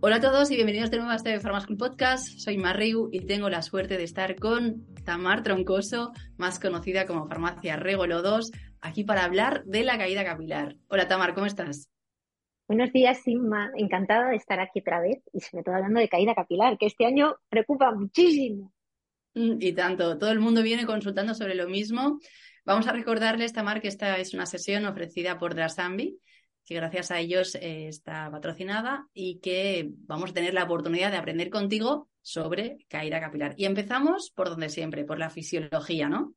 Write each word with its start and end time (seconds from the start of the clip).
Hola 0.00 0.16
a 0.16 0.20
todos 0.20 0.48
y 0.52 0.54
bienvenidos 0.54 0.92
de 0.92 0.98
nuevo 0.98 1.10
a 1.10 1.16
este 1.16 1.40
Pharmaschool 1.40 1.76
Podcast. 1.76 2.38
Soy 2.38 2.56
Marriu 2.56 3.08
y 3.10 3.26
tengo 3.26 3.50
la 3.50 3.62
suerte 3.62 3.96
de 3.96 4.04
estar 4.04 4.36
con 4.36 4.86
Tamar 5.04 5.42
Troncoso, 5.42 6.12
más 6.36 6.60
conocida 6.60 7.04
como 7.04 7.26
Farmacia 7.26 7.74
Regolo 7.74 8.22
2, 8.22 8.52
aquí 8.80 9.02
para 9.02 9.24
hablar 9.24 9.64
de 9.64 9.82
la 9.82 9.98
caída 9.98 10.24
capilar. 10.24 10.76
Hola 10.86 11.08
Tamar, 11.08 11.34
¿cómo 11.34 11.46
estás? 11.46 11.90
Buenos 12.68 12.92
días, 12.92 13.24
Sigma. 13.24 13.72
Encantada 13.74 14.30
de 14.30 14.36
estar 14.36 14.60
aquí 14.60 14.78
otra 14.78 15.00
vez 15.00 15.18
y 15.32 15.40
sobre 15.40 15.64
todo 15.64 15.74
hablando 15.74 15.98
de 15.98 16.08
caída 16.08 16.32
capilar, 16.32 16.78
que 16.78 16.86
este 16.86 17.04
año 17.04 17.34
preocupa 17.48 17.90
muchísimo. 17.90 18.72
Mm, 19.34 19.56
y 19.58 19.72
tanto, 19.72 20.16
todo 20.16 20.30
el 20.30 20.38
mundo 20.38 20.62
viene 20.62 20.86
consultando 20.86 21.34
sobre 21.34 21.56
lo 21.56 21.68
mismo. 21.68 22.20
Vamos 22.64 22.86
a 22.86 22.92
recordarles, 22.92 23.52
Tamar, 23.52 23.80
que 23.80 23.88
esta 23.88 24.16
es 24.18 24.32
una 24.32 24.46
sesión 24.46 24.86
ofrecida 24.86 25.40
por 25.40 25.56
Drasambi 25.56 26.20
que 26.68 26.74
gracias 26.74 27.10
a 27.10 27.18
ellos 27.18 27.54
eh, 27.54 27.88
está 27.88 28.30
patrocinada 28.30 29.08
y 29.14 29.40
que 29.40 29.88
vamos 30.06 30.30
a 30.30 30.34
tener 30.34 30.52
la 30.52 30.64
oportunidad 30.64 31.10
de 31.10 31.16
aprender 31.16 31.48
contigo 31.48 32.10
sobre 32.20 32.76
caída 32.88 33.20
capilar. 33.20 33.54
Y 33.56 33.64
empezamos 33.64 34.30
por 34.30 34.50
donde 34.50 34.68
siempre, 34.68 35.06
por 35.06 35.18
la 35.18 35.30
fisiología, 35.30 36.10
¿no? 36.10 36.34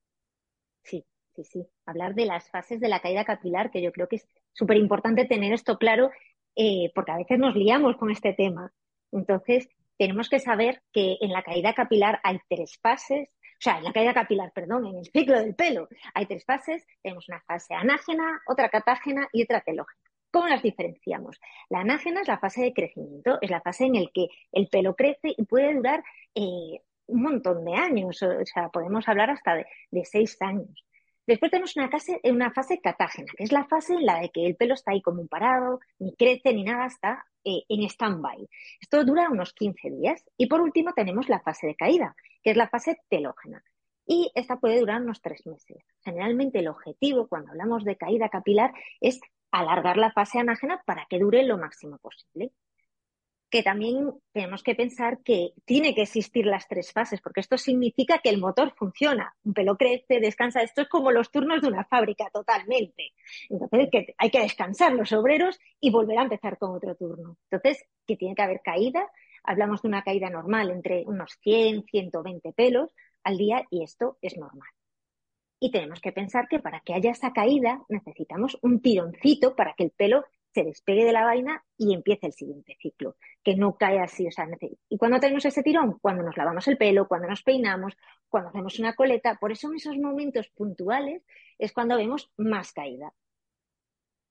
Sí, 0.84 1.04
sí, 1.36 1.44
sí. 1.44 1.68
Hablar 1.86 2.16
de 2.16 2.26
las 2.26 2.50
fases 2.50 2.80
de 2.80 2.88
la 2.88 3.02
caída 3.02 3.26
capilar, 3.26 3.72
que 3.72 3.82
yo 3.82 3.91
creo 3.91 4.08
que 4.08 4.16
es 4.16 4.28
súper 4.54 4.78
importante 4.78 5.26
tener 5.26 5.52
esto 5.52 5.78
claro, 5.78 6.12
eh, 6.55 6.91
porque 6.96 7.12
a 7.12 7.18
veces 7.18 7.38
nos 7.38 7.54
liamos 7.54 7.98
con 7.98 8.10
este 8.10 8.32
tema. 8.32 8.72
Entonces, 9.12 9.68
tenemos 9.98 10.30
que 10.30 10.40
saber 10.40 10.82
que 10.94 11.18
en 11.20 11.34
la 11.34 11.44
caída 11.44 11.74
capilar 11.74 12.22
hay 12.24 12.40
tres 12.48 12.80
fases, 12.82 13.27
o 13.27 13.63
sea, 13.63 13.80
en 13.80 13.84
la 13.84 13.91
caída 13.91 14.13
capilar, 14.13 14.54
perdón, 14.54 14.86
en 14.88 14.98
el 15.00 15.05
ciclo 15.05 15.38
del 15.38 15.55
pelo 15.55 15.90
hay 16.13 16.26
tres 16.26 16.46
fases. 16.46 16.86
Tenemos 17.04 17.27
una 17.27 17.41
fase 17.41 17.74
anágena, 17.74 18.41
otra 18.48 18.70
catágena 18.70 19.27
y 19.34 19.44
otra 19.44 19.60
telógena. 19.60 20.01
¿Cómo 20.31 20.48
las 20.48 20.63
diferenciamos? 20.63 21.40
La 21.70 21.81
anágena 21.81 22.21
es 22.21 22.27
la 22.27 22.40
fase 22.40 22.63
de 22.63 22.73
crecimiento, 22.73 23.38
es 23.41 23.49
la 23.49 23.62
fase 23.62 23.85
en 23.85 23.93
la 23.93 24.10
que 24.13 24.29
el 24.54 24.68
pelo 24.70 24.96
crece 24.96 25.34
y 25.38 25.43
puede 25.43 25.73
durar 25.73 26.04
eh, 26.35 26.79
un 27.07 27.21
montón 27.21 27.65
de 27.65 27.76
años, 27.76 28.21
o 28.23 28.46
sea, 28.46 28.70
podemos 28.70 29.07
hablar 29.10 29.29
hasta 29.29 29.55
de, 29.55 30.05
seis 30.05 30.38
años. 30.41 30.85
Después 31.27 31.51
tenemos 31.51 31.76
una 31.76 31.90
fase, 31.90 32.20
una 32.23 32.51
fase 32.51 32.79
catágena, 32.79 33.32
que 33.38 33.43
es 33.43 33.51
la 33.51 33.65
fase 33.65 33.93
en 33.93 34.05
la 34.05 34.20
de 34.21 34.29
que 34.29 34.46
el 34.46 34.55
pelo 34.55 34.73
está 34.73 34.91
ahí 34.91 35.01
como 35.01 35.21
un 35.21 35.27
parado, 35.27 35.79
ni 35.99 36.15
crece 36.15 36.54
ni 36.54 36.63
nada, 36.63 36.88
está 36.88 37.26
eh, 37.43 37.63
en 37.70 37.84
stand-by. 37.84 38.48
Esto 38.79 39.04
dura 39.04 39.29
unos 39.29 39.54
15 39.54 39.90
días. 39.91 40.23
Y 40.38 40.48
por 40.48 40.62
último 40.62 40.93
tenemos 40.93 41.29
la 41.29 41.40
fase 41.41 41.68
de 41.68 41.76
caída, 41.76 42.16
que 42.43 42.51
es 42.51 42.57
la 42.57 42.70
fase 42.70 42.99
telógena. 43.10 43.63
Y 44.05 44.32
esta 44.35 44.60
puede 44.60 44.79
durar 44.79 45.01
unos 45.01 45.21
tres 45.21 45.45
meses. 45.45 45.84
Generalmente 46.04 46.60
el 46.60 46.68
objetivo 46.68 47.27
cuando 47.27 47.51
hablamos 47.51 47.84
de 47.84 47.98
caída 47.98 48.29
capilar 48.29 48.73
es 48.99 49.20
alargar 49.52 49.98
la 49.98 50.12
fase 50.12 50.40
anágena 50.40 50.82
para 50.85 51.05
que 51.10 51.20
dure 51.20 51.44
lo 51.44 51.57
máximo 51.57 51.98
posible. 51.98 52.52
Que 53.49 53.63
también 53.63 54.13
tenemos 54.32 54.63
que 54.63 54.76
pensar 54.76 55.20
que 55.24 55.52
tiene 55.66 55.94
que 55.94 56.04
existir 56.04 56.46
las 56.46 56.70
tres 56.70 56.94
fases, 56.94 57.20
porque 57.20 57.41
esto 57.41 57.57
significa 57.57 58.20
que 58.20 58.29
el 58.29 58.40
motor 58.40 58.74
funciona. 58.77 59.35
Un 59.44 59.54
pelo 59.54 59.76
crece, 59.76 60.22
descansa. 60.22 60.62
Esto 60.62 60.84
es 60.84 60.88
como 60.88 61.12
los 61.12 61.32
turnos 61.32 61.62
de 61.62 61.68
una 61.68 61.84
fábrica 61.84 62.29
totalmente. 62.32 63.12
Entonces, 63.49 63.90
hay 64.18 64.29
que 64.29 64.40
descansar 64.40 64.94
los 64.94 65.12
obreros 65.12 65.59
y 65.81 65.91
volver 65.91 66.19
a 66.19 66.24
empezar 66.24 66.57
con 66.57 66.72
otro 66.72 66.96
turno. 66.96 67.38
Entonces, 67.50 67.85
que 68.07 68.16
tiene 68.16 68.35
que 68.35 68.41
haber 68.41 68.62
caída. 68.62 69.12
Hablamos 69.44 69.81
de 69.81 69.90
una 69.90 70.03
caída 70.03 70.29
normal 70.29 70.72
entre 70.72 71.03
unos 71.06 71.38
100, 71.41 71.84
120 71.84 72.53
pelos 72.53 72.96
al 73.24 73.38
día 73.38 73.66
y 73.69 73.84
esto 73.84 74.18
es 74.22 74.38
normal. 74.38 74.69
Y 75.63 75.69
tenemos 75.69 76.01
que 76.01 76.12
pensar 76.12 76.47
que 76.50 76.57
para 76.57 76.79
que 76.79 76.95
haya 76.95 77.12
esa 77.12 77.34
caída 77.34 77.84
necesitamos 77.88 78.57
un 78.63 78.81
tironcito 78.81 79.56
para 79.56 79.75
que 79.75 79.84
el 79.84 79.91
pelo 79.91 80.25
se 80.53 80.63
despegue 80.63 81.06
de 81.06 81.13
la 81.13 81.23
vaina 81.23 81.63
y 81.78 81.94
empiece 81.94 82.25
el 82.25 82.34
siguiente 82.34 82.75
ciclo, 82.81 83.16
que 83.44 83.56
no 83.56 83.78
cae 83.78 84.00
así. 84.00 84.28
¿Y 84.89 84.97
cuando 84.97 85.19
tenemos 85.19 85.45
ese 85.45 85.62
tirón? 85.62 86.00
Cuando 86.00 86.23
nos 86.23 86.35
lavamos 86.35 86.67
el 86.67 86.78
pelo, 86.78 87.07
cuando 87.07 87.28
nos 87.28 87.44
peinamos, 87.44 87.95
cuando 88.27 88.50
hacemos 88.50 88.79
una 88.79 88.95
coleta. 88.95 89.38
Por 89.39 89.51
eso 89.51 89.69
en 89.69 89.75
esos 89.75 89.97
momentos 90.00 90.50
puntuales 90.50 91.21
es 91.59 91.71
cuando 91.73 91.95
vemos 91.95 92.31
más 92.38 92.73
caída. 92.73 93.13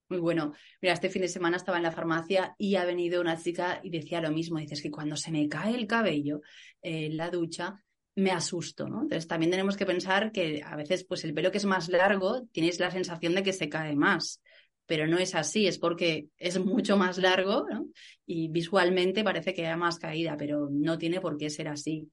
Muy 0.08 0.19
bueno. 0.19 0.54
Mira, 0.82 0.94
este 0.94 1.10
fin 1.10 1.22
de 1.22 1.28
semana 1.28 1.58
estaba 1.58 1.76
en 1.76 1.84
la 1.84 1.92
farmacia 1.92 2.56
y 2.58 2.74
ha 2.74 2.84
venido 2.84 3.20
una 3.20 3.36
chica 3.36 3.78
y 3.84 3.90
decía 3.90 4.20
lo 4.20 4.32
mismo. 4.32 4.58
Dices 4.58 4.82
que 4.82 4.90
cuando 4.90 5.14
se 5.16 5.30
me 5.30 5.48
cae 5.48 5.76
el 5.76 5.86
cabello 5.86 6.40
en 6.82 7.16
la 7.16 7.30
ducha, 7.30 7.80
me 8.15 8.31
asusto, 8.31 8.88
¿no? 8.88 9.03
Entonces 9.03 9.26
también 9.26 9.50
tenemos 9.50 9.76
que 9.76 9.87
pensar 9.87 10.32
que 10.32 10.62
a 10.65 10.76
veces 10.76 11.04
pues 11.04 11.25
el 11.25 11.34
pelo 11.34 11.50
que 11.50 11.59
es 11.59 11.65
más 11.65 11.88
largo 11.88 12.43
tienes 12.53 12.81
la 12.81 12.91
sensación 12.91 13.34
de 13.34 13.43
que 13.43 13.53
se 13.53 13.69
cae 13.69 13.97
más, 13.97 14.41
pero 14.87 15.06
no 15.06 15.19
es 15.19 15.34
así, 15.34 15.66
es 15.66 15.78
porque 15.78 16.26
es 16.37 16.59
mucho 16.59 16.97
más 16.97 17.19
largo 17.19 17.66
¿no? 17.70 17.87
y 18.26 18.49
visualmente 18.49 19.25
parece 19.25 19.54
que 19.54 19.66
hay 19.66 19.76
más 19.76 19.99
caída, 19.99 20.37
pero 20.37 20.69
no 20.70 20.99
tiene 20.99 21.20
por 21.20 21.37
qué 21.37 21.50
ser 21.50 21.69
así. 21.69 22.10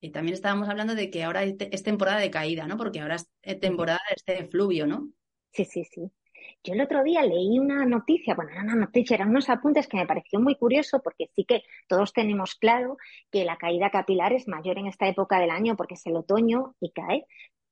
Y 0.00 0.10
también 0.10 0.34
estábamos 0.34 0.68
hablando 0.68 0.94
de 0.94 1.10
que 1.10 1.24
ahora 1.24 1.42
es 1.44 1.82
temporada 1.82 2.18
de 2.20 2.30
caída, 2.30 2.66
¿no? 2.66 2.78
Porque 2.78 3.00
ahora 3.00 3.16
es 3.42 3.60
temporada 3.60 4.00
de 4.08 4.14
este 4.16 4.48
fluvio, 4.48 4.86
¿no? 4.86 5.10
Sí, 5.52 5.66
sí, 5.66 5.84
sí. 5.84 6.10
Yo 6.62 6.74
el 6.74 6.80
otro 6.82 7.02
día 7.02 7.22
leí 7.22 7.58
una 7.58 7.86
noticia, 7.86 8.34
bueno, 8.34 8.50
era 8.52 8.62
una 8.62 8.74
noticia, 8.74 9.14
eran 9.14 9.30
unos 9.30 9.48
apuntes 9.48 9.88
que 9.88 9.96
me 9.96 10.06
pareció 10.06 10.40
muy 10.40 10.56
curioso 10.56 11.00
porque 11.02 11.30
sí 11.34 11.44
que 11.44 11.62
todos 11.88 12.12
tenemos 12.12 12.54
claro 12.54 12.98
que 13.30 13.44
la 13.44 13.56
caída 13.56 13.90
capilar 13.90 14.34
es 14.34 14.46
mayor 14.46 14.78
en 14.78 14.86
esta 14.86 15.08
época 15.08 15.40
del 15.40 15.50
año 15.50 15.74
porque 15.76 15.94
es 15.94 16.06
el 16.06 16.16
otoño 16.16 16.74
y 16.80 16.92
cae. 16.92 17.26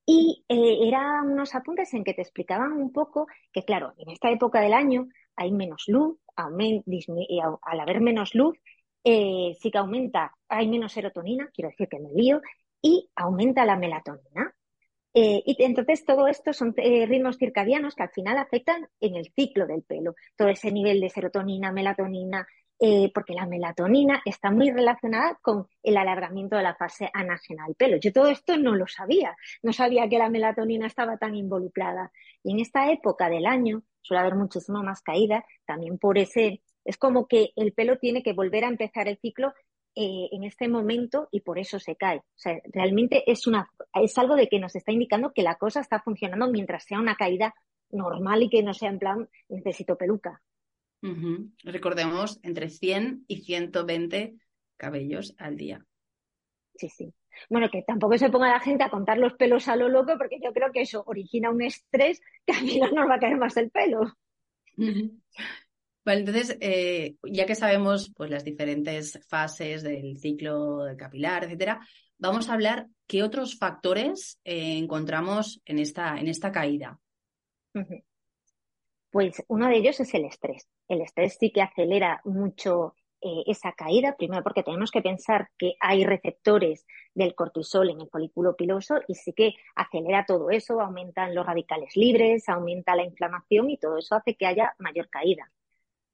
Y 0.07 0.45
eh, 0.49 0.89
eran 0.89 1.31
unos 1.31 1.55
apuntes 1.55 1.93
en 1.93 2.03
que 2.03 2.15
te 2.15 2.23
explicaban 2.23 2.73
un 2.73 2.93
poco 2.93 3.27
que, 3.53 3.65
claro, 3.65 3.93
en 3.99 4.09
esta 4.11 4.31
época 4.31 4.61
del 4.61 4.73
año 4.73 5.07
hay 5.37 5.53
menos 5.53 5.85
luz, 5.87 6.19
y 6.87 7.41
al 7.41 7.81
haber 7.81 8.01
menos 8.01 8.35
luz, 8.35 8.59
eh, 9.05 9.55
sí 9.61 9.71
que 9.71 9.79
aumenta, 9.79 10.33
hay 10.49 10.67
menos 10.67 10.93
serotonina, 10.93 11.51
quiero 11.53 11.69
decir 11.69 11.89
que 11.89 12.01
me 12.01 12.11
lío, 12.13 12.41
y 12.81 13.11
aumenta 13.17 13.67
la 13.67 13.77
melatonina. 13.77 14.55
Eh, 15.15 15.43
y 15.45 15.63
entonces 15.63 16.05
todo 16.05 16.29
esto 16.29 16.53
son 16.53 16.75
eh, 16.77 17.07
ritmos 17.07 17.39
circadianos 17.39 17.95
que 17.95 18.03
al 18.03 18.11
final 18.11 18.39
afectan 18.39 18.89
en 19.01 19.17
el 19.17 19.33
ciclo 19.35 19.67
del 19.67 19.83
pelo, 19.83 20.15
todo 20.37 20.49
ese 20.49 20.71
nivel 20.71 21.01
de 21.01 21.09
serotonina, 21.09 21.73
melatonina, 21.73 22.47
eh, 22.81 23.11
porque 23.13 23.35
la 23.35 23.47
melatonina 23.47 24.23
está 24.25 24.53
muy 24.53 24.71
relacionada 24.71 25.37
con 25.43 25.67
el 25.83 25.97
alargamiento 25.97 26.57
de 26.57 26.63
la 26.63 26.77
fase 26.77 27.11
anágena 27.13 27.67
del 27.67 27.75
pelo. 27.75 27.97
Yo 27.97 28.13
todo 28.13 28.29
esto 28.29 28.57
no 28.57 28.77
lo 28.77 28.87
sabía, 28.87 29.37
no 29.63 29.73
sabía 29.73 30.09
que 30.09 30.19
la 30.19 30.31
melatonina 30.31 30.87
estaba 30.87 31.17
tan 31.17 31.35
involucrada. 31.35 32.13
Y 32.45 32.53
en 32.53 32.61
esta 32.61 32.93
época 32.93 33.29
del 33.29 33.47
año 33.47 33.83
suele 34.01 34.21
haber 34.21 34.37
muchísimo 34.37 34.83
más 34.85 35.03
caída, 35.03 35.45
también 35.67 35.99
por 35.99 36.19
ese, 36.19 36.63
es 36.85 36.97
como 36.97 37.27
que 37.27 37.51
el 37.57 37.73
pelo 37.73 37.99
tiene 37.99 38.23
que 38.23 38.33
volver 38.33 38.65
a 38.65 38.69
empezar 38.69 39.09
el 39.09 39.19
ciclo 39.19 39.53
eh, 40.01 40.29
en 40.31 40.45
este 40.45 40.69
momento 40.69 41.29
y 41.33 41.41
por 41.41 41.59
eso 41.59 41.81
se 41.81 41.97
cae. 41.97 42.19
O 42.19 42.37
sea, 42.37 42.57
realmente 42.73 43.29
es, 43.29 43.49
una, 43.49 43.69
es 43.95 44.17
algo 44.17 44.37
de 44.37 44.49
que 44.49 44.61
nos 44.61 44.77
está 44.77 44.93
indicando 44.93 45.33
que 45.33 45.43
la 45.43 45.57
cosa 45.57 45.81
está 45.81 45.99
funcionando 45.99 46.49
mientras 46.49 46.85
sea 46.85 47.01
una 47.01 47.17
caída 47.17 47.53
normal 47.91 48.45
y 48.45 48.49
que 48.49 48.63
no 48.63 48.75
sea 48.75 48.91
en 48.91 49.01
plan 49.01 49.29
necesito 49.49 49.97
peluca. 49.99 50.41
Recordemos, 51.65 52.39
entre 52.45 52.69
100 52.69 53.25
y 53.27 53.39
120 53.39 54.37
cabellos 54.77 55.35
al 55.37 55.57
día. 55.57 55.85
Sí, 56.77 56.89
sí. 56.91 57.13
Bueno, 57.51 57.69
que 57.69 57.83
tampoco 57.83 58.17
se 58.19 58.31
ponga 58.31 58.51
la 58.51 58.61
gente 58.61 58.85
a 58.85 58.91
contar 58.91 59.19
los 59.19 59.35
pelos 59.35 59.67
a 59.67 59.75
lo 59.75 59.89
loco, 59.89 60.13
porque 60.17 60.39
yo 60.41 60.53
creo 60.53 60.71
que 60.71 60.83
eso 60.83 61.03
origina 61.09 61.51
un 61.51 61.63
estrés 61.63 62.21
que 62.47 62.53
a 62.53 62.61
mí 62.61 62.79
no 62.79 62.89
nos 62.93 63.11
va 63.11 63.17
a 63.17 63.19
caer 63.19 63.37
más 63.37 63.57
el 63.57 63.73
pelo. 63.73 64.17
Vale, 66.05 66.21
entonces, 66.21 66.57
eh, 66.61 67.17
ya 67.23 67.45
que 67.45 67.55
sabemos 67.55 68.13
pues, 68.17 68.31
las 68.31 68.45
diferentes 68.45 69.21
fases 69.29 69.83
del 69.83 70.17
ciclo 70.19 70.87
capilar, 70.97 71.45
etcétera, 71.45 71.81
vamos 72.19 72.49
a 72.49 72.55
hablar 72.55 72.87
qué 73.07 73.23
otros 73.23 73.59
factores 73.59 74.41
eh, 74.45 74.79
encontramos 74.79 75.61
en 75.65 75.79
esta, 75.79 76.19
en 76.19 76.29
esta 76.29 76.53
caída. 76.53 76.99
Pues 79.11 79.43
uno 79.49 79.69
de 79.69 79.77
ellos 79.77 80.01
es 80.01 80.13
el 80.15 80.25
estrés. 80.25 80.69
El 80.89 81.01
estrés 81.01 81.37
sí 81.39 81.51
que 81.51 81.63
acelera 81.63 82.21
mucho 82.25 82.95
eh, 83.21 83.43
esa 83.47 83.73
caída, 83.73 84.15
primero 84.17 84.45
porque 84.45 84.63
tenemos 84.63 84.93
que 84.93 85.03
pensar 85.03 85.49
que 85.59 85.75
hay 85.81 86.05
receptores 86.05 86.87
del 87.15 87.35
cortisol 87.35 87.91
en 87.91 88.01
el 88.01 88.09
folículo 88.09 88.55
piloso 88.55 89.01
y 89.09 89.15
sí 89.17 89.33
que 89.33 89.55
acelera 89.75 90.25
todo 90.25 90.51
eso, 90.51 90.81
aumentan 90.81 91.35
los 91.35 91.45
radicales 91.45 91.97
libres, 91.97 92.49
aumenta 92.49 92.95
la 92.95 93.03
inflamación 93.03 93.71
y 93.71 93.79
todo 93.79 93.99
eso 93.99 94.15
hace 94.15 94.37
que 94.37 94.47
haya 94.47 94.75
mayor 94.79 95.09
caída. 95.09 95.51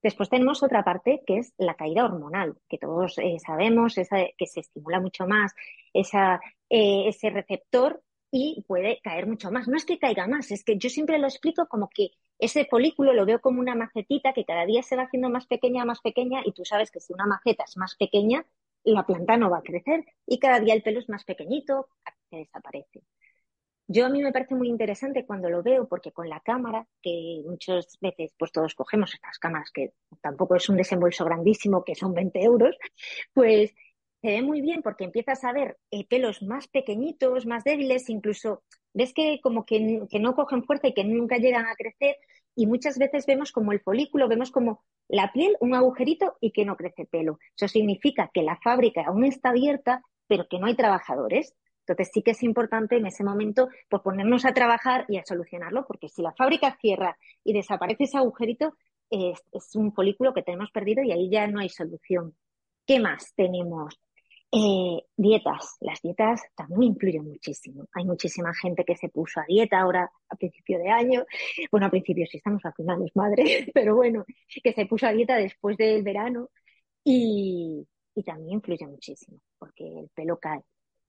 Después 0.04 0.28
tenemos 0.28 0.62
otra 0.62 0.84
parte 0.84 1.22
que 1.26 1.38
es 1.38 1.54
la 1.56 1.76
caída 1.76 2.04
hormonal, 2.04 2.58
que 2.68 2.76
todos 2.76 3.16
eh, 3.16 3.38
sabemos 3.38 3.94
que 3.94 4.46
se 4.46 4.60
estimula 4.60 5.00
mucho 5.00 5.26
más 5.26 5.54
esa, 5.94 6.42
eh, 6.68 7.08
ese 7.08 7.30
receptor 7.30 8.02
y 8.30 8.62
puede 8.68 9.00
caer 9.00 9.26
mucho 9.26 9.50
más. 9.50 9.66
No 9.66 9.78
es 9.78 9.86
que 9.86 9.98
caiga 9.98 10.26
más, 10.26 10.50
es 10.50 10.62
que 10.62 10.76
yo 10.76 10.90
siempre 10.90 11.18
lo 11.18 11.26
explico 11.26 11.66
como 11.68 11.88
que 11.88 12.10
ese 12.38 12.66
folículo 12.66 13.14
lo 13.14 13.24
veo 13.24 13.40
como 13.40 13.60
una 13.60 13.74
macetita 13.74 14.34
que 14.34 14.44
cada 14.44 14.66
día 14.66 14.82
se 14.82 14.94
va 14.94 15.04
haciendo 15.04 15.30
más 15.30 15.46
pequeña, 15.46 15.86
más 15.86 16.02
pequeña, 16.02 16.42
y 16.44 16.52
tú 16.52 16.66
sabes 16.66 16.90
que 16.90 17.00
si 17.00 17.14
una 17.14 17.24
maceta 17.24 17.64
es 17.64 17.78
más 17.78 17.96
pequeña, 17.96 18.44
la 18.82 19.06
planta 19.06 19.38
no 19.38 19.48
va 19.48 19.60
a 19.60 19.62
crecer 19.62 20.04
y 20.26 20.38
cada 20.38 20.60
día 20.60 20.74
el 20.74 20.82
pelo 20.82 20.98
es 20.98 21.08
más 21.08 21.24
pequeñito, 21.24 21.88
que 22.30 22.36
desaparece. 22.36 23.00
Yo 23.86 24.06
a 24.06 24.08
mí 24.08 24.22
me 24.22 24.32
parece 24.32 24.54
muy 24.54 24.69
interesante 24.69 25.26
cuando 25.26 25.50
lo 25.50 25.62
veo 25.62 25.86
porque 25.86 26.12
con 26.12 26.28
la 26.28 26.40
cámara, 26.40 26.86
que 27.02 27.42
muchas 27.46 27.98
veces 28.00 28.32
pues 28.38 28.50
todos 28.50 28.75
cogemos 28.75 29.12
estas 29.12 29.38
cámaras 29.38 29.70
que 29.70 29.92
tampoco 30.22 30.56
es 30.56 30.69
un 30.69 30.76
desembolso 30.76 31.25
grandísimo, 31.25 31.84
que 31.84 31.94
son 31.94 32.14
20 32.14 32.42
euros, 32.42 32.76
pues 33.34 33.75
se 34.22 34.28
ve 34.28 34.42
muy 34.42 34.62
bien 34.62 34.81
porque 34.81 35.04
empiezas 35.04 35.44
a 35.44 35.52
ver 35.52 35.76
eh, 35.90 36.06
pelos 36.08 36.42
más 36.42 36.66
pequeñitos, 36.69 37.44
más 37.44 37.62
débiles, 37.62 38.08
incluso 38.08 38.62
ves 38.94 39.12
que 39.12 39.40
como 39.42 39.66
que, 39.66 40.06
que, 40.08 40.19
no 40.19 40.34
cogen 40.34 40.64
fuerza 40.64 40.88
y 40.88 40.94
que 40.94 41.04
nunca 41.04 41.37
llegan 41.37 41.66
a 41.66 41.75
crecer 41.75 42.16
y 42.56 42.66
muchas 42.66 42.98
veces 42.98 43.26
vemos 43.26 43.52
como 43.52 43.72
el 43.72 43.80
folículo, 43.80 44.28
vemos 44.28 44.50
como 44.50 44.82
la 45.08 45.30
piel, 45.32 45.56
un 45.60 45.75
agujerito 45.75 46.37
y 46.40 46.52
que 46.52 46.64
no 46.64 46.76
crece 46.76 47.04
pelo. 47.04 47.38
Eso 47.54 47.69
significa 47.69 48.30
que 48.32 48.42
la 48.42 48.58
fábrica 48.62 49.02
aún 49.06 49.25
está 49.25 49.50
abierta, 49.50 50.02
pero 50.26 50.48
que 50.48 50.58
no 50.58 50.66
hay 50.66 50.75
trabajadores. 50.75 51.54
Entonces 51.86 52.10
sí 52.12 52.22
que 52.22 52.31
es 52.31 52.42
importante 52.42 52.96
en 52.96 53.06
ese 53.06 53.25
momento 53.25 53.69
pues, 53.88 54.02
ponernos 54.02 54.44
a 54.44 54.54
trabajar 54.54 55.04
y 55.08 55.19
a 55.19 55.25
solucionarlo, 55.25 55.86
porque 55.86 56.08
si 56.08 56.22
la 56.22 56.32
fábrica 56.32 56.76
cierra 56.81 57.16
y 57.44 57.52
desaparece 57.52 58.04
ese 58.04 58.19
agujerito, 58.19 58.75
es, 59.10 59.40
un 59.75 59.92
folículo 59.92 60.32
que 60.32 60.42
tenemos 60.42 60.70
perdido 60.70 61.02
y 61.02 61.12
ahí 61.12 61.28
ya 61.31 61.46
no 61.46 61.60
hay 61.60 61.69
solución. 61.69 62.34
¿Qué 62.86 63.00
más 63.00 63.34
tenemos? 63.36 64.00
Eh, 64.50 65.02
dietas. 65.16 65.76
Las 65.81 66.00
dietas 66.00 66.42
también 66.54 66.84
influyen 66.84 67.25
muchísimo. 67.25 67.87
Hay 67.92 68.04
muchísima 68.04 68.52
gente 68.54 68.84
que 68.84 68.96
se 68.96 69.08
puso 69.08 69.40
a 69.40 69.44
dieta 69.46 69.80
ahora 69.80 70.10
a 70.28 70.37
principio 70.37 70.78
de 70.78 70.90
año. 70.90 71.25
Bueno, 71.70 71.87
a 71.87 71.90
principio 71.90 72.26
sí 72.26 72.38
estamos, 72.38 72.64
al 72.64 72.75
final 72.75 73.02
es 73.04 73.14
madre, 73.14 73.70
pero 73.75 73.96
bueno, 73.96 74.25
que 74.62 74.72
se 74.72 74.87
puso 74.87 75.06
a 75.06 75.12
dieta 75.12 75.37
después 75.37 75.76
del 75.76 76.02
verano 76.02 76.50
y, 77.04 77.87
y 78.14 78.22
también 78.22 78.54
influye 78.54 78.87
muchísimo 78.87 79.38
porque 79.58 80.00
el 80.00 80.08
pelo 80.14 80.38
cae 80.38 80.62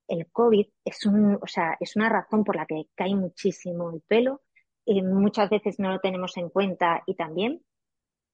el 0.08 0.28
COVID 0.32 0.68
es, 0.84 1.06
un, 1.06 1.36
o 1.36 1.48
sea, 1.48 1.78
es 1.80 1.96
una 1.96 2.10
razón 2.10 2.44
por 2.44 2.56
la 2.56 2.66
que 2.66 2.84
cae 2.96 3.16
muchísimo 3.16 3.92
el 3.92 4.02
pelo. 4.02 4.42
y 4.86 5.02
muchas 5.02 5.50
veces 5.50 5.80
no 5.80 5.92
lo 5.92 6.00
tenemos 6.00 6.38
en 6.38 6.50
cuenta 6.50 7.04
y 7.08 7.16
también. 7.16 7.62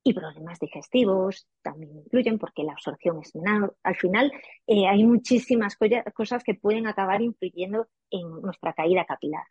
Y 0.04 0.14
problemas 0.14 0.60
digestivos 0.60 1.48
también 1.62 1.96
influyen 1.96 2.40
porque 2.40 2.64
la 2.64 2.74
absorción 2.74 3.20
es 3.22 3.36
menor. 3.36 3.78
Al 3.84 3.96
final 3.96 4.32
eh, 4.66 4.88
hay 4.88 5.04
muchísimas 5.04 5.78
cosas 6.14 6.44
que 6.44 6.56
pueden 6.56 6.88
acabar 6.88 7.22
influyendo 7.22 7.88
en 8.10 8.28
nuestra 8.42 8.74
caída 8.74 9.06
capilar. 9.06 9.44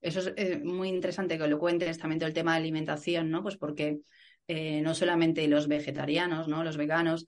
Eso 0.00 0.20
es 0.20 0.32
eh, 0.36 0.60
muy 0.62 0.88
interesante 0.88 1.36
que 1.36 1.48
lo 1.48 1.58
cuentes 1.58 1.98
también 1.98 2.20
todo 2.20 2.28
el 2.28 2.34
tema 2.34 2.52
de 2.52 2.58
alimentación, 2.58 3.28
¿no? 3.28 3.42
Pues 3.42 3.56
porque 3.56 3.98
eh, 4.46 4.80
no 4.82 4.94
solamente 4.94 5.48
los 5.48 5.66
vegetarianos, 5.66 6.46
¿no? 6.46 6.62
Los 6.62 6.76
veganos, 6.76 7.26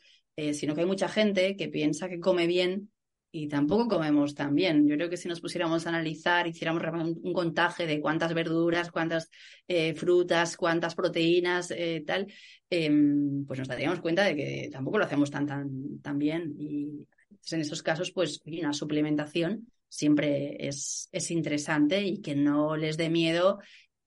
sino 0.52 0.76
que 0.76 0.82
hay 0.82 0.86
mucha 0.86 1.08
gente 1.08 1.56
que 1.56 1.68
piensa 1.68 2.08
que 2.08 2.20
come 2.20 2.46
bien 2.46 2.92
y 3.30 3.48
tampoco 3.48 3.88
comemos 3.88 4.34
tan 4.34 4.54
bien. 4.54 4.86
Yo 4.88 4.96
creo 4.96 5.10
que 5.10 5.16
si 5.16 5.28
nos 5.28 5.40
pusiéramos 5.40 5.86
a 5.86 5.90
analizar, 5.90 6.46
hiciéramos 6.46 6.82
un 7.22 7.32
contaje 7.32 7.86
de 7.86 8.00
cuántas 8.00 8.32
verduras, 8.32 8.90
cuántas 8.90 9.30
eh, 9.66 9.94
frutas, 9.94 10.56
cuántas 10.56 10.94
proteínas, 10.94 11.70
eh, 11.70 12.02
tal, 12.06 12.32
em, 12.70 13.44
pues 13.44 13.58
nos 13.58 13.68
daríamos 13.68 14.00
cuenta 14.00 14.24
de 14.24 14.34
que 14.34 14.68
tampoco 14.72 14.98
lo 14.98 15.04
hacemos 15.04 15.30
tan, 15.30 15.46
tan, 15.46 16.00
tan 16.00 16.18
bien. 16.18 16.54
Y 16.58 17.06
en 17.50 17.60
esos 17.60 17.82
casos, 17.82 18.12
pues 18.12 18.40
una 18.46 18.72
suplementación 18.72 19.68
siempre 19.88 20.56
es, 20.66 21.08
es 21.12 21.30
interesante 21.30 22.02
y 22.02 22.20
que 22.20 22.34
no 22.34 22.76
les 22.76 22.96
dé 22.96 23.10
miedo 23.10 23.58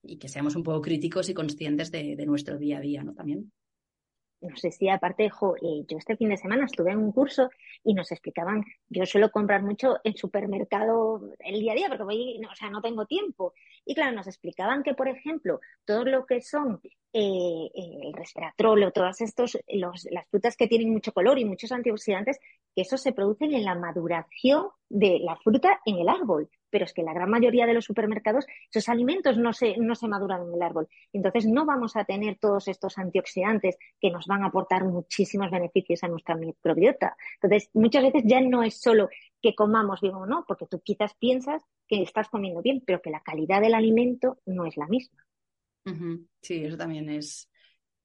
y 0.02 0.18
que 0.18 0.28
seamos 0.28 0.56
un 0.56 0.64
poco 0.64 0.80
críticos 0.80 1.28
y 1.28 1.34
conscientes 1.34 1.90
de, 1.92 2.16
de 2.16 2.26
nuestro 2.26 2.58
día 2.58 2.78
a 2.78 2.80
día, 2.80 3.04
¿no? 3.04 3.14
También 3.14 3.52
no 4.42 4.56
sé 4.56 4.70
si 4.70 4.88
aparte, 4.88 5.30
jo, 5.30 5.56
eh, 5.56 5.84
yo 5.88 5.98
este 5.98 6.16
fin 6.16 6.28
de 6.28 6.36
semana 6.36 6.64
estuve 6.64 6.90
en 6.90 6.98
un 6.98 7.12
curso 7.12 7.48
y 7.84 7.94
nos 7.94 8.10
explicaban, 8.12 8.64
yo 8.88 9.06
suelo 9.06 9.30
comprar 9.30 9.62
mucho 9.62 9.98
en 10.04 10.16
supermercado 10.16 11.20
el 11.38 11.60
día 11.60 11.72
a 11.72 11.74
día 11.76 11.88
porque 11.88 12.04
voy, 12.04 12.40
o 12.50 12.54
sea, 12.54 12.70
no 12.70 12.82
tengo 12.82 13.06
tiempo. 13.06 13.54
Y 13.84 13.94
claro, 13.94 14.14
nos 14.14 14.26
explicaban 14.26 14.82
que, 14.82 14.94
por 14.94 15.08
ejemplo, 15.08 15.60
todo 15.84 16.04
lo 16.04 16.26
que 16.26 16.40
son 16.40 16.80
eh, 17.12 17.70
el 17.74 18.12
resveratrol 18.12 18.84
o 18.84 18.92
todas 18.92 19.20
estos, 19.20 19.58
las 19.68 20.28
frutas 20.28 20.56
que 20.56 20.68
tienen 20.68 20.92
mucho 20.92 21.12
color 21.12 21.38
y 21.38 21.44
muchos 21.44 21.72
antioxidantes, 21.72 22.38
que 22.74 22.82
eso 22.82 22.96
se 22.96 23.12
producen 23.12 23.54
en 23.54 23.64
la 23.64 23.74
maduración 23.74 24.68
de 24.88 25.20
la 25.20 25.36
fruta 25.36 25.80
en 25.84 25.98
el 25.98 26.08
árbol 26.08 26.48
pero 26.72 26.86
es 26.86 26.94
que 26.94 27.02
la 27.02 27.12
gran 27.12 27.30
mayoría 27.30 27.66
de 27.66 27.74
los 27.74 27.84
supermercados, 27.84 28.46
esos 28.70 28.88
alimentos 28.88 29.36
no 29.36 29.52
se, 29.52 29.76
no 29.76 29.94
se 29.94 30.08
maduran 30.08 30.48
en 30.48 30.54
el 30.54 30.62
árbol. 30.62 30.88
Entonces 31.12 31.46
no 31.46 31.66
vamos 31.66 31.94
a 31.96 32.04
tener 32.04 32.38
todos 32.38 32.66
estos 32.66 32.96
antioxidantes 32.96 33.76
que 34.00 34.10
nos 34.10 34.26
van 34.26 34.42
a 34.42 34.46
aportar 34.46 34.84
muchísimos 34.84 35.50
beneficios 35.50 36.02
a 36.02 36.08
nuestra 36.08 36.34
microbiota. 36.34 37.14
Entonces, 37.40 37.68
muchas 37.74 38.02
veces 38.04 38.22
ya 38.24 38.40
no 38.40 38.62
es 38.62 38.80
solo 38.80 39.10
que 39.42 39.54
comamos 39.54 40.00
bien 40.00 40.14
o 40.14 40.24
no, 40.24 40.44
porque 40.48 40.66
tú 40.66 40.80
quizás 40.80 41.14
piensas 41.14 41.62
que 41.86 42.02
estás 42.02 42.28
comiendo 42.30 42.62
bien, 42.62 42.82
pero 42.86 43.02
que 43.02 43.10
la 43.10 43.22
calidad 43.22 43.60
del 43.60 43.74
alimento 43.74 44.38
no 44.46 44.64
es 44.64 44.76
la 44.78 44.86
misma. 44.86 45.22
Sí, 46.40 46.64
eso 46.64 46.78
también 46.78 47.10
es, 47.10 47.50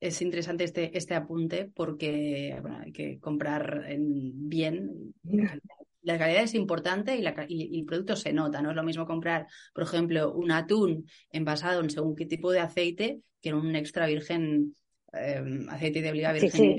es 0.02 0.22
interesante 0.22 0.66
este, 0.66 0.98
este 0.98 1.16
apunte 1.16 1.72
porque 1.74 2.60
hay 2.82 2.92
que 2.92 3.20
comprar 3.20 3.86
bien 3.98 5.14
la 6.08 6.18
calidad 6.18 6.44
es 6.44 6.56
importante 6.56 7.18
y, 7.18 7.22
la, 7.22 7.32
el 7.50 7.86
producto 7.86 8.16
se 8.16 8.32
nota. 8.32 8.62
No 8.62 8.70
es 8.70 8.76
lo 8.78 8.84
mismo 8.84 9.06
comprar, 9.06 9.48
por 9.74 9.84
ejemplo, 9.84 10.34
un 10.34 10.52
atún 10.52 11.06
envasado 11.30 11.82
en 11.82 11.90
según 11.90 12.16
qué 12.16 12.26
tipo 12.26 12.52
de 12.52 12.62
aceite 12.62 13.20
que 13.42 13.50
en 13.50 13.56
un 13.56 13.76
extra 13.76 14.08
virgen, 14.08 14.74
em, 15.12 15.68
aceite 15.70 16.02
de 16.02 16.12
oliva 16.12 16.32
virgen. 16.32 16.78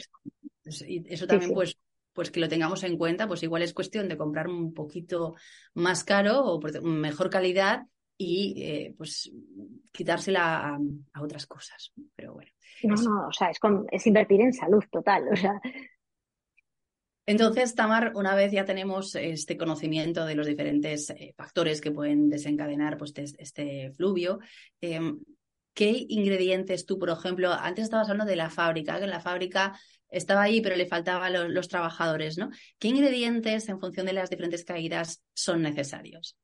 Y 0.87 1.13
eso 1.13 1.27
también, 1.27 1.53
pues, 1.53 1.79
pues 2.15 2.31
que 2.31 2.41
lo 2.41 2.49
tengamos 2.49 2.83
en 2.85 2.97
cuenta, 2.97 3.29
pues 3.29 3.43
igual 3.43 3.63
es 3.63 3.75
cuestión 3.75 4.09
de 4.09 4.17
comprar 4.17 4.49
un 4.49 4.73
poquito 4.73 5.35
más 5.75 6.05
caro 6.05 6.45
o 6.45 6.61
mejor 6.83 7.29
calidad 7.29 7.83
y 8.17 8.63
eh, 8.63 8.95
pues 8.97 9.31
quitársela 9.93 10.71
a, 10.71 10.79
a, 11.13 11.23
otras 11.23 11.47
cosas. 11.47 11.93
Pero 12.17 12.33
bueno. 12.33 12.51
No, 12.83 12.95
no, 12.95 13.29
o 13.29 13.33
sea, 13.33 13.51
es, 13.51 13.59
es 13.93 14.07
invertir 14.07 14.41
en 14.41 14.55
salud 14.55 14.83
total. 14.91 15.29
O 15.33 15.37
sea, 15.37 15.61
entonces, 17.29 17.75
Tamar, 17.75 18.13
una 18.15 18.35
vez 18.35 18.53
ya 18.53 18.65
tenemos 18.65 19.15
este 19.15 19.59
conocimiento 19.59 20.25
de 20.25 20.35
los 20.35 20.47
diferentes 20.47 21.11
eh, 21.11 21.35
factores 21.37 21.83
que 21.83 21.91
pueden 21.91 22.31
desencadenar 22.31 22.97
pues, 22.97 23.13
este 23.17 23.93
fluvio, 23.93 24.39
em, 24.81 25.21
¿qué 25.75 26.07
ingredientes 26.09 26.87
tú, 26.87 26.99
por 26.99 27.11
ejemplo, 27.11 27.53
antes 27.53 27.85
estabas 27.85 28.09
hablando 28.09 28.31
de 28.31 28.37
la 28.37 28.49
fábrica, 28.49 28.99
que 28.99 29.07
la 29.07 29.21
fábrica 29.21 29.79
estaba 30.09 30.41
ahí, 30.41 30.63
pero 30.63 30.75
le 30.75 30.87
faltaban 30.87 31.53
los, 31.53 31.69
trabajadores, 31.69 32.39
¿no? 32.39 32.49
¿Qué 32.79 32.89
ingredientes, 32.89 33.69
en 33.69 33.79
función 33.79 34.07
de 34.07 34.15
las 34.15 34.31
diferentes 34.31 34.65
caídas, 34.65 35.23
son 35.35 35.61
necesarios? 35.61 36.35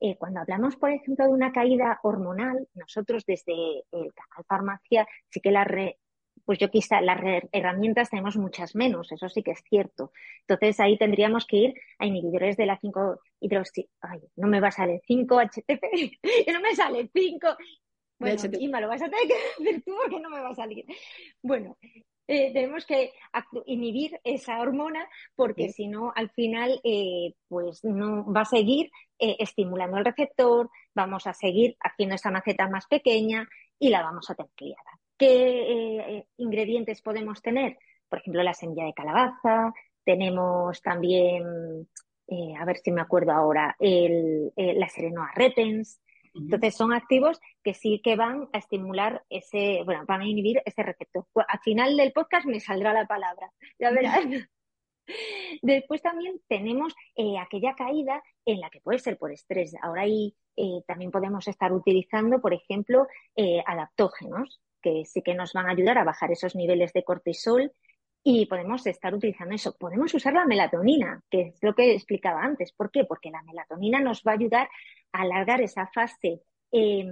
Eh, 0.00 0.16
cuando 0.18 0.40
hablamos, 0.40 0.74
por 0.74 0.90
ejemplo, 0.90 1.24
de 1.24 1.30
una 1.30 1.52
caída 1.52 2.00
hormonal, 2.02 2.66
nosotros 2.74 3.22
desde 3.24 3.52
el 3.92 4.12
canal 4.12 4.44
Farmacia 4.48 5.06
sí 5.30 5.40
que 5.40 5.52
la, 5.52 5.62
re, 5.62 6.00
pues 6.44 6.58
yo 6.58 6.70
quizá 6.70 7.00
las 7.00 7.20
herramientas 7.52 8.10
tenemos 8.10 8.36
muchas 8.36 8.74
menos, 8.74 9.12
eso 9.12 9.28
sí 9.28 9.42
que 9.42 9.52
es 9.52 9.62
cierto. 9.68 10.12
Entonces 10.40 10.80
ahí 10.80 10.98
tendríamos 10.98 11.46
que 11.46 11.56
ir 11.56 11.74
a 11.98 12.06
inhibidores 12.06 12.56
de 12.56 12.66
la 12.66 12.78
5 12.78 13.20
hidroxi... 13.40 13.88
Ay, 14.00 14.20
no 14.36 14.48
me 14.48 14.60
va 14.60 14.68
a 14.68 14.72
salir 14.72 15.00
5-HTP, 15.08 16.18
no 16.52 16.60
me 16.60 16.74
sale 16.74 17.10
5. 17.12 17.56
Bueno, 18.18 18.40
me 18.70 18.80
lo 18.80 18.88
vas 18.88 19.02
a 19.02 19.10
tener 19.10 19.26
que 19.26 19.34
decir 19.64 19.82
tú 19.84 19.94
porque 20.00 20.20
no 20.20 20.30
me 20.30 20.40
va 20.40 20.50
a 20.50 20.54
salir. 20.54 20.84
Bueno, 21.42 21.76
eh, 22.28 22.52
tenemos 22.52 22.86
que 22.86 23.12
inhibir 23.66 24.20
esa 24.22 24.60
hormona 24.60 25.08
porque 25.34 25.70
si 25.70 25.88
no, 25.88 26.12
al 26.14 26.30
final, 26.30 26.80
eh, 26.84 27.34
pues 27.48 27.82
no 27.84 28.32
va 28.32 28.42
a 28.42 28.44
seguir 28.44 28.90
eh, 29.18 29.36
estimulando 29.40 29.98
el 29.98 30.04
receptor, 30.04 30.70
vamos 30.94 31.26
a 31.26 31.34
seguir 31.34 31.76
haciendo 31.80 32.14
esa 32.14 32.30
maceta 32.30 32.68
más 32.68 32.86
pequeña 32.86 33.48
y 33.78 33.90
la 33.90 34.02
vamos 34.02 34.30
a 34.30 34.34
tener. 34.34 34.50
¿Qué 35.22 35.28
eh, 35.28 36.26
ingredientes 36.38 37.00
podemos 37.00 37.40
tener? 37.40 37.78
Por 38.08 38.18
ejemplo, 38.18 38.42
la 38.42 38.54
semilla 38.54 38.86
de 38.86 38.92
calabaza, 38.92 39.72
tenemos 40.04 40.82
también, 40.82 41.88
eh, 42.26 42.54
a 42.58 42.64
ver 42.64 42.78
si 42.78 42.90
me 42.90 43.02
acuerdo 43.02 43.30
ahora, 43.30 43.76
el, 43.78 44.52
eh, 44.56 44.74
la 44.74 44.88
serenoa 44.88 45.30
repens. 45.36 46.00
Entonces 46.34 46.74
son 46.74 46.92
activos 46.92 47.40
que 47.62 47.72
sí 47.72 48.00
que 48.02 48.16
van 48.16 48.48
a 48.52 48.58
estimular 48.58 49.22
ese, 49.30 49.82
bueno, 49.84 50.02
van 50.08 50.22
a 50.22 50.26
inhibir 50.26 50.60
ese 50.64 50.82
receptor. 50.82 51.24
Pues, 51.32 51.46
al 51.48 51.60
final 51.60 51.96
del 51.96 52.10
podcast 52.10 52.46
me 52.46 52.58
saldrá 52.58 52.92
la 52.92 53.06
palabra, 53.06 53.52
ya 53.78 53.92
verás. 53.92 54.24
Después 55.62 56.02
también 56.02 56.40
tenemos 56.48 56.96
aquella 57.40 57.76
caída 57.76 58.20
en 58.44 58.58
la 58.58 58.70
que 58.70 58.80
puede 58.80 58.98
ser 58.98 59.18
por 59.18 59.30
estrés. 59.30 59.72
Ahora 59.82 60.02
ahí 60.02 60.34
también 60.88 61.12
podemos 61.12 61.46
estar 61.46 61.72
utilizando, 61.72 62.40
por 62.40 62.54
ejemplo, 62.54 63.06
adaptógenos 63.66 64.60
que 64.82 65.04
sí 65.06 65.22
que 65.22 65.34
nos 65.34 65.52
van 65.52 65.66
a 65.66 65.72
ayudar 65.72 65.98
a 65.98 66.04
bajar 66.04 66.32
esos 66.32 66.54
niveles 66.56 66.92
de 66.92 67.04
cortisol 67.04 67.72
y 68.24 68.46
podemos 68.46 68.86
estar 68.86 69.14
utilizando 69.14 69.54
eso. 69.54 69.76
Podemos 69.78 70.12
usar 70.14 70.32
la 70.32 70.46
melatonina, 70.46 71.22
que 71.30 71.40
es 71.48 71.58
lo 71.62 71.74
que 71.74 71.92
explicaba 71.94 72.42
antes. 72.42 72.72
¿Por 72.72 72.90
qué? 72.90 73.04
Porque 73.04 73.30
la 73.30 73.42
melatonina 73.42 74.00
nos 74.00 74.22
va 74.22 74.32
a 74.32 74.34
ayudar 74.36 74.68
a 75.12 75.22
alargar 75.22 75.60
esa 75.60 75.88
fase 75.88 76.42
eh, 76.74 77.04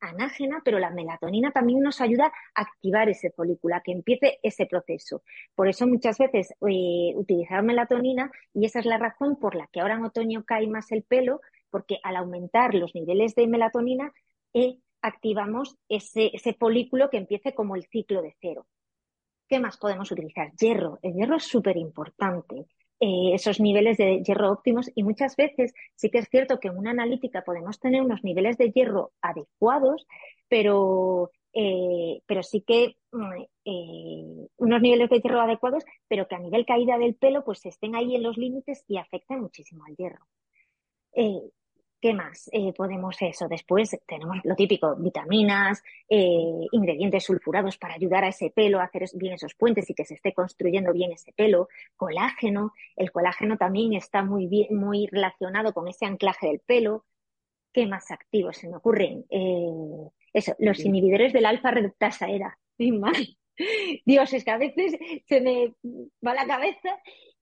anágena, 0.00 0.62
pero 0.64 0.78
la 0.78 0.90
melatonina 0.90 1.50
también 1.50 1.80
nos 1.80 2.00
ayuda 2.00 2.32
a 2.54 2.62
activar 2.62 3.08
ese 3.08 3.30
folículo, 3.32 3.74
a 3.74 3.80
que 3.80 3.92
empiece 3.92 4.38
ese 4.42 4.66
proceso. 4.66 5.22
Por 5.54 5.68
eso 5.68 5.86
muchas 5.86 6.18
veces 6.18 6.54
eh, 6.68 7.12
utilizar 7.16 7.62
melatonina, 7.64 8.30
y 8.54 8.66
esa 8.66 8.78
es 8.78 8.86
la 8.86 8.98
razón 8.98 9.36
por 9.36 9.56
la 9.56 9.66
que 9.72 9.80
ahora 9.80 9.94
en 9.94 10.04
otoño 10.04 10.44
cae 10.44 10.68
más 10.68 10.92
el 10.92 11.02
pelo, 11.02 11.40
porque 11.70 11.98
al 12.04 12.16
aumentar 12.16 12.74
los 12.74 12.94
niveles 12.94 13.34
de 13.34 13.48
melatonina, 13.48 14.12
eh, 14.54 14.78
activamos 15.02 15.76
ese, 15.88 16.30
ese 16.32 16.54
folículo 16.54 17.10
que 17.10 17.18
empiece 17.18 17.54
como 17.54 17.76
el 17.76 17.86
ciclo 17.86 18.22
de 18.22 18.36
cero. 18.40 18.66
¿Qué 19.48 19.58
más 19.58 19.78
podemos 19.78 20.10
utilizar? 20.12 20.52
Hierro. 20.56 20.98
El 21.02 21.14
hierro 21.14 21.36
es 21.36 21.44
súper 21.44 21.76
importante. 21.76 22.66
Eh, 23.00 23.32
esos 23.32 23.60
niveles 23.60 23.96
de 23.96 24.22
hierro 24.24 24.50
óptimos 24.50 24.90
y 24.94 25.04
muchas 25.04 25.36
veces 25.36 25.72
sí 25.94 26.10
que 26.10 26.18
es 26.18 26.28
cierto 26.28 26.58
que 26.58 26.66
en 26.66 26.76
una 26.76 26.90
analítica 26.90 27.42
podemos 27.44 27.78
tener 27.78 28.02
unos 28.02 28.24
niveles 28.24 28.58
de 28.58 28.72
hierro 28.72 29.12
adecuados, 29.22 30.04
pero, 30.48 31.30
eh, 31.52 32.20
pero 32.26 32.42
sí 32.42 32.62
que 32.66 32.96
mm, 33.12 33.42
eh, 33.64 34.48
unos 34.56 34.82
niveles 34.82 35.08
de 35.10 35.20
hierro 35.20 35.40
adecuados, 35.40 35.84
pero 36.08 36.26
que 36.26 36.34
a 36.34 36.40
nivel 36.40 36.66
caída 36.66 36.98
del 36.98 37.14
pelo 37.14 37.44
pues 37.44 37.64
estén 37.66 37.94
ahí 37.94 38.16
en 38.16 38.24
los 38.24 38.36
límites 38.36 38.84
y 38.88 38.98
afecten 38.98 39.40
muchísimo 39.40 39.84
al 39.84 39.94
hierro. 39.96 40.26
¿Qué 42.00 42.14
más 42.14 42.48
eh, 42.52 42.72
podemos 42.74 43.16
eso? 43.20 43.48
Después 43.48 43.98
tenemos 44.06 44.38
lo 44.44 44.54
típico, 44.54 44.94
vitaminas, 44.94 45.82
eh, 46.08 46.66
ingredientes 46.70 47.24
sulfurados 47.24 47.76
para 47.76 47.94
ayudar 47.94 48.22
a 48.22 48.28
ese 48.28 48.50
pelo 48.50 48.78
a 48.78 48.84
hacer 48.84 49.04
bien 49.14 49.34
esos 49.34 49.54
puentes 49.54 49.90
y 49.90 49.94
que 49.94 50.04
se 50.04 50.14
esté 50.14 50.32
construyendo 50.32 50.92
bien 50.92 51.10
ese 51.10 51.32
pelo, 51.32 51.68
colágeno. 51.96 52.72
El 52.94 53.10
colágeno 53.10 53.56
también 53.56 53.94
está 53.94 54.22
muy 54.22 54.46
bien, 54.46 54.76
muy 54.76 55.08
relacionado 55.08 55.72
con 55.72 55.88
ese 55.88 56.06
anclaje 56.06 56.46
del 56.46 56.60
pelo. 56.60 57.04
¿Qué 57.72 57.84
más 57.86 58.12
activos 58.12 58.56
se 58.56 58.68
me 58.68 58.76
ocurren? 58.76 59.24
Eh, 59.28 60.08
eso, 60.32 60.54
los 60.60 60.78
inhibidores 60.84 61.32
del 61.32 61.46
alfa 61.46 61.72
reductasa 61.72 62.28
era. 62.28 62.58
Dios, 62.78 64.32
es 64.32 64.44
que 64.44 64.50
a 64.52 64.58
veces 64.58 64.96
se 65.26 65.40
me 65.40 65.74
va 66.24 66.34
la 66.34 66.46
cabeza. 66.46 66.96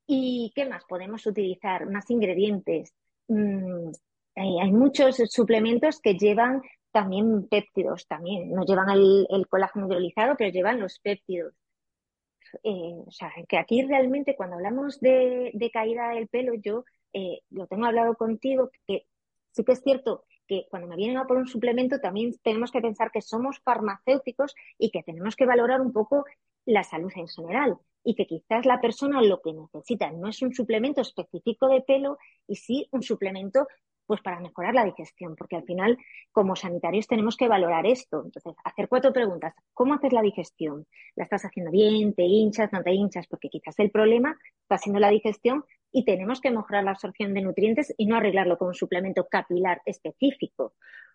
¿Y 0.06 0.50
qué 0.54 0.64
más 0.64 0.84
podemos 0.86 1.26
utilizar? 1.26 1.90
Más 1.90 2.10
ingredientes. 2.10 2.94
Mm, 3.28 3.90
hay 4.37 4.71
muchos 4.71 5.16
suplementos 5.31 6.00
que 6.00 6.14
llevan 6.14 6.62
también 6.97 7.47
péptidos, 7.49 8.07
también, 8.07 8.50
no 8.52 8.64
llevan 8.64 8.88
el, 8.88 9.47
colágeno 9.50 9.87
hidrolizado, 9.87 10.35
pero 10.38 10.50
llevan 10.50 10.81
los 10.81 10.99
péptidos. 10.99 11.55
Eh, 12.62 12.95
o 13.07 13.11
sea, 13.11 13.31
que 13.49 13.59
aquí 13.59 13.83
realmente 13.83 14.35
cuando 14.35 14.57
hablamos 14.57 14.99
de, 15.00 15.52
caída 15.73 16.11
del 16.11 16.28
pelo, 16.28 16.55
yo 16.55 16.85
eh, 17.12 17.40
lo 17.50 17.66
tengo 17.66 17.85
hablado 17.85 18.14
contigo, 18.14 18.71
que 18.87 19.07
sí 19.50 19.64
que 19.64 19.73
es 19.73 19.83
cierto 19.83 20.25
que 20.47 20.66
cuando 20.71 20.88
me 20.88 20.97
vienen 20.97 21.19
a 21.19 21.26
por 21.26 21.37
un 21.37 21.47
suplemento 21.47 22.00
también 22.00 22.33
tenemos 22.43 22.71
que 22.71 22.81
pensar 22.81 23.11
que 23.11 23.21
somos 23.21 23.59
farmacéuticos 23.61 24.55
y 24.78 24.90
que 24.90 25.02
tenemos 25.02 25.37
que 25.37 25.45
valorar 25.45 25.81
un 25.81 25.93
poco 25.93 26.25
la 26.64 26.83
salud 26.83 27.12
en 27.16 27.28
general 27.28 27.76
y 28.05 28.14
que 28.14 28.26
quizás 28.26 28.64
la 28.64 28.81
persona 28.81 29.21
lo 29.21 29.40
que 29.43 29.52
necesita 29.52 30.11
no 30.12 30.28
es 30.28 30.40
un 30.40 30.55
suplemento 30.55 31.00
específico 31.00 31.69
de 31.69 31.83
pelo 31.83 32.19
y 32.47 32.57
sí 32.57 32.88
un 32.93 33.02
suplemento 33.02 33.66
pues 34.06 34.20
para 34.22 34.40
mejorar 34.40 34.75
la 34.75 34.84
digestión, 34.84 35.36
porque 35.36 35.56
al 35.56 35.64
final, 35.64 35.98
como 36.32 36.56
sanitarios, 36.56 37.06
tenemos 37.06 37.36
que 37.36 37.48
valorar 37.48 37.86
esto. 37.86 38.22
Entonces, 38.25 38.54
hacer 38.64 38.88
cuatro 38.88 39.12
preguntas. 39.12 39.54
¿Cómo 39.75 39.94
haces 39.94 40.12
la 40.12 40.22
digestión? 40.22 40.86
¿La 41.16 41.25
estás 41.25 41.44
haciendo 41.44 41.70
bien? 41.70 42.14
¿Te 42.14 42.22
hinchas? 42.22 42.72
¿No 42.72 42.82
te 42.82 42.92
hinchas? 42.92 43.26
Porque 43.26 43.48
quizás 43.48 43.78
el 43.78 43.90
problema 43.90 44.38
está 44.62 44.78
siendo 44.78 45.00
la 45.00 45.10
digestión 45.10 45.64
y 45.92 46.04
tenemos 46.04 46.40
que 46.40 46.50
mejorar 46.50 46.84
la 46.84 46.92
absorción 46.92 47.34
de 47.34 47.42
nutrientes 47.42 47.94
y 47.96 48.06
no 48.06 48.16
arreglarlo 48.16 48.58
con 48.58 48.68
un 48.68 48.75
suplemento 48.75 49.26
capilar 49.28 49.82
específico. 49.84 50.75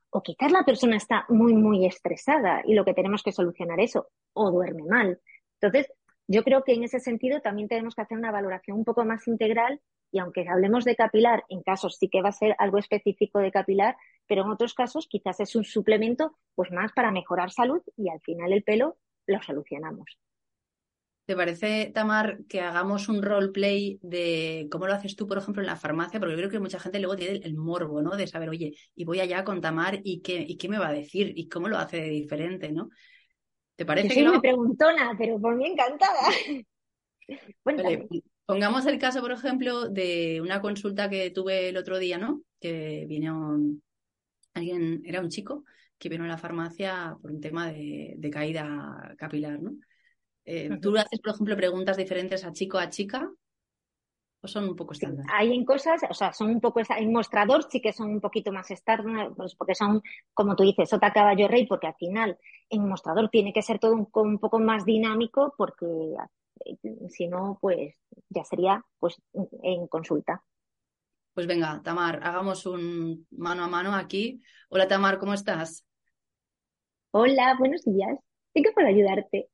O 0.09 0.21
quizás 0.21 0.51
la 0.51 0.63
persona 0.65 0.97
está 0.97 1.25
muy, 1.29 1.53
muy 1.53 1.85
estresada 1.85 2.61
y 2.65 2.73
lo 2.73 2.83
que 2.83 2.93
tenemos 2.93 3.23
que 3.23 3.31
solucionar 3.31 3.79
eso, 3.79 4.09
o 4.33 4.51
duerme 4.51 4.83
mal. 4.83 5.21
Entonces, 5.61 5.91
yo 6.27 6.43
creo 6.43 6.63
que 6.63 6.73
en 6.73 6.83
ese 6.83 6.99
sentido 6.99 7.41
también 7.41 7.67
tenemos 7.67 7.95
que 7.95 8.01
hacer 8.01 8.17
una 8.17 8.31
valoración 8.31 8.77
un 8.77 8.85
poco 8.85 9.05
más 9.05 9.27
integral 9.27 9.79
y 10.11 10.19
aunque 10.19 10.45
hablemos 10.47 10.85
de 10.85 10.95
capilar, 10.95 11.43
en 11.49 11.61
casos 11.63 11.97
sí 11.97 12.09
que 12.09 12.21
va 12.21 12.29
a 12.29 12.33
ser 12.33 12.55
algo 12.59 12.77
específico 12.77 13.39
de 13.39 13.51
capilar, 13.51 13.95
pero 14.27 14.43
en 14.43 14.51
otros 14.51 14.73
casos 14.73 15.07
quizás 15.07 15.39
es 15.39 15.55
un 15.55 15.63
suplemento 15.63 16.37
pues 16.55 16.71
más 16.71 16.91
para 16.93 17.11
mejorar 17.11 17.51
salud 17.51 17.81
y 17.95 18.09
al 18.09 18.19
final 18.21 18.53
el 18.53 18.63
pelo 18.63 18.97
lo 19.25 19.41
solucionamos. 19.41 20.17
¿Te 21.25 21.35
parece, 21.35 21.91
Tamar, 21.93 22.39
que 22.49 22.61
hagamos 22.61 23.07
un 23.07 23.21
roleplay 23.21 23.99
de 24.01 24.67
cómo 24.69 24.87
lo 24.87 24.93
haces 24.93 25.15
tú, 25.15 25.27
por 25.27 25.37
ejemplo, 25.37 25.61
en 25.61 25.67
la 25.67 25.75
farmacia? 25.75 26.19
Porque 26.19 26.33
yo 26.33 26.39
creo 26.39 26.49
que 26.49 26.59
mucha 26.59 26.79
gente 26.79 26.99
luego 26.99 27.15
tiene 27.15 27.39
el 27.43 27.55
morbo, 27.55 28.01
¿no? 28.01 28.17
De 28.17 28.27
saber, 28.27 28.49
oye, 28.49 28.73
y 28.95 29.05
voy 29.05 29.21
allá 29.21 29.43
con 29.43 29.61
Tamar 29.61 30.01
y 30.03 30.21
qué, 30.21 30.43
y 30.45 30.57
qué 30.57 30.67
me 30.67 30.79
va 30.79 30.89
a 30.89 30.93
decir 30.93 31.31
y 31.35 31.47
cómo 31.47 31.69
lo 31.69 31.77
hace 31.77 31.97
de 31.97 32.09
diferente, 32.09 32.71
¿no? 32.71 32.89
¿Te 33.75 33.85
parece 33.85 34.09
Yo 34.09 34.13
soy 34.13 34.23
que 34.23 34.29
muy 34.29 34.39
preguntona, 34.41 35.15
pero 35.17 35.39
por 35.39 35.55
mí 35.55 35.67
encantada. 35.67 36.19
pongamos 38.51 38.85
el 38.85 38.99
caso, 38.99 39.21
por 39.21 39.31
ejemplo, 39.31 39.87
de 39.87 40.41
una 40.41 40.59
consulta 40.59 41.09
que 41.09 41.31
tuve 41.31 41.69
el 41.69 41.77
otro 41.77 41.97
día, 41.97 42.17
¿no? 42.17 42.41
Que 42.59 43.05
vino 43.07 43.57
alguien, 44.53 45.01
era 45.05 45.21
un 45.21 45.29
chico 45.29 45.63
que 45.97 46.09
vino 46.09 46.25
a 46.25 46.27
la 46.27 46.37
farmacia 46.37 47.15
por 47.21 47.31
un 47.31 47.39
tema 47.39 47.71
de, 47.71 48.29
caída 48.29 49.15
capilar, 49.17 49.61
¿no? 49.61 49.71
Eh, 50.43 50.69
¿Tú 50.81 50.97
haces, 50.97 51.21
por 51.21 51.33
ejemplo, 51.33 51.55
preguntas 51.55 51.95
diferentes 51.95 52.43
a 52.43 52.51
chico 52.51 52.77
a 52.77 52.89
chica? 52.89 53.31
¿O 54.41 54.47
son 54.49 54.67
un 54.67 54.75
poco 54.75 54.91
estándar? 54.91 55.25
hay 55.31 55.53
en 55.53 55.63
cosas, 55.63 56.01
o 56.09 56.13
sea, 56.13 56.33
son 56.33 56.49
un 56.49 56.59
poco, 56.59 56.81
en 56.81 57.13
mostrador 57.13 57.65
sí 57.69 57.79
que 57.79 57.93
son 57.93 58.09
un 58.09 58.19
poquito 58.19 58.51
más 58.51 58.69
estándar, 58.69 59.31
pues 59.33 59.55
porque 59.55 59.75
son, 59.75 60.01
como 60.33 60.57
tú 60.57 60.63
dices, 60.63 60.89
sota 60.89 61.13
caballo 61.13 61.47
rey, 61.47 61.65
porque 61.67 61.87
al 61.87 61.95
final 61.95 62.37
en 62.69 62.85
mostrador 62.85 63.29
tiene 63.29 63.53
que 63.53 63.61
ser 63.61 63.79
todo 63.79 63.93
un, 63.93 64.09
un 64.11 64.39
poco 64.39 64.59
más 64.59 64.83
dinámico, 64.83 65.53
porque 65.57 65.85
si 67.09 67.27
no, 67.27 67.57
pues 67.61 67.95
ya 68.29 68.43
sería 68.43 68.83
pues 68.99 69.21
en 69.63 69.87
consulta. 69.87 70.43
Pues 71.33 71.47
venga, 71.47 71.81
Tamar, 71.83 72.19
hagamos 72.23 72.65
un 72.65 73.25
mano 73.31 73.63
a 73.63 73.67
mano 73.67 73.95
aquí. 73.95 74.41
Hola 74.69 74.87
Tamar, 74.87 75.17
¿cómo 75.17 75.33
estás? 75.33 75.85
Hola, 77.11 77.55
buenos 77.57 77.83
días. 77.85 78.17
¿En 78.53 78.63
qué 78.63 78.71
puedo 78.73 78.87
ayudarte? 78.87 79.49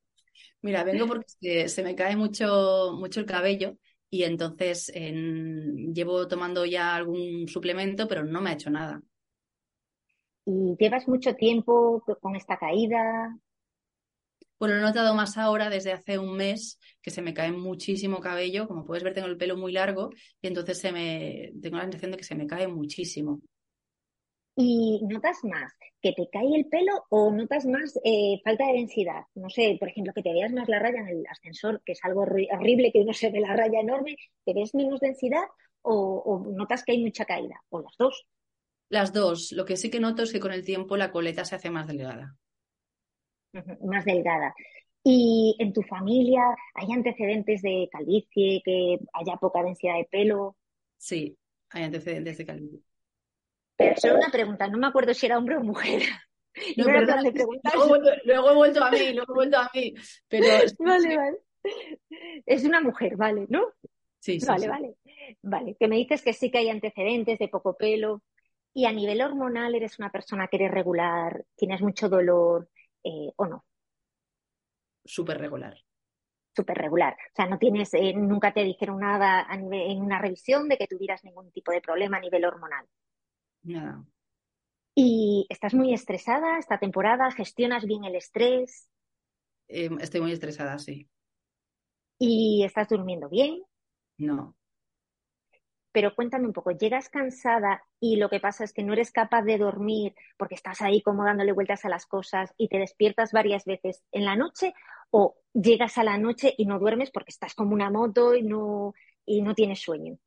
Mira, 0.62 0.84
vengo 0.84 1.08
porque 1.08 1.70
se 1.70 1.84
me 1.84 1.96
cae 1.96 2.16
mucho, 2.16 2.94
mucho 2.98 3.20
el 3.20 3.26
cabello 3.26 3.78
y 4.10 4.24
entonces 4.24 4.92
llevo 4.94 6.28
tomando 6.28 6.66
ya 6.66 6.96
algún 6.96 7.48
suplemento, 7.48 8.08
pero 8.08 8.24
no 8.24 8.42
me 8.42 8.50
ha 8.52 8.54
hecho 8.54 8.70
nada. 8.70 9.02
¿Y 10.46 10.76
llevas 10.80 11.08
mucho 11.08 11.36
tiempo 11.36 12.04
con 12.22 12.36
esta 12.36 12.58
caída? 12.58 13.38
Bueno, 14.60 14.76
lo 14.76 14.82
he 14.82 14.84
notado 14.84 15.14
más 15.14 15.38
ahora, 15.38 15.70
desde 15.70 15.92
hace 15.92 16.18
un 16.18 16.36
mes, 16.36 16.80
que 17.02 17.12
se 17.12 17.22
me 17.22 17.34
cae 17.34 17.52
muchísimo 17.52 18.20
cabello. 18.20 18.68
Como 18.68 18.86
puedes 18.86 19.04
ver, 19.04 19.14
tengo 19.14 19.28
el 19.28 19.38
pelo 19.38 19.56
muy 19.56 19.72
largo 19.72 20.10
y 20.42 20.48
entonces 20.48 20.80
se 20.80 20.92
me, 20.92 21.52
tengo 21.62 21.78
la 21.78 21.84
sensación 21.84 22.12
de 22.12 22.18
que 22.18 22.24
se 22.24 22.36
me 22.36 22.48
cae 22.48 22.68
muchísimo. 22.68 23.42
¿Y 24.60 25.00
notas 25.04 25.38
más 25.44 25.72
que 26.02 26.14
te 26.14 26.28
cae 26.32 26.56
el 26.56 26.66
pelo 26.66 27.06
o 27.10 27.32
notas 27.32 27.68
más 27.68 27.96
eh, 28.04 28.42
falta 28.44 28.66
de 28.66 28.74
densidad? 28.74 29.22
No 29.36 29.52
sé, 29.52 29.78
por 29.80 29.90
ejemplo, 29.90 30.14
que 30.14 30.24
te 30.24 30.34
veas 30.34 30.52
más 30.52 30.68
la 30.68 30.80
raya 30.80 31.02
en 31.02 31.10
el 31.10 31.24
ascensor, 31.30 31.84
que 31.86 31.92
es 31.92 32.00
algo 32.02 32.22
horrible 32.22 32.92
que 32.92 33.02
uno 33.02 33.14
se 33.14 33.30
ve 33.30 33.40
la 33.40 33.56
raya 33.56 33.80
enorme, 33.80 34.18
¿te 34.44 34.56
ves 34.56 34.74
menos 34.74 35.00
densidad 35.00 35.44
o, 35.84 36.44
notas 36.56 36.84
que 36.84 36.94
hay 36.94 37.04
mucha 37.04 37.26
caída? 37.26 37.62
¿O 37.70 37.82
las 37.82 37.96
dos? 38.00 38.26
Las 38.90 39.14
dos. 39.14 39.52
Lo 39.52 39.64
que 39.66 39.78
sí 39.78 39.92
que 39.92 40.00
noto 40.00 40.24
es 40.24 40.32
que 40.32 40.40
con 40.40 40.52
el 40.52 40.66
tiempo 40.66 40.98
la 40.98 41.12
coleta 41.12 41.46
se 41.46 41.54
hace 41.54 41.70
más 41.70 41.86
delgada. 41.86 42.36
Más 43.82 44.06
delgada. 44.06 44.54
¿Y 45.10 45.56
en 45.60 45.72
tu 45.72 45.84
familia 45.84 46.44
hay 46.76 46.92
antecedentes 46.92 47.62
de 47.62 47.88
calvicie, 47.92 48.62
que 48.66 49.00
haya 49.14 49.38
poca 49.38 49.64
densidad 49.64 49.96
de 49.96 50.08
pelo? 50.12 50.58
Sí, 50.98 51.38
hay 51.70 51.84
antecedentes 51.84 52.38
de 52.38 52.46
calvicie. 52.46 52.82
Pero 53.78 53.96
solo 53.96 54.16
una 54.16 54.30
pregunta, 54.30 54.68
no 54.68 54.78
me 54.78 54.88
acuerdo 54.88 55.14
si 55.14 55.26
era 55.26 55.38
hombre 55.38 55.56
o 55.56 55.62
mujer. 55.62 56.02
luego, 56.76 56.92
he 58.52 58.56
vuelto 58.56 58.84
a 58.84 58.92
mí, 58.92 59.14
luego 59.14 59.32
he 59.32 59.36
vuelto 59.36 59.58
a 59.58 59.72
mí. 59.74 59.94
Pero... 60.28 60.46
Vale, 60.80 61.16
vale. 61.16 61.38
Es 62.46 62.66
una 62.66 62.82
mujer, 62.82 63.16
vale, 63.16 63.46
¿no? 63.50 63.66
Sí, 64.20 64.40
sí. 64.40 64.46
Vale, 64.46 64.68
vale. 64.68 64.96
Vale, 65.42 65.76
que 65.80 65.88
me 65.88 65.98
dices 65.98 66.22
que 66.22 66.34
sí 66.34 66.52
que 66.52 66.60
hay 66.60 66.70
antecedentes 66.70 67.40
de 67.40 67.48
poco 67.48 67.78
pelo. 67.78 68.24
Y 68.74 68.86
a 68.86 68.92
nivel 68.92 69.22
hormonal, 69.22 69.74
¿eres 69.76 70.00
una 70.00 70.12
persona 70.12 70.48
que 70.48 70.58
eres 70.58 70.72
regular? 70.72 71.46
¿Tienes 71.56 71.82
mucho 71.82 72.10
dolor 72.10 72.70
eh, 73.08 73.34
o 73.36 73.46
no? 73.46 73.66
Súper 75.06 75.40
regular. 75.40 75.78
Súper 76.56 76.78
regular. 76.78 77.14
O 77.14 77.36
sea, 77.36 77.46
no 77.48 77.58
tienes, 77.58 77.94
eh, 77.94 78.14
nunca 78.14 78.54
te 78.54 78.64
dijeron 78.64 79.00
nada 79.00 79.48
en 79.52 80.02
una 80.02 80.20
revisión 80.20 80.68
de 80.68 80.78
que 80.78 80.88
tuvieras 80.88 81.24
ningún 81.24 81.52
tipo 81.52 81.72
de 81.72 81.82
problema 81.82 82.18
a 82.18 82.22
nivel 82.22 82.46
hormonal. 82.46 82.86
Nada. 83.64 84.04
¿Y 85.00 85.46
estás 85.50 85.76
muy 85.76 85.94
estresada 85.94 86.58
esta 86.58 86.80
temporada? 86.80 87.30
¿Gestionas 87.32 87.86
bien 87.86 88.04
el 88.06 88.16
estrés? 88.16 88.90
Em, 89.68 90.00
estoy 90.00 90.22
muy 90.22 90.32
estresada, 90.32 90.80
sí. 90.80 91.08
¿Y 92.18 92.64
estás 92.64 92.90
durmiendo 92.90 93.30
bien? 93.30 93.62
No. 94.18 94.56
Pero 95.92 96.14
cuéntame 96.16 96.46
un 96.46 96.54
poco, 96.54 96.72
¿llegas 96.72 97.10
cansada 97.10 97.84
y 98.00 98.18
lo 98.18 98.30
que 98.30 98.40
pasa 98.40 98.64
es 98.64 98.74
que 98.74 98.84
no 98.84 98.94
eres 98.94 99.12
capaz 99.12 99.44
de 99.44 99.58
dormir 99.58 100.14
porque 100.38 100.56
estás 100.56 100.82
ahí 100.82 101.02
como 101.02 101.24
dándole 101.24 101.54
vueltas 101.54 101.86
a 101.86 101.90
las 101.90 102.06
cosas 102.06 102.54
y 102.58 102.68
te 102.68 102.78
despiertas 102.78 103.32
varias 103.32 103.66
veces 103.66 104.04
en 104.12 104.26
la 104.26 104.36
noche? 104.36 104.74
¿O 105.10 105.38
llegas 105.54 105.98
a 105.98 106.04
la 106.04 106.18
noche 106.18 106.54
y 106.58 106.66
no 106.66 106.80
duermes 106.80 107.12
porque 107.12 107.32
estás 107.32 107.56
como 107.56 107.74
una 107.74 107.90
moto 107.90 108.36
y 108.36 108.44
no, 108.44 108.94
y 109.26 109.42
no 109.42 109.56
tienes 109.56 109.82
sueño? 109.82 110.20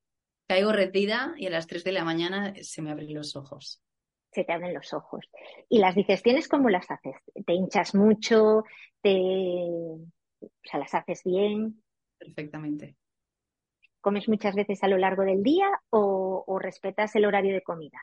caigo 0.50 0.72
retida 0.72 1.32
y 1.36 1.46
a 1.46 1.50
las 1.50 1.68
3 1.68 1.84
de 1.84 1.92
la 1.92 2.04
mañana 2.04 2.52
se 2.60 2.82
me 2.82 2.90
abren 2.90 3.14
los 3.14 3.36
ojos. 3.36 3.80
Se 4.32 4.42
te 4.42 4.52
abren 4.52 4.74
los 4.74 4.92
ojos. 4.92 5.30
¿Y 5.68 5.78
las 5.78 5.94
digestiones 5.94 6.48
cómo 6.48 6.68
las 6.70 6.90
haces? 6.90 7.14
¿Te 7.46 7.52
hinchas 7.52 7.94
mucho? 7.94 8.64
¿Te... 9.00 9.14
O 9.14 10.48
sea, 10.64 10.80
las 10.80 10.92
haces 10.92 11.22
bien? 11.22 11.80
Perfectamente. 12.18 12.96
¿Comes 14.00 14.28
muchas 14.28 14.54
veces 14.54 14.82
a 14.82 14.88
lo 14.88 14.98
largo 14.98 15.22
del 15.22 15.42
día 15.42 15.68
o, 15.90 16.44
o 16.46 16.58
respetas 16.58 17.14
el 17.16 17.24
horario 17.24 17.54
de 17.54 17.62
comida? 17.62 18.00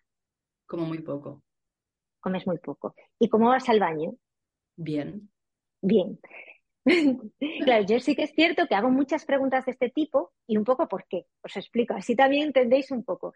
Como 0.66 0.86
muy 0.86 1.00
poco. 1.00 1.44
Comes 2.20 2.46
muy 2.46 2.58
poco. 2.60 2.96
¿Y 3.20 3.30
cómo 3.30 3.50
vas 3.50 3.70
al 3.70 3.80
baño? 3.80 4.14
Bien. 4.76 5.30
Bien. 5.82 6.20
claro, 7.64 7.86
yo 7.86 8.00
sí 8.00 8.16
que 8.16 8.24
es 8.24 8.32
cierto 8.34 8.68
que 8.68 8.76
hago 8.76 8.90
muchas 8.90 9.26
preguntas 9.26 9.66
de 9.66 9.72
este 9.72 9.90
tipo 9.90 10.32
y 10.48 10.58
un 10.58 10.64
poco 10.64 10.88
por 10.88 11.06
qué. 11.08 11.26
Os 11.44 11.56
explico, 11.58 11.94
así 11.94 12.16
también 12.16 12.48
entendéis 12.48 12.92
un 12.92 13.04
poco. 13.04 13.34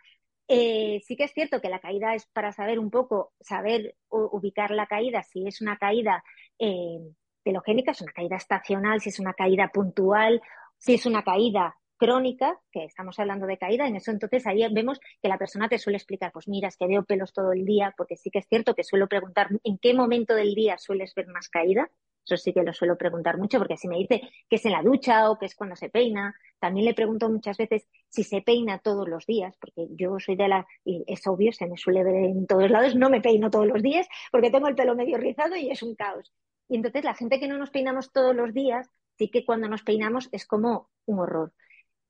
Eh, 0.48 1.02
sí 1.06 1.16
que 1.16 1.26
es 1.26 1.32
cierto 1.32 1.62
que 1.62 1.70
la 1.70 1.80
caída 1.80 2.14
es 2.14 2.26
para 2.28 2.52
saber 2.52 2.80
un 2.80 2.90
poco, 2.90 3.34
saber 3.40 3.96
ubicar 4.10 4.72
la 4.72 4.86
caída, 4.86 5.24
si 5.24 5.48
es 5.48 5.62
una 5.62 5.78
caída 5.78 6.24
eh, 6.60 7.00
telogénica, 7.44 7.92
es 7.92 8.02
una 8.02 8.12
caída 8.12 8.36
estacional, 8.36 9.00
si 9.02 9.10
es 9.10 9.20
una 9.20 9.34
caída 9.34 9.70
puntual, 9.70 10.42
si 10.78 10.96
es 10.96 11.06
una 11.06 11.24
caída 11.24 11.78
crónica, 12.02 12.60
que 12.72 12.84
estamos 12.86 13.20
hablando 13.20 13.46
de 13.46 13.60
caída, 13.60 13.86
en 13.86 13.96
eso 13.96 14.10
entonces 14.10 14.48
ahí 14.48 14.66
vemos 14.74 15.00
que 15.22 15.30
la 15.30 15.38
persona 15.38 15.70
te 15.70 15.78
suele 15.78 15.98
explicar, 15.98 16.32
pues 16.32 16.48
mira, 16.48 16.68
es 16.68 16.76
que 16.76 16.88
veo 16.88 17.06
pelos 17.06 17.32
todo 17.32 17.52
el 17.54 17.64
día, 17.64 17.94
porque 17.96 18.18
sí 18.18 18.32
que 18.32 18.40
es 18.40 18.48
cierto 18.48 18.74
que 18.74 18.84
suelo 18.84 19.08
preguntar 19.08 19.50
en 19.64 19.78
qué 19.78 19.94
momento 19.94 20.34
del 20.34 20.56
día 20.56 20.80
sueles 20.80 21.14
ver 21.14 21.28
más 21.28 21.48
caída, 21.48 21.92
eso 22.26 22.38
sí 22.38 22.54
que 22.54 22.64
lo 22.64 22.74
suelo 22.74 22.98
preguntar 22.98 23.38
mucho, 23.38 23.60
porque 23.60 23.78
si 23.78 23.88
me 23.88 24.00
dice 24.00 24.20
que 24.50 24.56
es 24.56 24.66
en 24.66 24.72
la 24.72 24.82
ducha 24.82 25.30
o 25.30 25.38
que 25.38 25.46
es 25.46 25.54
cuando 25.54 25.76
se 25.76 25.90
peina, 25.90 26.34
también 26.60 26.88
le 26.88 26.96
pregunto 26.96 27.30
muchas 27.30 27.58
veces 27.58 27.88
si 28.10 28.24
se 28.24 28.42
peina 28.42 28.80
todos 28.80 29.08
los 29.08 29.28
días, 29.28 29.56
porque 29.62 29.88
yo 29.92 30.20
soy 30.20 30.36
de 30.36 30.48
la, 30.48 30.66
y 30.84 31.04
es 31.06 31.28
obvio, 31.28 31.54
se 31.54 31.68
me 31.68 31.78
suele 31.78 32.04
ver 32.04 32.16
en 32.16 32.48
todos 32.48 32.72
lados, 32.72 32.96
no 32.96 33.12
me 33.12 33.22
peino 33.22 33.52
todos 33.52 33.68
los 33.68 33.84
días, 33.84 34.08
porque 34.32 34.50
tengo 34.50 34.68
el 34.68 34.76
pelo 34.76 34.96
medio 34.96 35.20
rizado 35.20 35.56
y 35.56 35.70
es 35.70 35.84
un 35.84 35.94
caos. 35.94 36.34
Y 36.68 36.78
entonces 36.78 37.04
la 37.04 37.14
gente 37.14 37.40
que 37.40 37.48
no 37.48 37.60
nos 37.60 37.70
peinamos 37.70 38.12
todos 38.12 38.36
los 38.36 38.56
días, 38.56 38.90
sí 39.20 39.30
que 39.30 39.46
cuando 39.46 39.68
nos 39.68 39.84
peinamos 39.84 40.30
es 40.32 40.48
como 40.48 40.90
un 41.06 41.20
horror. 41.20 41.54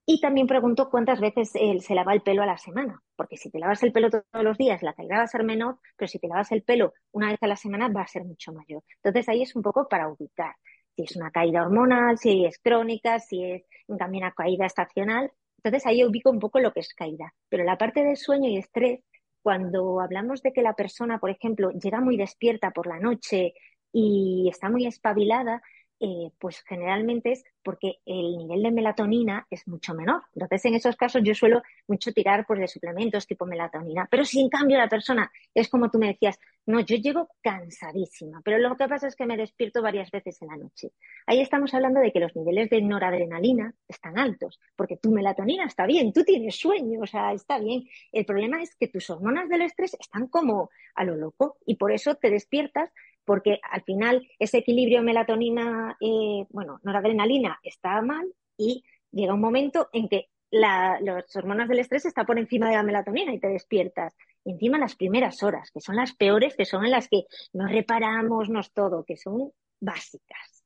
Y 0.06 0.20
también 0.20 0.48
pregunto 0.48 0.90
cuántas 0.90 1.20
veces 1.20 1.52
se 1.52 1.96
lava 1.96 2.14
el 2.14 2.22
pelo 2.22 2.42
a 2.42 2.46
la 2.46 2.58
semana, 2.58 3.02
porque 3.16 3.38
si 3.38 3.50
te 3.50 3.60
lavas 3.60 3.82
el 3.84 3.92
pelo 3.92 4.10
todos 4.10 4.44
los 4.44 4.58
días, 4.58 4.82
la 4.82 4.94
caída 4.94 5.18
va 5.18 5.24
a 5.24 5.28
ser 5.28 5.44
menor, 5.44 5.80
pero 5.96 6.08
si 6.10 6.20
te 6.20 6.28
lavas 6.28 6.52
el 6.52 6.64
pelo 6.64 6.94
una 7.12 7.30
vez 7.30 7.38
a 7.42 7.48
la 7.48 7.56
semana 7.56 7.88
va 7.88 8.02
a 8.02 8.08
ser 8.08 8.24
mucho 8.26 8.52
mayor. 8.52 8.84
Entonces 8.98 9.30
ahí 9.30 9.44
es 9.44 9.56
un 9.56 9.62
poco 9.62 9.88
para 9.88 10.10
ubicar 10.10 10.56
si 10.96 11.04
es 11.04 11.16
una 11.16 11.32
caída 11.32 11.62
hormonal, 11.62 12.18
si 12.18 12.46
es 12.46 12.60
crónica, 12.60 13.20
si 13.20 13.44
es 13.44 13.64
también 13.98 14.24
una 14.26 14.34
caída 14.34 14.66
estacional. 14.66 15.32
Entonces 15.58 15.86
ahí 15.86 16.04
ubico 16.04 16.32
un 16.32 16.40
poco 16.40 16.60
lo 16.60 16.74
que 16.74 16.82
es 16.82 16.94
caída. 16.94 17.34
Pero 17.48 17.64
la 17.64 17.78
parte 17.78 18.04
del 18.04 18.18
sueño 18.18 18.50
y 18.50 18.58
estrés, 18.58 19.02
cuando 19.42 20.02
hablamos 20.02 20.42
de 20.42 20.52
que 20.52 20.62
la 20.64 20.74
persona, 20.74 21.20
por 21.20 21.30
ejemplo, 21.30 21.70
llega 21.72 22.02
muy 22.02 22.18
despierta 22.18 22.72
por 22.72 22.88
la 22.88 23.00
noche 23.00 23.54
y 23.94 24.48
está 24.50 24.70
muy 24.70 24.88
espabilada, 24.88 25.62
eh, 26.02 26.32
pues 26.40 26.64
generalmente 26.68 27.32
es 27.32 27.44
porque 27.62 28.00
el 28.08 28.36
nivel 28.38 28.64
de 28.64 28.72
melatonina 28.72 29.46
es 29.52 29.68
mucho 29.68 29.94
menor. 29.94 30.24
Entonces, 30.34 30.66
en 30.66 30.74
esos 30.74 30.96
casos 30.96 31.22
yo 31.24 31.36
suelo 31.36 31.62
mucho 31.88 32.12
tirar 32.12 32.46
pues, 32.48 32.60
de 32.60 32.68
suplementos 32.68 33.28
tipo 33.28 33.46
melatonina. 33.46 34.08
Pero 34.10 34.26
si 34.26 34.42
en 34.42 34.50
cambio 34.50 34.80
la 34.80 34.90
persona 34.90 35.32
es 35.54 35.70
como 35.70 35.92
tú 35.92 36.00
me 36.00 36.08
decías, 36.08 36.40
no, 36.66 36.80
yo 36.80 36.96
llego 36.96 37.30
cansadísima, 37.42 38.42
pero 38.44 38.58
lo 38.58 38.76
que 38.76 38.88
pasa 38.88 39.08
es 39.08 39.16
que 39.16 39.26
me 39.26 39.38
despierto 39.38 39.82
varias 39.82 40.10
veces 40.12 40.42
en 40.42 40.48
la 40.48 40.58
noche. 40.58 40.92
Ahí 41.26 41.40
estamos 41.40 41.74
hablando 41.74 42.00
de 42.00 42.12
que 42.12 42.20
los 42.20 42.36
niveles 42.36 42.70
de 42.70 42.82
noradrenalina 42.82 43.74
están 43.88 44.18
altos, 44.18 44.60
porque 44.76 44.98
tu 44.98 45.12
melatonina 45.12 45.66
está 45.66 45.86
bien, 45.86 46.14
tú 46.14 46.24
tienes 46.24 46.56
sueño, 46.56 47.02
o 47.02 47.08
sea, 47.08 47.34
está 47.34 47.60
bien. 47.60 47.84
El 48.12 48.26
problema 48.26 48.62
es 48.62 48.76
que 48.76 48.88
tus 48.88 49.10
hormonas 49.10 49.50
del 49.50 49.62
estrés 49.62 49.96
están 50.00 50.28
como 50.28 50.70
a 50.96 51.04
lo 51.04 51.16
loco 51.16 51.58
y 51.66 51.76
por 51.76 51.92
eso 51.92 52.16
te 52.16 52.30
despiertas 52.30 52.92
porque 53.26 53.60
al 53.70 53.84
final 53.84 54.28
ese 54.40 54.60
equilibrio 54.60 55.02
melatonina, 55.04 55.98
eh, 56.00 56.46
bueno, 56.50 56.80
noradrenalina 56.84 57.60
está 57.64 58.02
mal 58.02 58.34
y 58.58 58.84
llega 59.12 59.34
un 59.34 59.42
momento 59.42 59.90
en 59.94 60.10
que 60.10 60.30
las 60.52 61.36
hormonas 61.36 61.70
del 61.70 61.80
estrés 61.80 62.06
están 62.06 62.26
por 62.26 62.38
encima 62.38 62.70
de 62.70 62.76
la 62.76 62.84
melatonina 62.84 63.34
y 63.34 63.40
te 63.40 63.48
despiertas. 63.48 64.16
Y 64.44 64.52
encima 64.52 64.78
las 64.78 64.96
primeras 64.96 65.44
horas, 65.44 65.72
que 65.72 65.80
son 65.80 65.96
las 65.96 66.14
peores, 66.14 66.56
que 66.56 66.66
son 66.66 66.84
en 66.84 66.92
las 66.92 67.08
que 67.08 67.24
nos 67.54 67.72
reparamos, 67.72 68.50
nos 68.50 68.74
todo, 68.74 69.06
que 69.06 69.16
son 69.16 69.52
básicas. 69.80 70.64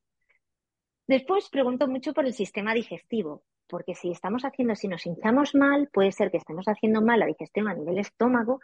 Después 1.07 1.49
pregunto 1.49 1.87
mucho 1.87 2.13
por 2.13 2.25
el 2.25 2.33
sistema 2.33 2.73
digestivo, 2.73 3.43
porque 3.67 3.93
si 3.93 4.11
estamos 4.11 4.43
haciendo, 4.43 4.75
si 4.75 4.87
nos 4.87 5.05
hinchamos 5.05 5.53
mal, 5.53 5.89
puede 5.91 6.11
ser 6.11 6.31
que 6.31 6.37
estemos 6.37 6.65
haciendo 6.67 7.01
mal 7.01 7.19
la 7.19 7.27
digestión 7.27 7.67
a 7.67 7.75
nivel 7.75 7.99
estómago 7.99 8.59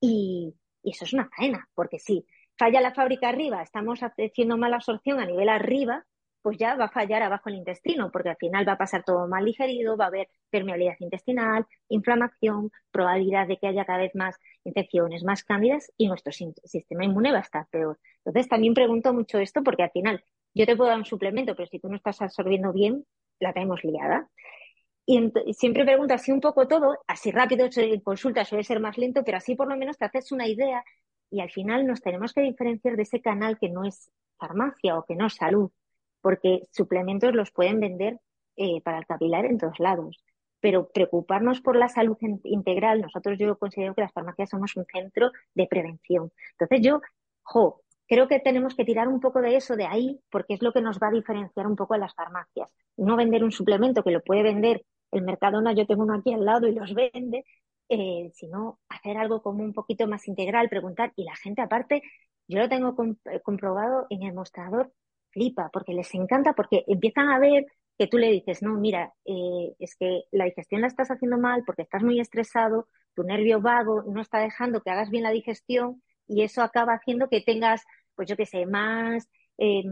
y, 0.00 0.54
eso 0.82 1.04
es 1.04 1.12
una 1.12 1.30
faena, 1.34 1.68
porque 1.74 1.98
sí, 1.98 2.26
falla 2.56 2.80
la 2.80 2.94
fábrica 2.94 3.28
arriba, 3.28 3.62
estamos 3.62 4.00
haciendo 4.00 4.56
mala 4.56 4.76
absorción 4.76 5.20
a 5.20 5.26
nivel 5.26 5.48
arriba, 5.48 6.04
pues 6.42 6.58
ya 6.58 6.76
va 6.76 6.84
a 6.86 6.90
fallar 6.90 7.22
abajo 7.22 7.48
el 7.48 7.54
intestino, 7.54 8.10
porque 8.10 8.28
al 8.28 8.36
final 8.36 8.68
va 8.68 8.72
a 8.72 8.78
pasar 8.78 9.02
todo 9.02 9.26
mal 9.26 9.46
digerido, 9.46 9.96
va 9.96 10.04
a 10.04 10.08
haber 10.08 10.28
permeabilidad 10.50 10.96
intestinal, 11.00 11.66
inflamación, 11.88 12.70
probabilidad 12.90 13.48
de 13.48 13.56
que 13.56 13.66
haya 13.66 13.86
cada 13.86 14.00
vez 14.00 14.14
más 14.14 14.36
infecciones, 14.62 15.24
más 15.24 15.42
cándidas 15.42 15.90
y 15.96 16.06
nuestro 16.06 16.32
sistema 16.32 17.04
inmune 17.04 17.32
va 17.32 17.38
a 17.38 17.40
estar 17.40 17.66
peor. 17.70 17.98
Entonces 18.24 18.48
también 18.48 18.74
pregunto 18.74 19.14
mucho 19.14 19.38
esto 19.38 19.62
porque 19.62 19.84
al 19.84 19.90
final 19.90 20.22
yo 20.52 20.66
te 20.66 20.76
puedo 20.76 20.90
dar 20.90 20.98
un 20.98 21.06
suplemento, 21.06 21.56
pero 21.56 21.66
si 21.66 21.80
tú 21.80 21.88
no 21.88 21.96
estás 21.96 22.20
absorbiendo 22.20 22.74
bien, 22.74 23.06
la 23.40 23.54
tenemos 23.54 23.82
liada. 23.82 24.28
Y 25.06 25.32
siempre 25.52 25.84
pregunto 25.84 26.14
así 26.14 26.30
un 26.30 26.40
poco 26.40 26.68
todo, 26.68 26.98
así 27.06 27.30
rápido, 27.30 27.68
en 27.74 28.00
consulta 28.00 28.44
suele 28.44 28.64
ser 28.64 28.80
más 28.80 28.98
lento, 28.98 29.22
pero 29.24 29.38
así 29.38 29.54
por 29.54 29.68
lo 29.68 29.76
menos 29.76 29.98
te 29.98 30.04
haces 30.04 30.30
una 30.32 30.46
idea 30.46 30.84
y 31.34 31.40
al 31.40 31.50
final 31.50 31.84
nos 31.84 32.00
tenemos 32.00 32.32
que 32.32 32.42
diferenciar 32.42 32.94
de 32.94 33.02
ese 33.02 33.20
canal 33.20 33.58
que 33.58 33.68
no 33.68 33.84
es 33.84 34.08
farmacia 34.38 34.96
o 34.96 35.04
que 35.04 35.16
no 35.16 35.26
es 35.26 35.34
salud, 35.34 35.68
porque 36.20 36.62
suplementos 36.70 37.34
los 37.34 37.50
pueden 37.50 37.80
vender 37.80 38.20
eh, 38.54 38.80
para 38.82 38.98
el 38.98 39.06
capilar 39.06 39.44
en 39.44 39.58
todos 39.58 39.80
lados. 39.80 40.24
Pero 40.60 40.90
preocuparnos 40.94 41.60
por 41.60 41.74
la 41.74 41.88
salud 41.88 42.16
integral, 42.44 43.00
nosotros 43.00 43.36
yo 43.36 43.58
considero 43.58 43.96
que 43.96 44.02
las 44.02 44.12
farmacias 44.12 44.50
somos 44.50 44.76
un 44.76 44.84
centro 44.84 45.32
de 45.54 45.66
prevención. 45.66 46.30
Entonces 46.52 46.86
yo, 46.86 47.00
creo 48.06 48.28
que 48.28 48.38
tenemos 48.38 48.76
que 48.76 48.84
tirar 48.84 49.08
un 49.08 49.18
poco 49.18 49.40
de 49.40 49.56
eso 49.56 49.74
de 49.74 49.86
ahí, 49.86 50.20
porque 50.30 50.54
es 50.54 50.62
lo 50.62 50.72
que 50.72 50.82
nos 50.82 51.00
va 51.00 51.08
a 51.08 51.18
diferenciar 51.18 51.66
un 51.66 51.74
poco 51.74 51.94
a 51.94 51.98
las 51.98 52.14
farmacias. 52.14 52.68
No 52.96 53.16
vender 53.16 53.42
un 53.42 53.50
suplemento 53.50 54.04
que 54.04 54.12
lo 54.12 54.22
puede 54.22 54.44
vender 54.44 54.84
el 55.10 55.22
Mercadona, 55.22 55.72
yo 55.72 55.84
tengo 55.84 56.04
uno 56.04 56.14
aquí 56.14 56.32
al 56.32 56.44
lado 56.44 56.68
y 56.68 56.74
los 56.74 56.94
vende, 56.94 57.44
eh, 57.88 58.30
sino 58.34 58.80
hacer 58.88 59.16
algo 59.18 59.42
como 59.42 59.62
un 59.62 59.72
poquito 59.72 60.06
más 60.06 60.26
integral, 60.28 60.68
preguntar. 60.68 61.12
Y 61.16 61.24
la 61.24 61.36
gente, 61.36 61.62
aparte, 61.62 62.02
yo 62.48 62.58
lo 62.58 62.68
tengo 62.68 62.94
eh, 63.26 63.40
comprobado 63.42 64.06
en 64.10 64.22
el 64.22 64.34
mostrador, 64.34 64.92
flipa, 65.30 65.70
porque 65.72 65.92
les 65.94 66.14
encanta, 66.14 66.54
porque 66.54 66.84
empiezan 66.86 67.28
a 67.30 67.38
ver 67.38 67.66
que 67.98 68.06
tú 68.06 68.18
le 68.18 68.30
dices, 68.30 68.62
no, 68.62 68.74
mira, 68.74 69.12
eh, 69.24 69.74
es 69.78 69.96
que 69.96 70.24
la 70.32 70.46
digestión 70.46 70.80
la 70.80 70.88
estás 70.88 71.10
haciendo 71.10 71.38
mal 71.38 71.62
porque 71.64 71.82
estás 71.82 72.02
muy 72.02 72.20
estresado, 72.20 72.88
tu 73.14 73.22
nervio 73.22 73.60
vago 73.60 74.02
no 74.04 74.20
está 74.20 74.38
dejando 74.40 74.82
que 74.82 74.90
hagas 74.90 75.10
bien 75.10 75.22
la 75.22 75.30
digestión 75.30 76.02
y 76.26 76.42
eso 76.42 76.62
acaba 76.62 76.94
haciendo 76.94 77.28
que 77.28 77.40
tengas, 77.40 77.82
pues 78.16 78.28
yo 78.28 78.36
qué 78.36 78.46
sé, 78.46 78.66
más, 78.66 79.28
em, 79.58 79.86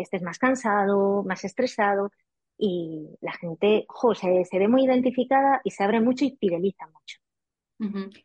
estés 0.00 0.22
más 0.22 0.38
cansado, 0.38 1.24
más 1.24 1.44
estresado 1.44 2.10
y 2.58 3.08
la 3.20 3.32
gente 3.32 3.86
se, 4.14 4.58
ve 4.58 4.68
muy 4.68 4.84
identificada 4.84 5.60
y 5.64 5.70
se 5.70 5.82
abre 5.82 6.00
mucho 6.00 6.24
y 6.24 6.36
fideliza 6.38 6.86
mucho. 6.86 7.18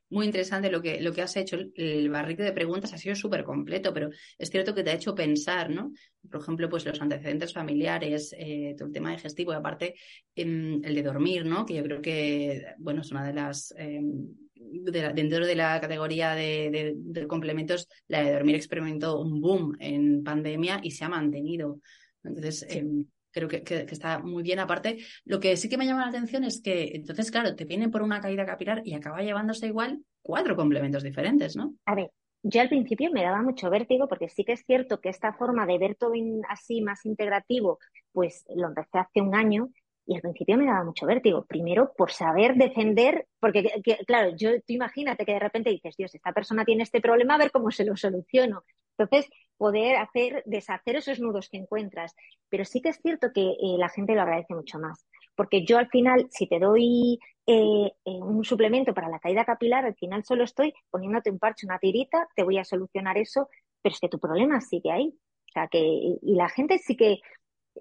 Muy 0.10 0.26
interesante 0.26 0.70
lo 0.70 0.82
que, 0.82 1.02
lo 1.02 1.12
que 1.12 1.22
has 1.22 1.36
hecho. 1.36 1.58
El 1.76 2.10
barrito 2.10 2.44
de 2.44 2.54
preguntas 2.54 2.94
ha 2.94 2.98
sido 2.98 3.16
súper 3.16 3.44
completo, 3.44 3.94
pero 3.94 4.10
es 4.38 4.50
cierto 4.50 4.74
que 4.74 4.84
te 4.84 4.92
ha 4.92 4.96
hecho 4.96 5.16
pensar, 5.16 5.70
¿no? 5.70 5.92
Por 6.30 6.42
ejemplo, 6.42 6.70
pues 6.70 6.86
los 6.86 7.02
antecedentes 7.02 7.54
familiares, 7.54 8.34
eh, 8.38 8.76
todo 8.78 8.88
el 8.88 8.94
tema 8.94 9.12
digestivo 9.12 9.52
y 9.52 9.56
aparte 9.56 9.96
em, 10.36 10.82
el 10.84 10.96
de 10.96 11.04
dormir, 11.04 11.46
¿no? 11.46 11.66
Que 11.66 11.76
yo 11.76 11.84
creo 11.84 12.02
que, 12.02 12.64
bueno, 12.78 13.02
es 13.02 13.12
una 13.12 13.26
de 13.26 13.34
las... 13.34 13.74
Em, 13.78 14.28
dentro 14.54 15.46
de 15.46 15.56
la 15.56 15.80
categoría 15.80 16.36
de, 16.36 16.96
complementos, 17.28 17.88
la 18.08 18.24
de 18.24 18.34
dormir 18.34 18.56
experimentó 18.56 19.20
un 19.20 19.42
boom 19.42 19.76
en 19.80 20.22
pandemia 20.24 20.80
y 20.84 20.92
se 20.92 21.06
ha 21.06 21.10
mantenido. 21.10 21.80
Entonces, 22.24 22.66
em, 22.70 23.06
creo 23.48 23.64
que, 23.64 23.86
está 23.90 24.20
muy 24.20 24.44
bien. 24.44 24.60
Aparte, 24.60 24.98
lo 25.26 25.40
que 25.40 25.56
sí 25.58 25.70
que 25.70 25.78
me 25.78 25.86
llama 25.86 26.02
la 26.02 26.10
atención 26.10 26.44
es 26.44 26.62
que, 26.62 26.92
entonces, 26.94 27.32
claro, 27.32 27.56
te 27.56 27.66
viene 27.66 27.90
por 27.90 28.02
una 28.02 28.22
caída 28.22 28.46
capilar 28.46 28.82
y 28.84 28.94
acaba 28.94 29.22
llevándose 29.22 29.68
igual 29.68 30.00
cuatro 30.22 30.56
complementos 30.56 31.04
diferentes, 31.04 31.56
¿no? 31.56 31.76
A 31.86 31.96
ver, 31.96 32.12
yo 32.44 32.62
al 32.62 32.70
principio 32.70 33.12
me 33.12 33.24
daba 33.24 33.42
mucho 33.42 33.70
vértigo 33.70 34.08
porque 34.08 34.30
sí 34.30 34.44
que 34.44 34.54
es 34.54 34.64
cierto 34.66 35.00
que 35.00 35.10
esta 35.10 35.34
forma 35.34 35.66
de 35.66 35.78
ver 35.78 35.96
todo 35.96 36.14
así 36.50 36.82
más 36.82 37.06
integrativo, 37.06 37.80
pues 38.12 38.46
lo 38.56 38.68
empecé 38.68 39.00
hace 39.00 39.22
un 39.22 39.36
año 39.36 39.70
y 40.06 40.16
al 40.16 40.22
principio 40.22 40.58
me 40.58 40.66
daba 40.66 40.84
mucho 40.84 41.06
vértigo. 41.06 41.46
Primero, 41.46 41.94
por 41.96 42.12
saber 42.12 42.56
defender, 42.56 43.28
porque 43.40 43.72
claro, 44.08 44.36
yo 44.36 44.60
tú 44.62 44.74
imagínate 44.74 45.26
que 45.26 45.34
de 45.34 45.40
repente 45.40 45.70
dices, 45.70 45.96
Dios, 45.98 46.16
esta 46.16 46.34
persona 46.34 46.66
tiene 46.66 46.84
este 46.84 47.00
problema, 47.00 47.36
a 47.36 47.38
ver 47.38 47.52
cómo 47.52 47.70
se 47.72 47.86
lo 47.86 47.96
soluciono. 47.96 48.64
Entonces, 48.98 49.30
poder 49.60 49.98
hacer, 49.98 50.42
deshacer 50.46 50.96
esos 50.96 51.20
nudos 51.20 51.50
que 51.50 51.58
encuentras. 51.58 52.16
Pero 52.50 52.64
sí 52.64 52.82
que 52.82 52.90
es 52.90 53.00
cierto 53.02 53.28
que 53.34 53.42
eh, 53.42 53.78
la 53.78 53.90
gente 53.90 54.16
lo 54.16 54.22
agradece 54.22 54.56
mucho 54.56 54.80
más. 54.80 55.06
Porque 55.36 55.66
yo 55.66 55.78
al 55.78 55.90
final, 55.90 56.28
si 56.32 56.48
te 56.48 56.60
doy 56.60 57.20
eh, 57.46 57.92
un 58.06 58.44
suplemento 58.46 58.94
para 58.94 59.10
la 59.10 59.20
caída 59.20 59.44
capilar, 59.44 59.86
al 59.86 59.96
final 59.96 60.24
solo 60.24 60.46
estoy 60.46 60.74
poniéndote 60.90 61.30
un 61.30 61.40
parche, 61.40 61.68
una 61.68 61.78
tirita, 61.78 62.28
te 62.36 62.44
voy 62.44 62.58
a 62.58 62.64
solucionar 62.64 63.18
eso, 63.18 63.50
pero 63.82 63.94
es 63.94 64.00
que 64.00 64.10
tu 64.10 64.18
problema 64.18 64.62
sigue 64.62 64.92
ahí. 64.92 65.10
O 65.10 65.52
sea, 65.52 65.68
que, 65.68 65.80
y 65.80 66.36
la 66.36 66.48
gente 66.48 66.78
sí 66.78 66.96
que, 66.96 67.20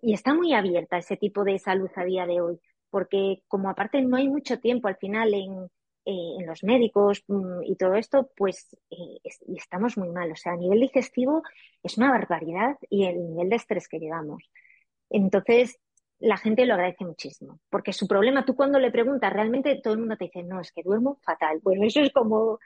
y 0.02 0.14
está 0.14 0.34
muy 0.34 0.54
abierta 0.54 0.96
a 0.96 1.00
ese 1.00 1.16
tipo 1.16 1.44
de 1.44 1.58
salud 1.60 1.90
a 1.94 2.04
día 2.04 2.26
de 2.26 2.40
hoy, 2.40 2.58
porque 2.90 3.42
como 3.46 3.70
aparte 3.70 4.02
no 4.02 4.16
hay 4.16 4.28
mucho 4.28 4.58
tiempo 4.58 4.88
al 4.88 4.96
final 4.96 5.32
en, 5.32 5.70
eh, 6.10 6.36
en 6.40 6.46
los 6.46 6.64
médicos 6.64 7.22
mm, 7.28 7.64
y 7.64 7.76
todo 7.76 7.92
esto, 7.94 8.30
pues 8.34 8.74
eh, 8.90 9.18
estamos 9.54 9.98
muy 9.98 10.08
mal. 10.08 10.32
O 10.32 10.36
sea, 10.36 10.52
a 10.52 10.56
nivel 10.56 10.80
digestivo 10.80 11.42
es 11.82 11.98
una 11.98 12.10
barbaridad 12.10 12.78
y 12.88 13.04
el 13.04 13.28
nivel 13.28 13.50
de 13.50 13.56
estrés 13.56 13.88
que 13.88 13.98
llevamos. 13.98 14.42
Entonces, 15.10 15.78
la 16.18 16.38
gente 16.38 16.64
lo 16.64 16.74
agradece 16.74 17.04
muchísimo, 17.04 17.60
porque 17.68 17.92
su 17.92 18.08
problema, 18.08 18.46
tú 18.46 18.56
cuando 18.56 18.78
le 18.78 18.90
preguntas, 18.90 19.30
realmente 19.30 19.80
todo 19.82 19.92
el 19.92 20.00
mundo 20.00 20.16
te 20.16 20.24
dice, 20.24 20.42
no, 20.44 20.60
es 20.60 20.72
que 20.72 20.82
duermo 20.82 21.18
fatal. 21.22 21.60
Bueno, 21.62 21.84
eso 21.84 22.00
es 22.00 22.10
como, 22.10 22.58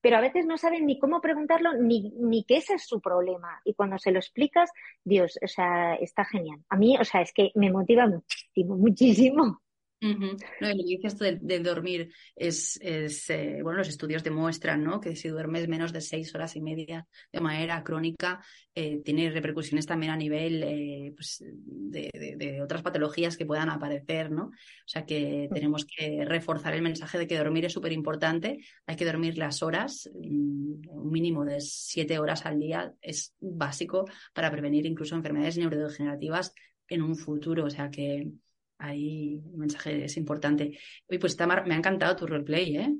pero 0.00 0.16
a 0.16 0.20
veces 0.20 0.44
no 0.44 0.58
saben 0.58 0.84
ni 0.84 0.98
cómo 0.98 1.20
preguntarlo, 1.20 1.74
ni, 1.74 2.10
ni 2.18 2.42
que 2.42 2.56
ese 2.56 2.74
es 2.74 2.84
su 2.84 3.00
problema. 3.00 3.60
Y 3.64 3.74
cuando 3.74 3.96
se 3.98 4.10
lo 4.10 4.18
explicas, 4.18 4.72
Dios, 5.04 5.38
o 5.40 5.46
sea, 5.46 5.94
está 5.94 6.24
genial. 6.24 6.64
A 6.68 6.76
mí, 6.76 6.96
o 6.98 7.04
sea, 7.04 7.22
es 7.22 7.32
que 7.32 7.52
me 7.54 7.70
motiva 7.70 8.08
muchísimo, 8.08 8.76
muchísimo. 8.76 9.60
No, 10.00 10.12
lo 10.12 10.76
que 10.76 10.84
dices 10.84 11.14
esto 11.14 11.24
de, 11.24 11.58
dormir 11.58 12.12
es, 12.36 12.78
es 12.80 13.28
eh, 13.30 13.58
bueno, 13.62 13.78
los 13.78 13.88
estudios 13.88 14.22
demuestran, 14.22 14.84
¿no? 14.84 15.00
Que 15.00 15.16
si 15.16 15.28
duermes 15.28 15.66
menos 15.66 15.92
de 15.92 16.00
seis 16.00 16.32
horas 16.36 16.54
y 16.54 16.60
media 16.60 17.06
de 17.32 17.40
manera 17.40 17.82
crónica, 17.82 18.40
eh, 18.76 19.00
tiene 19.04 19.28
repercusiones 19.30 19.86
también 19.86 20.12
a 20.12 20.16
nivel 20.16 20.62
eh, 20.62 21.12
pues, 21.16 21.42
de, 21.42 22.36
de, 22.38 22.62
otras 22.62 22.82
patologías 22.82 23.36
que 23.36 23.44
puedan 23.44 23.70
aparecer, 23.70 24.30
¿no? 24.30 24.44
O 24.44 24.52
sea 24.86 25.04
que 25.04 25.48
tenemos 25.52 25.84
que 25.84 26.24
reforzar 26.24 26.74
el 26.74 26.82
mensaje 26.82 27.18
de 27.18 27.26
que 27.26 27.36
dormir 27.36 27.64
es 27.64 27.72
súper 27.72 27.92
importante. 27.92 28.58
Hay 28.86 28.94
que 28.94 29.04
dormir 29.04 29.36
las 29.36 29.64
horas, 29.64 30.08
mm, 30.14 30.90
un 30.90 31.10
mínimo 31.10 31.44
de 31.44 31.60
siete 31.60 32.20
horas 32.20 32.46
al 32.46 32.60
día 32.60 32.92
es 33.02 33.34
básico 33.40 34.04
para 34.32 34.50
prevenir 34.52 34.86
incluso 34.86 35.16
enfermedades 35.16 35.58
neurodegenerativas 35.58 36.54
en 36.86 37.02
un 37.02 37.16
futuro. 37.16 37.64
O 37.64 37.70
sea 37.70 37.90
que 37.90 38.30
ahí 38.78 39.42
el 39.44 39.58
mensaje 39.58 40.04
es 40.04 40.16
importante. 40.16 40.78
Oye, 41.08 41.18
pues 41.18 41.36
Tamar, 41.36 41.66
me 41.66 41.74
ha 41.74 41.78
encantado 41.78 42.16
tu 42.16 42.26
roleplay, 42.26 42.76
¿eh? 42.76 42.94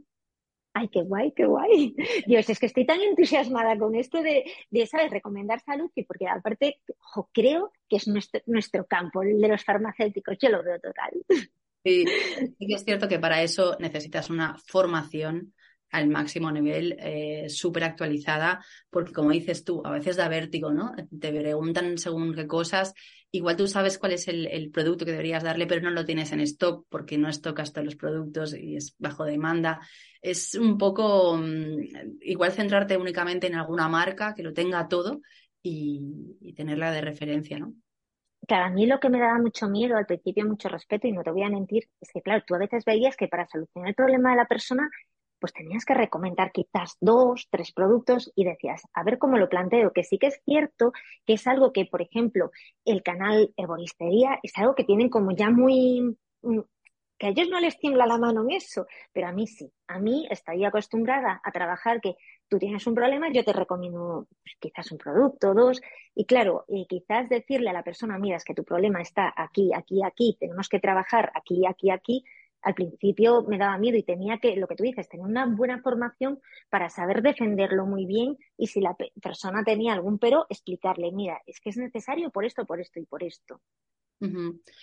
Ay, 0.75 0.89
qué 0.93 1.03
guay, 1.03 1.33
qué 1.33 1.47
guay. 1.47 1.97
Dios, 2.27 2.49
es 2.49 2.59
que 2.59 2.67
estoy 2.67 2.87
tan 2.87 3.01
entusiasmada 3.01 3.77
con 3.79 3.95
esto 3.95 4.23
de, 4.23 4.45
de 4.71 4.87
¿sabes? 4.87 5.11
Recomendar 5.11 5.61
salud, 5.61 5.91
porque 6.07 6.29
aparte 6.29 6.81
creo 7.33 7.73
que 7.89 7.97
es 7.97 8.07
nuestro, 8.07 8.41
nuestro 8.47 8.87
campo, 8.87 9.23
el 9.23 9.41
de 9.41 9.49
los 9.49 9.65
farmacéuticos. 9.65 10.37
Yo 10.41 10.51
lo 10.51 10.63
veo 10.63 10.79
total. 10.79 11.13
Sí, 11.85 12.05
sí 12.59 12.75
es 12.75 12.85
cierto 12.85 13.09
que 13.09 13.19
para 13.19 13.43
eso 13.43 13.77
necesitas 13.81 14.31
una 14.31 14.57
formación 14.67 15.55
al 15.91 16.09
máximo 16.09 16.51
nivel, 16.53 16.97
eh, 16.99 17.49
súper 17.49 17.85
actualizada, 17.85 18.65
porque 18.91 19.13
como 19.13 19.31
dices 19.31 19.65
tú, 19.65 19.83
a 19.85 19.91
veces 19.91 20.17
da 20.17 20.29
vértigo, 20.29 20.73
¿no? 20.73 20.95
Te 21.19 21.33
preguntan 21.33 21.99
según 21.99 22.35
qué 22.35 22.47
cosas, 22.47 22.95
igual 23.31 23.57
tú 23.57 23.67
sabes 23.67 23.99
cuál 23.99 24.13
es 24.13 24.29
el, 24.29 24.71
producto 24.71 25.05
que 25.05 25.13
deberías 25.13 25.43
darle, 25.43 25.67
pero 25.67 25.83
no 25.83 25.91
lo 25.91 26.05
tienes 26.05 26.33
en 26.33 26.41
stock 26.41 26.87
porque 26.89 27.19
no 27.19 27.29
estocas 27.29 27.73
todos 27.73 27.85
los 27.85 27.97
productos 27.97 28.55
y 28.55 28.77
es 28.77 28.95
bajo 28.99 29.25
demanda. 29.25 29.81
Es 30.21 30.55
un 30.55 30.79
poco 30.79 31.37
mm, 31.37 32.19
igual 32.23 32.53
centrarte 32.53 32.97
únicamente 32.97 33.47
en 33.47 33.55
alguna 33.55 33.89
marca 33.89 34.35
que 34.35 34.43
lo 34.43 34.53
tenga 34.53 34.89
todo 34.89 35.21
y, 35.63 36.37
y 36.41 36.53
tenerla 36.53 36.93
de 36.93 37.01
referencia, 37.01 37.59
¿no? 37.59 37.75
Claro, 38.47 38.67
a 38.67 38.71
mí 38.71 38.87
lo 38.87 38.99
que 38.99 39.11
me 39.11 39.19
daba 39.19 39.39
mucho 39.39 39.69
miedo, 39.69 39.97
al 39.97 40.07
principio 40.07 40.47
mucho 40.47 40.71
respeto, 40.71 41.07
y 41.07 41.13
no 41.13 41.23
te 41.23 41.31
voy 41.31 41.43
a 41.43 41.51
mentir, 41.51 41.87
es 42.01 42.09
que, 42.11 42.23
claro, 42.23 42.43
tú 42.47 42.55
a 42.55 42.59
veces 42.59 42.83
veías 42.87 43.15
que 43.15 43.29
para 43.29 43.47
solucionar 43.47 43.91
el 43.91 43.95
problema 43.95 44.31
de 44.31 44.37
la 44.37 44.47
persona 44.47 44.89
pues 45.39 45.53
tenías 45.53 45.85
que 45.85 45.95
recomendar 45.95 46.53
quizás 46.53 46.97
dos, 47.01 47.49
tres 47.51 47.73
productos 47.73 48.33
y 48.35 48.45
decías, 48.45 48.83
a 48.93 49.03
ver 49.05 49.19
cómo 49.19 49.39
lo 49.39 49.49
planteo, 49.49 49.93
que 49.93 50.05
sí 50.05 50.19
que 50.19 50.29
es 50.29 50.41
cierto 50.45 50.93
que 51.27 51.35
es 51.35 51.47
algo 51.47 51.73
que, 51.73 51.87
por 51.87 52.03
ejemplo, 52.03 52.51
el 52.85 53.03
canal 53.03 53.53
Eboristería 53.57 54.39
es 54.43 54.53
algo 54.57 54.75
que 54.75 54.85
tienen 54.85 55.09
como 55.09 55.33
ya 55.33 55.51
muy, 55.51 56.17
mm, 56.43 56.61
que 57.19 57.27
a 57.27 57.31
ellos 57.31 57.49
no 57.49 57.61
les 57.61 57.79
tiembla 57.79 58.07
la 58.07 58.17
mano 58.17 58.43
en 58.43 58.53
eso, 58.53 58.87
pero 59.13 59.27
a 59.29 59.33
mí 59.33 59.47
sí. 59.47 59.71
A 59.89 59.99
mí 59.99 60.27
estaría 60.31 60.69
acostumbrada 60.69 61.41
a 61.43 61.51
trabajar 61.51 62.01
que 62.01 62.17
tú 62.49 62.59
tienes 62.59 62.87
un 62.87 62.95
problema, 62.95 63.31
yo 63.33 63.45
te 63.45 63.53
recomiendo 63.53 64.29
pues, 64.43 64.57
quizás 64.61 64.93
un 64.93 64.99
producto, 64.99 65.53
dos, 65.53 65.81
y 66.15 66.27
claro, 66.27 66.65
y 66.69 66.87
quizás 66.87 67.29
decirle 67.29 67.71
a 67.71 67.73
la 67.73 67.83
persona, 67.83 68.19
mira, 68.19 68.37
es 68.37 68.45
que 68.45 68.55
tu 68.55 68.65
problema 68.65 69.01
está 69.01 69.33
aquí, 69.37 69.73
aquí, 69.75 70.03
aquí, 70.05 70.37
tenemos 70.39 70.69
que 70.69 70.79
trabajar 70.79 71.33
aquí, 71.35 71.67
aquí, 71.67 71.91
aquí, 71.91 72.25
al 72.63 72.75
principio 72.75 73.43
me 73.43 73.59
daba 73.59 73.79
miedo 73.79 73.97
y 73.97 74.03
tenía 74.03 74.39
que, 74.39 74.57
lo 74.57 74.67
que 74.67 74.77
tú 74.77 74.85
dices, 74.85 75.09
tener 75.09 75.27
una 75.27 75.47
buena 75.47 75.81
formación 75.81 76.41
para 76.69 76.91
saber 76.91 77.23
defenderlo 77.23 77.87
muy 77.87 78.07
bien 78.07 78.37
y 78.57 78.67
si 78.67 78.81
la 78.81 78.97
persona 79.23 79.63
tenía 79.65 79.93
algún 79.93 80.19
pero, 80.19 80.47
explicarle, 80.49 81.13
mira, 81.13 81.41
es 81.47 81.61
que 81.61 81.71
es 81.71 81.77
necesario 81.77 82.31
por 82.31 82.45
esto, 82.45 82.65
por 82.67 82.81
esto 82.81 83.01
y 83.01 83.07
por 83.07 83.23
esto. 83.23 83.61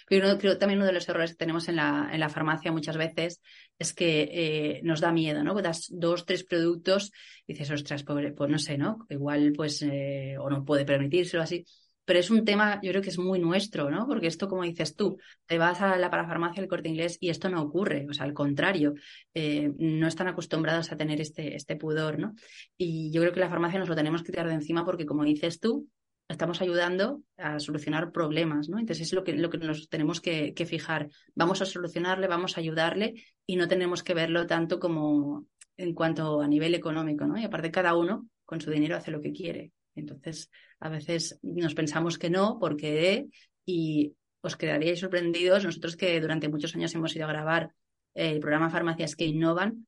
Pero 0.07 0.37
creo 0.37 0.57
también 0.57 0.79
uno 0.79 0.87
de 0.87 0.93
los 0.93 1.09
errores 1.09 1.31
que 1.31 1.37
tenemos 1.37 1.67
en 1.67 1.75
la, 1.75 2.09
en 2.11 2.21
la 2.21 2.29
farmacia 2.29 2.71
muchas 2.71 2.95
veces 2.95 3.41
es 3.77 3.93
que 3.93 4.29
eh, 4.31 4.81
nos 4.83 5.01
da 5.01 5.11
miedo, 5.11 5.43
¿no? 5.43 5.53
Das 5.61 5.87
dos, 5.91 6.25
tres 6.25 6.45
productos 6.45 7.11
y 7.45 7.53
dices, 7.53 7.69
ostras, 7.71 8.03
pobre, 8.03 8.31
pues 8.31 8.49
no 8.49 8.57
sé, 8.57 8.77
¿no? 8.77 9.05
Igual, 9.09 9.51
pues, 9.53 9.81
eh, 9.81 10.37
o 10.39 10.49
no 10.49 10.63
puede 10.63 10.85
permitírselo 10.85 11.43
así 11.43 11.65
pero 12.05 12.19
es 12.19 12.29
un 12.29 12.45
tema, 12.45 12.79
yo 12.81 12.91
creo 12.91 13.01
que 13.01 13.09
es 13.09 13.17
muy 13.17 13.39
nuestro, 13.39 13.89
¿no? 13.89 14.07
Porque 14.07 14.27
esto, 14.27 14.47
como 14.47 14.63
dices 14.63 14.95
tú, 14.95 15.17
te 15.45 15.57
vas 15.57 15.81
a 15.81 15.97
la 15.97 16.09
parafarmacia 16.09 16.61
del 16.61 16.69
corte 16.69 16.89
inglés 16.89 17.17
y 17.19 17.29
esto 17.29 17.49
no 17.49 17.61
ocurre, 17.61 18.05
o 18.09 18.13
sea, 18.13 18.25
al 18.25 18.33
contrario, 18.33 18.93
eh, 19.33 19.71
no 19.77 20.07
están 20.07 20.27
acostumbrados 20.27 20.91
a 20.91 20.97
tener 20.97 21.19
este, 21.19 21.55
este 21.55 21.75
pudor, 21.75 22.19
¿no? 22.19 22.35
Y 22.77 23.11
yo 23.11 23.21
creo 23.21 23.33
que 23.33 23.39
la 23.39 23.49
farmacia 23.49 23.79
nos 23.79 23.89
lo 23.89 23.95
tenemos 23.95 24.23
que 24.23 24.31
tirar 24.31 24.47
de 24.47 24.53
encima 24.53 24.85
porque, 24.85 25.05
como 25.05 25.23
dices 25.23 25.59
tú, 25.59 25.89
estamos 26.27 26.61
ayudando 26.61 27.21
a 27.37 27.59
solucionar 27.59 28.11
problemas, 28.11 28.69
¿no? 28.69 28.79
Entonces 28.79 29.07
es 29.07 29.13
lo 29.13 29.23
que, 29.23 29.33
lo 29.33 29.49
que 29.49 29.57
nos 29.57 29.89
tenemos 29.89 30.21
que, 30.21 30.53
que 30.53 30.65
fijar. 30.65 31.09
Vamos 31.35 31.61
a 31.61 31.65
solucionarle, 31.65 32.27
vamos 32.27 32.57
a 32.57 32.61
ayudarle 32.61 33.15
y 33.45 33.55
no 33.55 33.67
tenemos 33.67 34.03
que 34.03 34.13
verlo 34.13 34.47
tanto 34.47 34.79
como 34.79 35.45
en 35.77 35.93
cuanto 35.93 36.41
a 36.41 36.47
nivel 36.47 36.73
económico, 36.73 37.25
¿no? 37.25 37.37
Y 37.37 37.43
aparte 37.43 37.71
cada 37.71 37.95
uno 37.95 38.27
con 38.45 38.61
su 38.61 38.71
dinero 38.71 38.95
hace 38.95 39.11
lo 39.11 39.21
que 39.21 39.33
quiere. 39.33 39.71
Entonces, 39.95 40.49
a 40.79 40.89
veces 40.89 41.39
nos 41.41 41.73
pensamos 41.73 42.17
que 42.17 42.29
no, 42.29 42.57
porque 42.59 43.27
y 43.65 44.15
os 44.41 44.55
quedaríais 44.55 44.99
sorprendidos, 44.99 45.65
nosotros 45.65 45.95
que 45.95 46.21
durante 46.21 46.49
muchos 46.49 46.75
años 46.75 46.93
hemos 46.93 47.15
ido 47.15 47.25
a 47.25 47.29
grabar 47.29 47.71
el 48.13 48.39
programa 48.39 48.69
Farmacias 48.69 49.15
que 49.15 49.25
Innovan, 49.25 49.87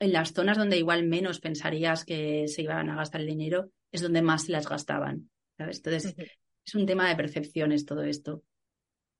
en 0.00 0.12
las 0.12 0.32
zonas 0.32 0.58
donde 0.58 0.76
igual 0.76 1.06
menos 1.06 1.40
pensarías 1.40 2.04
que 2.04 2.48
se 2.48 2.62
iban 2.62 2.90
a 2.90 2.96
gastar 2.96 3.20
el 3.20 3.28
dinero, 3.28 3.70
es 3.92 4.02
donde 4.02 4.22
más 4.22 4.44
se 4.46 4.52
las 4.52 4.68
gastaban. 4.68 5.30
¿sabes? 5.56 5.76
Entonces, 5.78 6.14
es 6.66 6.74
un 6.74 6.86
tema 6.86 7.08
de 7.08 7.16
percepciones 7.16 7.86
todo 7.86 8.02
esto. 8.02 8.42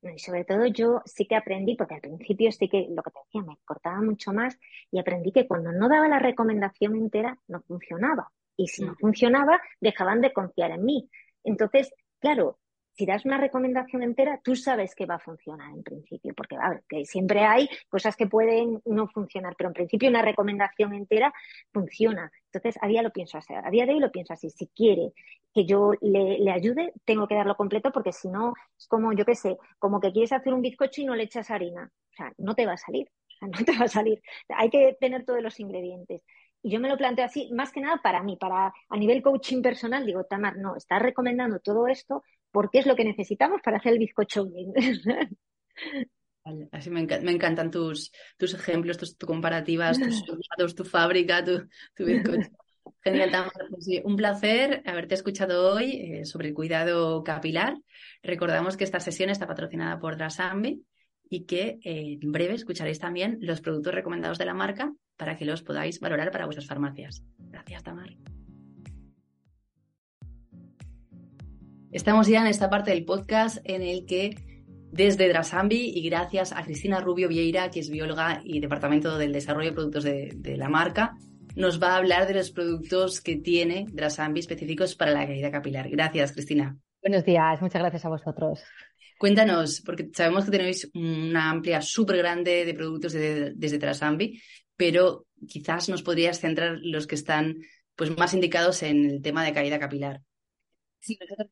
Y 0.02 0.18
sobre 0.18 0.44
todo 0.44 0.66
yo 0.66 1.00
sí 1.06 1.26
que 1.26 1.36
aprendí, 1.36 1.76
porque 1.76 1.94
al 1.94 2.00
principio 2.00 2.52
sí 2.52 2.68
que 2.68 2.88
lo 2.90 3.02
que 3.02 3.10
te 3.10 3.20
decía, 3.24 3.42
me 3.42 3.56
cortaba 3.64 4.02
mucho 4.02 4.32
más 4.32 4.58
y 4.90 4.98
aprendí 4.98 5.32
que 5.32 5.46
cuando 5.46 5.72
no 5.72 5.88
daba 5.88 6.08
la 6.08 6.18
recomendación 6.18 6.96
entera 6.96 7.38
no 7.48 7.62
funcionaba 7.62 8.30
y 8.56 8.68
si 8.68 8.84
no 8.84 8.94
funcionaba, 8.96 9.60
dejaban 9.80 10.20
de 10.20 10.32
confiar 10.32 10.70
en 10.70 10.84
mí. 10.84 11.10
Entonces, 11.42 11.92
claro, 12.20 12.58
si 12.94 13.06
das 13.06 13.24
una 13.24 13.38
recomendación 13.38 14.02
entera, 14.02 14.40
tú 14.42 14.54
sabes 14.54 14.94
que 14.94 15.06
va 15.06 15.16
a 15.16 15.18
funcionar 15.18 15.72
en 15.72 15.82
principio, 15.82 16.32
porque 16.34 16.56
a 16.56 16.70
ver, 16.70 16.84
que 16.88 17.04
siempre 17.04 17.40
hay 17.40 17.68
cosas 17.88 18.16
que 18.16 18.26
pueden 18.26 18.80
no 18.84 19.08
funcionar, 19.08 19.54
pero 19.58 19.68
en 19.68 19.74
principio 19.74 20.08
una 20.08 20.22
recomendación 20.22 20.94
entera 20.94 21.34
funciona. 21.72 22.30
Entonces, 22.52 22.80
a 22.80 22.86
día 22.86 23.02
lo 23.02 23.10
pienso 23.10 23.36
así, 23.36 23.52
a 23.52 23.70
día 23.70 23.84
de 23.84 23.94
hoy 23.94 24.00
lo 24.00 24.12
pienso 24.12 24.32
así. 24.32 24.48
Si 24.50 24.68
quiere 24.68 25.12
que 25.52 25.66
yo 25.66 25.92
le, 26.00 26.38
le 26.38 26.50
ayude, 26.52 26.92
tengo 27.04 27.26
que 27.26 27.34
darlo 27.34 27.56
completo, 27.56 27.90
porque 27.90 28.12
si 28.12 28.28
no, 28.28 28.54
es 28.78 28.86
como, 28.86 29.12
yo 29.12 29.24
qué 29.24 29.34
sé, 29.34 29.56
como 29.78 30.00
que 30.00 30.12
quieres 30.12 30.32
hacer 30.32 30.54
un 30.54 30.62
bizcocho 30.62 31.00
y 31.00 31.06
no 31.06 31.16
le 31.16 31.24
echas 31.24 31.50
harina. 31.50 31.90
O 32.12 32.16
sea, 32.16 32.32
no 32.38 32.54
te 32.54 32.64
va 32.64 32.74
a 32.74 32.76
salir. 32.76 33.08
O 33.08 33.38
sea, 33.38 33.48
no 33.60 33.64
te 33.64 33.76
va 33.76 33.86
a 33.86 33.88
salir. 33.88 34.22
Hay 34.50 34.70
que 34.70 34.96
tener 35.00 35.24
todos 35.24 35.42
los 35.42 35.58
ingredientes. 35.58 36.22
Y 36.64 36.70
yo 36.70 36.80
me 36.80 36.88
lo 36.88 36.96
planteo 36.96 37.26
así, 37.26 37.50
más 37.52 37.70
que 37.70 37.82
nada 37.82 38.00
para 38.02 38.22
mí, 38.22 38.38
para 38.40 38.72
a 38.88 38.96
nivel 38.96 39.22
coaching 39.22 39.60
personal, 39.60 40.06
digo, 40.06 40.24
Tamar, 40.24 40.56
no, 40.56 40.76
estás 40.76 41.02
recomendando 41.02 41.60
todo 41.60 41.86
esto 41.88 42.22
porque 42.50 42.78
es 42.78 42.86
lo 42.86 42.96
que 42.96 43.04
necesitamos 43.04 43.60
para 43.62 43.76
hacer 43.76 43.92
el 43.92 43.98
bizcocho 43.98 44.46
bien. 44.46 44.72
así 46.72 46.88
me, 46.88 47.00
encantan 47.00 47.70
tus, 47.70 48.12
tus 48.38 48.54
ejemplos, 48.54 48.96
tus, 48.96 49.14
comparativas, 49.16 50.00
tus 50.00 50.24
tu 50.74 50.84
fábrica, 50.84 51.44
tu, 51.44 51.68
bizcocho. 52.02 52.48
Genial, 53.02 53.30
Tamar. 53.30 53.52
Pues 53.68 53.86
un 54.02 54.16
placer 54.16 54.82
haberte 54.86 55.16
escuchado 55.16 55.74
hoy 55.74 56.00
eh, 56.00 56.24
sobre 56.24 56.48
el 56.48 56.54
cuidado 56.54 57.22
capilar. 57.24 57.76
Recordamos 58.22 58.78
que 58.78 58.84
esta 58.84 59.00
sesión 59.00 59.28
está 59.28 59.46
patrocinada 59.46 59.98
por 59.98 60.16
Drasambi 60.16 60.82
y 61.28 61.44
que 61.44 61.78
eh, 61.84 62.18
en 62.20 62.32
breve 62.32 62.54
escucharéis 62.54 62.98
también 62.98 63.38
los 63.40 63.60
productos 63.60 63.94
recomendados 63.94 64.38
de 64.38 64.44
la 64.44 64.54
marca 64.54 64.92
para 65.16 65.36
que 65.36 65.44
los 65.44 65.62
podáis 65.62 66.00
valorar 66.00 66.30
para 66.30 66.44
vuestras 66.44 66.66
farmacias. 66.66 67.24
Gracias, 67.38 67.82
Tamar. 67.82 68.16
Estamos 71.92 72.26
ya 72.26 72.40
en 72.40 72.48
esta 72.48 72.68
parte 72.68 72.90
del 72.90 73.04
podcast 73.04 73.58
en 73.64 73.82
el 73.82 74.04
que 74.04 74.34
desde 74.90 75.28
Drasambi 75.28 75.92
y 75.94 76.08
gracias 76.08 76.52
a 76.52 76.64
Cristina 76.64 77.00
Rubio 77.00 77.28
Vieira, 77.28 77.70
que 77.70 77.80
es 77.80 77.90
bióloga 77.90 78.40
y 78.44 78.60
Departamento 78.60 79.16
del 79.18 79.32
Desarrollo 79.32 79.70
de 79.70 79.74
Productos 79.74 80.04
de, 80.04 80.32
de 80.34 80.56
la 80.56 80.68
marca, 80.68 81.16
nos 81.56 81.80
va 81.80 81.94
a 81.94 81.96
hablar 81.96 82.26
de 82.26 82.34
los 82.34 82.50
productos 82.50 83.20
que 83.20 83.36
tiene 83.36 83.86
Drasambi 83.92 84.40
específicos 84.40 84.94
para 84.94 85.12
la 85.12 85.26
caída 85.26 85.50
capilar. 85.50 85.88
Gracias, 85.88 86.32
Cristina. 86.32 86.76
Buenos 87.00 87.24
días, 87.24 87.60
muchas 87.60 87.82
gracias 87.82 88.04
a 88.04 88.08
vosotros. 88.08 88.62
Cuéntanos, 89.18 89.80
porque 89.84 90.10
sabemos 90.12 90.44
que 90.44 90.50
tenéis 90.50 90.90
una 90.94 91.50
amplia, 91.50 91.80
súper 91.80 92.18
grande 92.18 92.64
de 92.64 92.74
productos 92.74 93.12
desde 93.12 93.78
Drasambi, 93.78 94.40
pero 94.76 95.26
quizás 95.46 95.88
nos 95.88 96.02
podrías 96.02 96.40
centrar 96.40 96.78
los 96.82 97.06
que 97.06 97.14
están 97.14 97.56
pues, 97.94 98.16
más 98.16 98.34
indicados 98.34 98.82
en 98.82 99.04
el 99.08 99.22
tema 99.22 99.44
de 99.44 99.52
caída 99.52 99.78
capilar. 99.78 100.20
Sí, 100.98 101.18
nosotros 101.20 101.48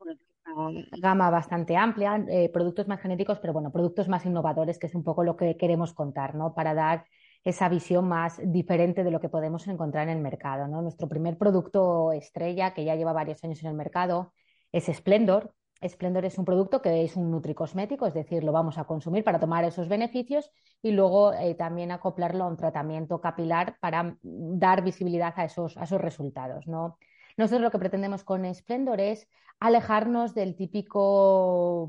una 0.55 0.87
gama 0.99 1.31
bastante 1.31 1.77
amplia, 1.77 2.25
eh, 2.29 2.51
productos 2.53 2.89
más 2.89 3.01
genéticos, 3.01 3.39
pero 3.39 3.53
bueno, 3.53 3.71
productos 3.71 4.09
más 4.09 4.27
innovadores, 4.27 4.79
que 4.79 4.87
es 4.87 4.95
un 4.95 5.05
poco 5.05 5.25
lo 5.25 5.37
que 5.37 5.57
queremos 5.57 5.95
contar, 5.95 6.35
¿no? 6.35 6.55
Para 6.55 6.75
dar 6.75 7.05
esa 7.45 7.69
visión 7.69 8.09
más 8.09 8.41
diferente 8.45 9.03
de 9.03 9.11
lo 9.11 9.21
que 9.21 9.29
podemos 9.29 9.67
encontrar 9.67 10.09
en 10.09 10.17
el 10.17 10.23
mercado. 10.23 10.69
¿no? 10.69 10.83
Nuestro 10.83 11.09
primer 11.09 11.37
producto 11.37 12.13
estrella, 12.13 12.73
que 12.73 12.85
ya 12.85 12.95
lleva 12.95 13.13
varios 13.13 13.43
años 13.45 13.63
en 13.63 13.71
el 13.71 13.75
mercado, 13.75 14.33
es 14.71 14.87
Splendor. 14.87 15.55
Splendor 15.87 16.25
es 16.25 16.39
un 16.39 16.45
producto 16.45 16.81
que 16.81 17.03
es 17.03 17.17
un 17.17 17.31
nutricosmético, 17.31 18.07
es 18.07 18.15
decir, 18.15 18.45
lo 18.45 18.53
vamos 18.53 18.79
a 18.79 18.85
consumir 18.85 19.25
para 19.25 19.41
tomar 19.41 19.65
esos 19.65 19.89
beneficios 19.89 20.51
y 20.81 20.93
luego 20.93 21.33
eh, 21.35 21.55
también 21.55 21.91
acoplarlo 21.91 22.45
a 22.45 22.49
un 22.49 22.57
tratamiento 22.57 23.21
capilar 23.21 23.77
para 23.81 24.17
dar 24.23 24.83
visibilidad 24.83 25.33
a 25.37 25.45
esos, 25.45 25.77
a 25.77 25.85
esos 25.85 26.01
resultados. 26.01 26.67
¿no? 26.67 26.99
Nosotros 27.37 27.63
lo 27.63 27.71
que 27.71 27.79
pretendemos 27.79 28.25
con 28.25 28.53
Splendor 28.55 29.01
es 29.01 29.29
alejarnos 29.61 30.35
del 30.35 30.57
típico, 30.57 31.89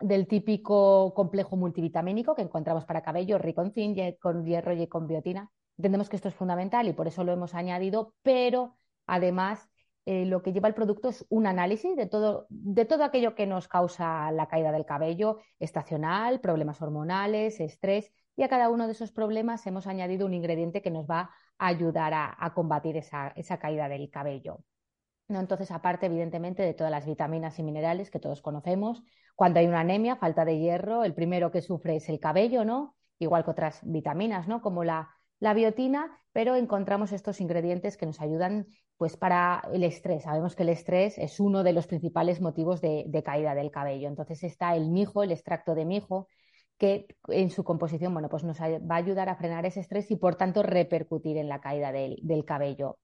del 0.00 0.26
típico 0.26 1.14
complejo 1.14 1.56
multivitamínico 1.56 2.34
que 2.34 2.42
encontramos 2.42 2.84
para 2.84 3.02
cabello, 3.02 3.38
rico 3.38 3.62
en 3.62 3.72
zinc, 3.72 4.18
con 4.20 4.44
hierro 4.44 4.72
y 4.72 4.86
con 4.86 5.06
biotina. 5.06 5.50
Entendemos 5.78 6.08
que 6.08 6.16
esto 6.16 6.28
es 6.28 6.34
fundamental 6.34 6.88
y 6.88 6.92
por 6.92 7.06
eso 7.06 7.22
lo 7.22 7.32
hemos 7.32 7.54
añadido, 7.54 8.14
pero 8.22 8.76
además 9.06 9.68
eh, 10.06 10.24
lo 10.24 10.40
que 10.40 10.52
lleva 10.52 10.68
el 10.68 10.74
producto 10.74 11.08
es 11.08 11.26
un 11.28 11.48
análisis 11.48 11.96
de 11.96 12.06
todo, 12.06 12.46
de 12.48 12.84
todo 12.84 13.02
aquello 13.02 13.34
que 13.34 13.44
nos 13.44 13.66
causa 13.66 14.30
la 14.30 14.46
caída 14.46 14.70
del 14.70 14.86
cabello 14.86 15.40
estacional, 15.58 16.40
problemas 16.40 16.80
hormonales, 16.80 17.58
estrés, 17.58 18.12
y 18.36 18.44
a 18.44 18.48
cada 18.48 18.70
uno 18.70 18.86
de 18.86 18.92
esos 18.92 19.10
problemas 19.10 19.66
hemos 19.66 19.88
añadido 19.88 20.24
un 20.24 20.34
ingrediente 20.34 20.80
que 20.80 20.92
nos 20.92 21.06
va 21.06 21.30
a 21.58 21.66
ayudar 21.66 22.12
a, 22.14 22.52
combatir 22.54 22.96
esa, 22.96 23.32
caída 23.58 23.88
del 23.88 24.08
cabello. 24.08 24.60
¿No? 25.26 25.40
Entonces, 25.40 25.72
aparte, 25.72 26.06
evidentemente, 26.06 26.62
de 26.62 26.74
todas 26.74 26.92
las 26.92 27.04
vitaminas 27.04 27.58
y 27.58 27.64
minerales 27.64 28.12
que 28.12 28.20
todos 28.20 28.42
conocemos, 28.42 29.02
cuando 29.34 29.58
hay 29.58 29.66
una 29.66 29.80
anemia, 29.80 30.14
falta 30.14 30.44
de 30.44 30.60
hierro, 30.60 31.02
el 31.02 31.14
primero 31.14 31.50
que 31.50 31.62
sufre 31.62 31.96
es 31.96 32.08
el 32.08 32.20
cabello, 32.20 32.64
¿no? 32.64 32.94
Igual 33.18 33.44
que 33.44 33.50
otras 33.50 33.80
vitaminas, 33.82 34.46
¿no? 34.46 34.62
Como 34.62 34.84
la, 34.84 35.15
biotina, 35.40 36.18
pero 36.32 36.54
encontramos 36.54 37.12
estos 37.12 37.40
ingredientes 37.40 37.96
que 37.96 38.06
nos 38.06 38.20
ayudan 38.20 38.66
pues 38.96 39.16
para 39.16 39.62
el 39.72 39.84
estrés. 39.84 40.24
Sabemos 40.24 40.56
que 40.56 40.62
el 40.62 40.70
estrés 40.70 41.18
es 41.18 41.38
uno 41.38 41.62
de 41.62 41.72
los 41.72 41.86
principales 41.86 42.40
motivos 42.40 42.80
de, 42.80 43.04
de, 43.06 43.22
caída 43.22 43.54
del 43.54 43.70
cabello. 43.70 44.08
Entonces 44.08 44.42
está 44.42 44.74
el 44.74 44.88
mijo, 44.90 45.22
el 45.22 45.32
extracto 45.32 45.74
de 45.74 45.84
mijo, 45.84 46.28
que 46.78 47.06
en 47.28 47.50
su 47.50 47.64
composición 47.64 48.12
bueno, 48.12 48.28
pues 48.28 48.44
nos 48.44 48.60
va 48.60 48.94
a 48.94 48.98
ayudar 48.98 49.28
a 49.28 49.36
frenar 49.36 49.66
ese 49.66 49.80
estrés 49.80 50.10
y 50.10 50.16
por 50.16 50.36
tanto 50.36 50.62
repercutir 50.62 51.36
en 51.36 51.48
la 51.48 51.60
caída 51.60 51.92
del, 51.92 52.44
cabello. 52.44 52.98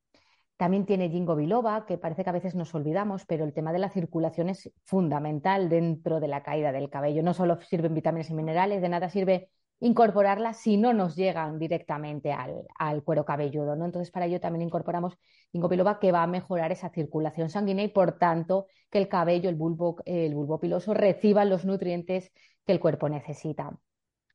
También 0.57 0.87
tiene 0.87 1.09
ginkgo 1.09 1.35
biloba, 1.35 1.87
que 1.87 1.99
parece 1.99 2.23
que 2.25 2.31
a 2.31 2.35
veces 2.35 2.55
nos 2.55 2.75
olvidamos, 2.75 3.25
pero 3.27 3.45
el 3.45 3.53
tema 3.53 3.73
de 3.73 3.79
la 3.79 3.88
circulación 3.90 4.49
es 4.49 4.71
fundamental 4.85 5.68
dentro 5.68 6.21
de 6.21 6.29
la 6.29 6.42
caída 6.42 6.71
del 6.73 6.90
cabello. 6.90 7.23
No 7.23 7.35
solo 7.35 7.61
sirven 7.62 7.95
vitaminas 7.95 8.31
y 8.31 8.35
minerales, 8.35 8.83
de 8.83 8.88
nada 8.88 9.09
sirve 9.09 9.49
incorporarlas 9.83 10.59
si 10.59 10.77
no 10.77 10.92
nos 10.92 11.16
llegan 11.16 11.59
directamente 11.59 12.33
al, 12.33 13.03
cuero 13.03 13.25
cabelludo. 13.25 13.77
¿no? 13.77 13.85
Entonces, 13.85 14.11
para 14.11 14.27
ello 14.27 14.40
también 14.40 14.62
incorporamos 14.62 15.18
ginkgo 15.51 15.68
que 15.99 16.12
va 16.12 16.23
a 16.23 16.27
mejorar 16.27 16.71
esa 16.73 16.88
circulación 16.90 17.51
sanguínea 17.51 17.85
y, 17.85 17.88
por 17.88 18.18
tanto, 18.18 18.66
que 18.90 18.99
el 18.99 19.09
cabello, 19.09 19.49
el 19.51 19.57
bulbo, 19.57 19.97
el 20.05 20.35
bulbo 20.35 20.61
piloso, 20.61 20.95
reciba 20.95 21.45
los 21.45 21.64
nutrientes 21.64 22.33
que 22.64 22.73
el 22.73 22.81
cuerpo 22.81 23.09
necesita. 23.09 23.77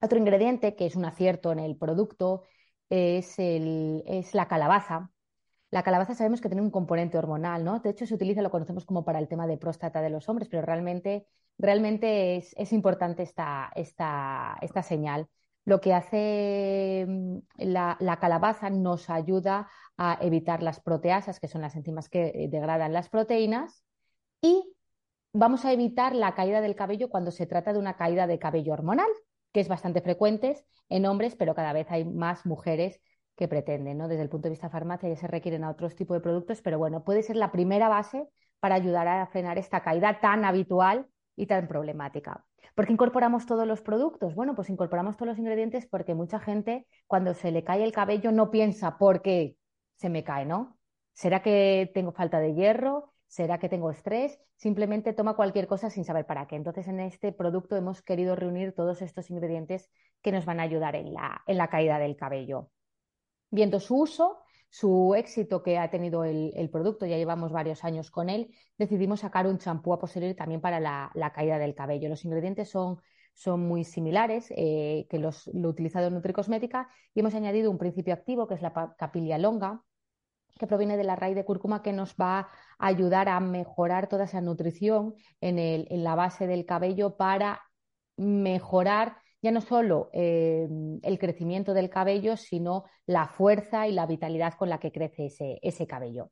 Otro 0.01 0.17
ingrediente 0.19 0.75
que 0.75 0.85
es 0.85 0.95
un 0.95 1.05
acierto 1.05 1.51
en 1.51 1.59
el 1.59 1.77
producto 1.77 2.43
es, 2.89 3.35
es 3.39 4.35
la 4.35 4.47
calabaza. 4.47 5.11
La 5.69 5.83
calabaza 5.83 6.13
sabemos 6.13 6.41
que 6.41 6.49
tiene 6.49 6.61
un 6.61 6.71
componente 6.71 7.17
hormonal, 7.17 7.63
¿no? 7.63 7.79
De 7.79 7.89
hecho, 7.89 8.05
se 8.05 8.13
utiliza, 8.15 8.41
lo 8.41 8.51
conocemos 8.51 8.85
como 8.85 9.03
para 9.03 9.19
el 9.19 9.27
tema 9.27 9.47
de 9.47 9.57
próstata 9.57 10.01
de 10.01 10.09
los 10.09 10.29
hombres, 10.29 10.47
pero 10.49 10.61
realmente, 10.61 11.27
realmente 11.57 12.37
es, 12.37 12.73
importante 12.73 13.23
esta, 13.23 13.71
esta, 13.75 14.57
esta, 14.61 14.83
señal. 14.83 15.27
Lo 15.67 15.81
que 15.81 15.93
hace 15.93 17.05
mm, 17.05 17.39
la, 17.57 17.97
la, 17.99 18.19
calabaza 18.19 18.69
nos 18.69 19.09
ayuda 19.09 19.67
a 19.97 20.17
evitar 20.21 20.63
las 20.63 20.79
proteasas, 20.79 21.41
que 21.41 21.49
son 21.49 21.61
las 21.61 21.75
enzimas 21.75 22.07
que 22.07 22.27
eh, 22.27 22.47
degradan 22.49 22.93
las 22.93 23.09
proteínas, 23.09 23.83
y 24.41 24.63
vamos 25.33 25.65
a 25.65 25.73
evitar 25.73 26.15
la 26.15 26.35
caída 26.35 26.61
del 26.61 26.77
cabello 26.77 27.09
cuando 27.09 27.31
se 27.31 27.47
trata 27.47 27.73
de 27.73 27.79
una 27.79 27.97
caída 27.97 28.27
de 28.27 28.39
cabello 28.39 28.71
hormonal, 28.71 29.09
que 29.51 29.59
es 29.59 29.67
bastante 29.67 29.99
frecuente 29.99 30.55
en 30.87 31.05
hombres, 31.05 31.35
pero 31.35 31.53
cada 31.53 31.73
vez 31.73 31.87
hay 31.89 32.05
más 32.05 32.45
mujeres 32.45 33.01
que 33.35 33.49
pretenden, 33.49 33.97
¿no? 33.97 34.07
Desde 34.07 34.23
el 34.23 34.29
punto 34.29 34.45
de 34.47 34.51
vista 34.51 34.69
farmacia 34.69 35.09
ya 35.09 35.17
se 35.17 35.27
requieren 35.27 35.65
a 35.65 35.69
otros 35.69 35.97
tipos 35.97 36.15
de 36.15 36.21
productos, 36.21 36.61
pero 36.61 36.77
bueno, 36.77 37.03
puede 37.03 37.23
ser 37.23 37.35
la 37.35 37.51
primera 37.51 37.89
base 37.89 38.29
para 38.61 38.75
ayudar 38.75 39.09
a 39.09 39.27
frenar 39.27 39.57
esta 39.57 39.83
caída 39.83 40.21
tan 40.21 40.45
habitual 40.45 41.07
y 41.35 41.45
tan 41.45 41.67
problemática. 41.67 42.46
¿Por 42.75 42.85
qué 42.85 42.93
incorporamos 42.93 43.45
todos 43.45 43.67
los 43.67 43.81
productos? 43.81 44.35
Bueno, 44.35 44.55
pues 44.55 44.69
incorporamos 44.69 45.17
todos 45.17 45.29
los 45.29 45.39
ingredientes 45.39 45.87
porque 45.87 46.13
mucha 46.13 46.39
gente 46.39 46.87
cuando 47.07 47.33
se 47.33 47.51
le 47.51 47.63
cae 47.63 47.83
el 47.83 47.91
cabello 47.91 48.31
no 48.31 48.51
piensa 48.51 48.97
por 48.97 49.21
qué 49.21 49.57
se 49.95 50.09
me 50.09 50.23
cae, 50.23 50.45
¿no? 50.45 50.77
¿Será 51.13 51.41
que 51.41 51.89
tengo 51.93 52.11
falta 52.11 52.39
de 52.39 52.53
hierro? 52.53 53.13
¿Será 53.27 53.57
que 53.59 53.69
tengo 53.69 53.91
estrés? 53.91 54.39
Simplemente 54.55 55.13
toma 55.13 55.35
cualquier 55.35 55.67
cosa 55.67 55.89
sin 55.89 56.05
saber 56.05 56.25
para 56.25 56.47
qué. 56.47 56.55
Entonces, 56.55 56.87
en 56.87 56.99
este 56.99 57.31
producto 57.31 57.75
hemos 57.75 58.01
querido 58.01 58.35
reunir 58.35 58.73
todos 58.73 59.01
estos 59.01 59.29
ingredientes 59.29 59.89
que 60.21 60.31
nos 60.31 60.45
van 60.45 60.59
a 60.59 60.63
ayudar 60.63 60.95
en 60.95 61.13
la, 61.13 61.67
caída 61.69 61.99
del 61.99 62.15
cabello. 62.15 62.69
Viendo 63.49 63.79
su 63.79 63.99
uso, 63.99 64.39
su 64.79 65.15
éxito 65.15 65.63
que 65.63 65.79
ha 65.79 65.89
tenido 65.89 66.23
el, 66.23 66.69
producto, 66.71 67.07
ya 67.07 67.17
llevamos 67.17 67.51
varios 67.51 67.83
años 67.83 68.11
con 68.11 68.29
él, 68.29 68.53
decidimos 68.77 69.21
sacar 69.21 69.47
un 69.47 69.57
champú 69.57 69.91
a 69.91 69.99
posteriori 69.99 70.35
también 70.35 70.61
para 70.61 70.79
la, 70.79 71.31
caída 71.33 71.57
del 71.57 71.73
cabello. 71.73 72.09
Los 72.09 72.25
ingredientes 72.25 72.69
son, 72.69 72.99
muy 73.57 73.83
similares 73.83 74.53
eh, 74.55 75.07
que 75.09 75.17
los, 75.17 75.47
lo 75.53 75.69
utilizado 75.69 76.07
en 76.07 76.13
Nutricosmética 76.13 76.89
y 77.13 77.21
hemos 77.21 77.33
añadido 77.33 77.71
un 77.71 77.77
principio 77.79 78.13
activo 78.13 78.47
que 78.47 78.53
es 78.53 78.61
la 78.61 78.95
capilia 78.97 79.39
longa, 79.39 79.83
que 80.59 80.67
proviene 80.67 80.95
de 80.95 81.03
la 81.03 81.15
raíz 81.15 81.35
de 81.35 81.45
cúrcuma 81.45 81.81
que 81.81 81.93
nos 81.93 82.15
va 82.15 82.39
a 82.39 82.47
ayudar 82.77 83.29
a 83.29 83.39
mejorar 83.39 84.07
toda 84.07 84.25
esa 84.25 84.41
nutrición 84.41 85.15
en, 85.41 86.03
la 86.03 86.13
base 86.13 86.45
del 86.45 86.65
cabello 86.65 87.17
para 87.17 87.61
mejorar 88.15 89.17
ya 89.47 89.51
no 89.53 89.61
solo 89.61 90.09
eh, 90.11 90.67
el 91.03 91.19
crecimiento 91.19 91.73
del 91.73 91.89
cabello, 91.89 92.35
sino 92.35 92.83
la 93.05 93.27
fuerza 93.29 93.87
y 93.87 93.93
la 93.93 94.05
vitalidad 94.05 94.55
con 94.55 94.67
la 94.67 94.77
que 94.77 94.91
crece 94.91 95.29
ese, 95.61 95.87
cabello. 95.87 96.31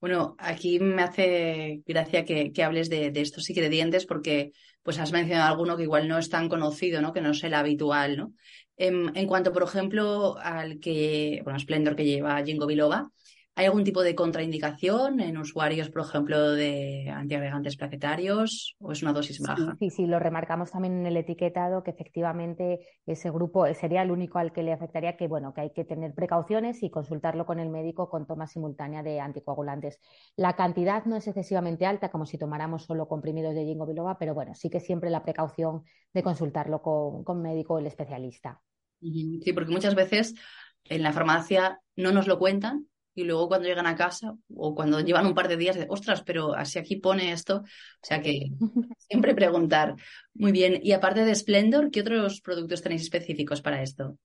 Bueno, 0.00 0.36
aquí 0.38 0.78
me 0.80 1.02
hace 1.02 1.82
gracia 1.86 2.26
que, 2.26 2.52
hables 2.62 2.90
de, 2.90 3.10
estos 3.14 3.48
ingredientes 3.48 4.04
porque 4.04 4.52
pues 4.82 4.98
has 4.98 5.12
mencionado 5.12 5.48
alguno 5.48 5.78
que 5.78 5.84
igual 5.84 6.08
no 6.08 6.18
es 6.18 6.28
tan 6.28 6.50
conocido, 6.50 7.00
¿no? 7.00 7.14
Que 7.14 7.22
no 7.22 7.30
es 7.30 7.42
el 7.42 7.54
habitual, 7.54 8.18
¿no? 8.18 8.34
En, 8.76 9.10
en 9.16 9.26
cuanto, 9.26 9.50
por 9.50 9.62
ejemplo, 9.62 10.36
al 10.38 10.78
que, 10.78 11.40
bueno, 11.42 11.58
Splendor 11.58 11.96
que 11.96 12.04
lleva 12.04 12.44
Jingo 12.44 12.66
Biloba, 12.66 13.10
¿Hay 13.58 13.66
algún 13.66 13.82
tipo 13.82 14.04
de 14.04 14.14
contraindicación 14.14 15.18
en 15.18 15.36
usuarios, 15.36 15.90
por 15.90 16.02
ejemplo, 16.02 16.52
de 16.52 17.10
antiagregantes 17.12 17.76
plaquetarios 17.76 18.76
o 18.78 18.92
es 18.92 19.02
una 19.02 19.12
dosis 19.12 19.40
baja? 19.40 19.74
Sí, 19.80 19.90
sí, 19.90 20.06
lo 20.06 20.20
remarcamos 20.20 20.70
también 20.70 21.00
en 21.00 21.06
el 21.06 21.16
etiquetado 21.16 21.82
que 21.82 21.90
efectivamente 21.90 22.86
ese 23.04 23.32
grupo 23.32 23.66
sería 23.74 24.02
el 24.02 24.12
único 24.12 24.38
al 24.38 24.52
que 24.52 24.62
le 24.62 24.72
afectaría 24.72 25.16
que, 25.16 25.26
bueno, 25.26 25.54
que 25.54 25.62
hay 25.62 25.70
que 25.72 25.84
tener 25.84 26.14
precauciones 26.14 26.84
y 26.84 26.90
consultarlo 26.90 27.46
con 27.46 27.58
el 27.58 27.68
médico 27.68 28.08
con 28.08 28.28
toma 28.28 28.46
simultánea 28.46 29.02
de 29.02 29.18
anticoagulantes. 29.18 29.98
La 30.36 30.54
cantidad 30.54 31.04
no 31.06 31.16
es 31.16 31.26
excesivamente 31.26 31.84
alta 31.84 32.12
como 32.12 32.26
si 32.26 32.38
tomáramos 32.38 32.84
solo 32.84 33.08
comprimidos 33.08 33.56
de 33.56 33.64
ginkgo 33.64 33.86
biloba, 33.86 34.18
pero 34.18 34.34
bueno, 34.34 34.54
sí 34.54 34.70
que 34.70 34.78
siempre 34.78 35.10
la 35.10 35.24
precaución 35.24 35.82
de 36.14 36.22
consultarlo 36.22 36.80
con, 36.80 37.24
con 37.24 37.42
médico 37.42 37.74
o 37.74 37.78
el 37.80 37.88
especialista. 37.88 38.62
Sí, 39.00 39.52
porque 39.52 39.72
muchas 39.72 39.96
veces 39.96 40.36
en 40.84 41.02
la 41.02 41.12
farmacia 41.12 41.80
no 41.96 42.12
nos 42.12 42.28
lo 42.28 42.38
cuentan 42.38 42.86
y 43.14 43.24
luego 43.24 43.48
cuando 43.48 43.66
llegan 43.66 43.86
a 43.86 43.96
casa 43.96 44.36
o 44.54 44.74
cuando 44.74 45.00
llevan 45.00 45.26
un 45.26 45.34
par 45.34 45.48
de 45.48 45.56
días, 45.56 45.78
ostras, 45.88 46.22
pero 46.22 46.54
así 46.54 46.78
aquí 46.78 46.96
pone 46.96 47.32
esto. 47.32 47.58
O 47.58 48.06
sea 48.06 48.22
que 48.22 48.50
siempre 48.98 49.34
preguntar. 49.34 49.96
Muy 50.34 50.52
bien. 50.52 50.78
Y 50.82 50.92
aparte 50.92 51.24
de 51.24 51.34
Splendor, 51.34 51.90
¿qué 51.90 52.02
otros 52.02 52.40
productos 52.40 52.82
tenéis 52.82 53.02
específicos 53.02 53.60
para 53.60 53.82
esto? 53.82 54.16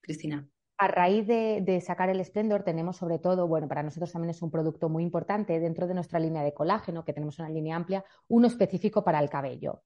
Cristina. 0.00 0.46
A 0.76 0.88
raíz 0.88 1.26
de, 1.26 1.80
sacar 1.80 2.10
el 2.10 2.24
Splendor 2.24 2.64
tenemos 2.64 2.96
sobre 2.96 3.18
todo, 3.18 3.46
bueno, 3.46 3.68
para 3.68 3.82
nosotros 3.82 4.10
también 4.10 4.30
es 4.30 4.42
un 4.42 4.50
producto 4.50 4.88
muy 4.88 5.04
importante 5.04 5.60
dentro 5.60 5.86
de 5.86 5.94
nuestra 5.94 6.18
línea 6.18 6.42
de 6.42 6.52
colágeno, 6.52 7.04
que 7.04 7.12
tenemos 7.12 7.38
una 7.38 7.48
línea 7.48 7.76
amplia, 7.76 8.04
uno 8.28 8.48
específico 8.48 9.04
para 9.04 9.20
el 9.20 9.30
cabello. 9.30 9.82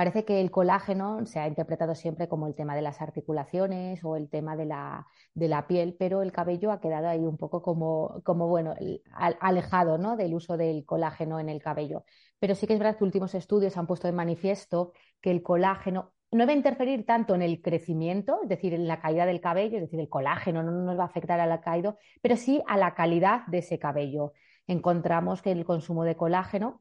Parece 0.00 0.24
que 0.24 0.40
el 0.40 0.50
colágeno 0.50 1.26
se 1.26 1.40
ha 1.40 1.46
interpretado 1.46 1.94
siempre 1.94 2.26
como 2.26 2.46
el 2.46 2.54
tema 2.54 2.74
de 2.74 2.80
las 2.80 3.02
articulaciones 3.02 4.02
o 4.02 4.16
el 4.16 4.30
tema 4.30 4.56
de 4.56 4.64
la, 4.64 5.06
de 5.34 5.46
la 5.46 5.66
piel, 5.66 5.94
pero 5.98 6.22
el 6.22 6.32
cabello 6.32 6.72
ha 6.72 6.80
quedado 6.80 7.06
ahí 7.06 7.18
un 7.18 7.36
poco 7.36 7.60
como, 7.60 8.22
como 8.24 8.48
bueno, 8.48 8.74
alejado 9.12 9.98
¿no? 9.98 10.16
del 10.16 10.32
uso 10.32 10.56
del 10.56 10.86
colágeno 10.86 11.38
en 11.38 11.50
el 11.50 11.60
cabello. 11.60 12.06
Pero 12.38 12.54
sí 12.54 12.66
que 12.66 12.72
es 12.72 12.78
verdad 12.78 12.96
que 12.96 13.04
últimos 13.04 13.34
estudios 13.34 13.76
han 13.76 13.86
puesto 13.86 14.08
de 14.08 14.14
manifiesto 14.14 14.94
que 15.20 15.30
el 15.30 15.42
colágeno 15.42 16.14
no 16.30 16.46
va 16.46 16.52
a 16.52 16.56
interferir 16.56 17.04
tanto 17.04 17.34
en 17.34 17.42
el 17.42 17.60
crecimiento, 17.60 18.40
es 18.44 18.48
decir, 18.48 18.72
en 18.72 18.88
la 18.88 19.02
caída 19.02 19.26
del 19.26 19.42
cabello, 19.42 19.76
es 19.76 19.82
decir, 19.82 20.00
el 20.00 20.08
colágeno 20.08 20.62
no 20.62 20.72
nos 20.72 20.98
va 20.98 21.02
a 21.02 21.08
afectar 21.08 21.40
a 21.40 21.46
la 21.46 21.60
caída, 21.60 21.94
pero 22.22 22.38
sí 22.38 22.62
a 22.66 22.78
la 22.78 22.94
calidad 22.94 23.46
de 23.48 23.58
ese 23.58 23.78
cabello. 23.78 24.32
Encontramos 24.66 25.42
que 25.42 25.52
el 25.52 25.66
consumo 25.66 26.04
de 26.04 26.16
colágeno, 26.16 26.80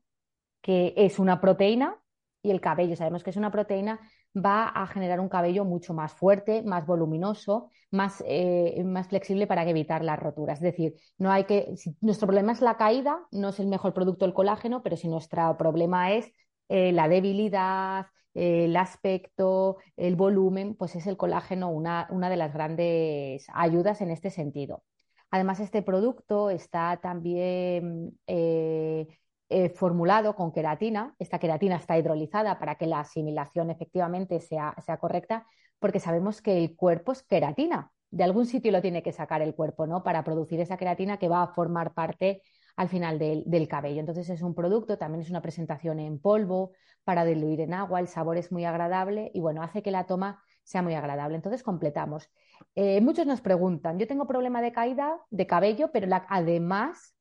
que 0.62 0.94
es 0.96 1.20
una 1.20 1.42
proteína, 1.42 2.00
y 2.41 2.52
el 2.52 2.62
cabello, 2.62 2.95
sabemos 2.95 3.23
que 3.23 3.32
es 3.32 3.38
una 3.38 3.52
proteína, 3.52 3.99
va 4.36 4.67
a 4.67 4.88
generar 4.88 5.19
un 5.19 5.30
cabello 5.30 5.65
mucho 5.65 5.93
más 5.93 6.13
fuerte, 6.13 6.62
más 6.63 6.86
voluminoso, 6.86 7.69
más, 7.91 8.23
eh, 8.28 8.82
más 8.86 9.08
flexible 9.08 9.47
para 9.47 9.67
evitar 9.67 10.04
las 10.04 10.19
roturas. 10.19 10.60
Es 10.60 10.63
decir, 10.63 10.95
no 11.17 11.32
hay 11.32 11.45
que, 11.45 11.75
si 11.75 11.95
nuestro 12.02 12.28
problema 12.28 12.52
es 12.52 12.62
la 12.62 12.78
caída, 12.78 13.19
no 13.32 13.49
es 13.49 13.60
el 13.60 13.67
mejor 13.67 13.93
producto 13.93 14.25
el 14.25 14.34
colágeno, 14.34 14.84
pero 14.84 14.95
si 14.97 15.08
nuestro 15.10 15.58
problema 15.58 16.13
es 16.13 16.32
eh, 16.69 16.91
la 16.91 17.08
debilidad, 17.10 18.08
el 18.34 18.75
aspecto, 18.78 19.78
el 19.97 20.15
volumen, 20.15 20.75
pues 20.75 20.95
es 20.95 21.08
el 21.08 21.17
colágeno 21.17 21.69
una, 21.69 22.08
una 22.12 22.30
de 22.30 22.38
las 22.38 22.54
grandes 22.54 23.47
ayudas 23.54 24.02
en 24.02 24.12
este 24.12 24.30
sentido. 24.30 24.84
Además, 25.32 25.60
este 25.60 25.82
producto 25.82 26.49
está 26.49 26.97
también 27.02 28.17
eh, 28.28 29.08
eh, 29.50 29.70
formulado 29.70 30.36
con 30.36 30.52
queratina. 30.52 31.16
Esta 31.20 31.40
queratina 31.40 31.76
está 31.76 31.98
hidrolizada 31.98 32.60
para 32.60 32.76
que 32.76 32.86
la 32.86 33.00
asimilación 33.00 33.72
efectivamente 33.72 34.40
sea, 34.40 34.76
sea, 34.86 34.98
correcta, 34.98 35.48
porque 35.80 36.00
sabemos 36.00 36.42
que 36.42 36.58
el 36.58 36.76
cuerpo 36.76 37.12
es 37.12 37.24
queratina. 37.24 37.92
De 38.12 38.24
algún 38.24 38.46
sitio 38.46 38.72
lo 38.72 38.82
tiene 38.82 39.04
que 39.04 39.12
sacar 39.12 39.42
el 39.42 39.56
cuerpo, 39.56 39.88
¿no? 39.88 40.04
Para 40.04 40.24
producir 40.24 40.60
esa 40.60 40.78
queratina 40.78 41.18
que 41.18 41.30
va 41.30 41.44
a 41.44 41.48
formar 41.48 41.94
parte 41.94 42.44
al 42.76 42.90
final 42.90 43.20
del, 43.20 43.44
del, 43.46 43.68
cabello. 43.68 44.00
Entonces 44.00 44.30
es 44.30 44.42
un 44.42 44.56
producto, 44.56 44.98
también 44.98 45.22
es 45.22 45.30
una 45.30 45.42
presentación 45.42 46.00
en 46.00 46.20
polvo 46.20 46.72
para 47.04 47.26
diluir 47.26 47.62
en 47.62 47.74
agua, 47.74 48.00
el 48.00 48.08
sabor 48.08 48.38
es 48.38 48.52
muy 48.52 48.66
agradable 48.66 49.32
y 49.34 49.42
bueno, 49.42 49.64
hace 49.64 49.82
que 49.82 49.92
la 49.92 50.06
toma 50.06 50.44
sea 50.64 50.84
muy 50.84 50.94
agradable. 50.94 51.36
Entonces 51.36 51.64
completamos. 51.64 52.30
Eh, 52.76 53.02
muchos 53.02 53.26
nos 53.26 53.42
preguntan, 53.42 53.98
yo 53.98 54.08
tengo 54.08 54.28
problema 54.28 54.62
de 54.62 54.72
caída 54.72 55.20
de 55.32 55.48
cabello, 55.48 55.90
pero 55.92 56.06
la, 56.06 56.26
además 56.30 57.16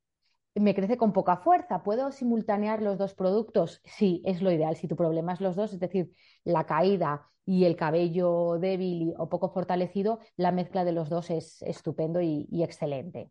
me 0.60 0.74
crece 0.74 0.96
con 0.96 1.12
poca 1.12 1.36
fuerza. 1.38 1.82
¿Puedo 1.82 2.12
simultanear 2.12 2.82
los 2.82 2.98
dos 2.98 3.14
productos? 3.14 3.80
Sí, 3.84 4.22
es 4.24 4.42
lo 4.42 4.50
ideal. 4.50 4.76
Si 4.76 4.88
tu 4.88 4.96
problema 4.96 5.32
es 5.32 5.40
los 5.40 5.56
dos, 5.56 5.72
es 5.72 5.80
decir, 5.80 6.12
la 6.44 6.64
caída 6.64 7.28
y 7.44 7.64
el 7.64 7.76
cabello 7.76 8.58
débil 8.58 9.14
o 9.18 9.28
poco 9.28 9.48
fortalecido, 9.50 10.20
la 10.36 10.52
mezcla 10.52 10.84
de 10.84 10.92
los 10.92 11.08
dos 11.08 11.30
es 11.30 11.62
estupendo 11.62 12.20
y, 12.20 12.46
excelente. 12.62 13.30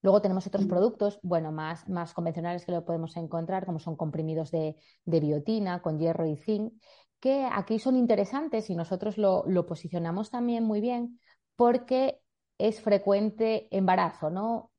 Luego 0.00 0.20
tenemos 0.20 0.46
otros 0.46 0.64
mm. 0.64 0.68
productos, 0.68 1.20
bueno, 1.22 1.52
más, 1.52 1.88
más, 1.88 2.14
convencionales 2.14 2.64
que 2.64 2.72
lo 2.72 2.84
podemos 2.84 3.16
encontrar, 3.16 3.66
como 3.66 3.78
son 3.78 3.94
comprimidos 3.94 4.50
de, 4.50 4.76
biotina 5.04 5.82
con 5.82 5.98
hierro 5.98 6.26
y 6.26 6.36
zinc, 6.36 6.72
que 7.20 7.46
aquí 7.52 7.78
son 7.78 7.94
interesantes 7.94 8.68
y 8.68 8.74
nosotros 8.74 9.16
lo, 9.16 9.44
lo 9.46 9.66
posicionamos 9.66 10.30
también 10.30 10.64
muy 10.64 10.80
bien 10.80 11.20
porque 11.54 12.20
es 12.58 12.80
frecuente 12.80 13.68
embarazo, 13.70 14.30
¿no? 14.30 14.71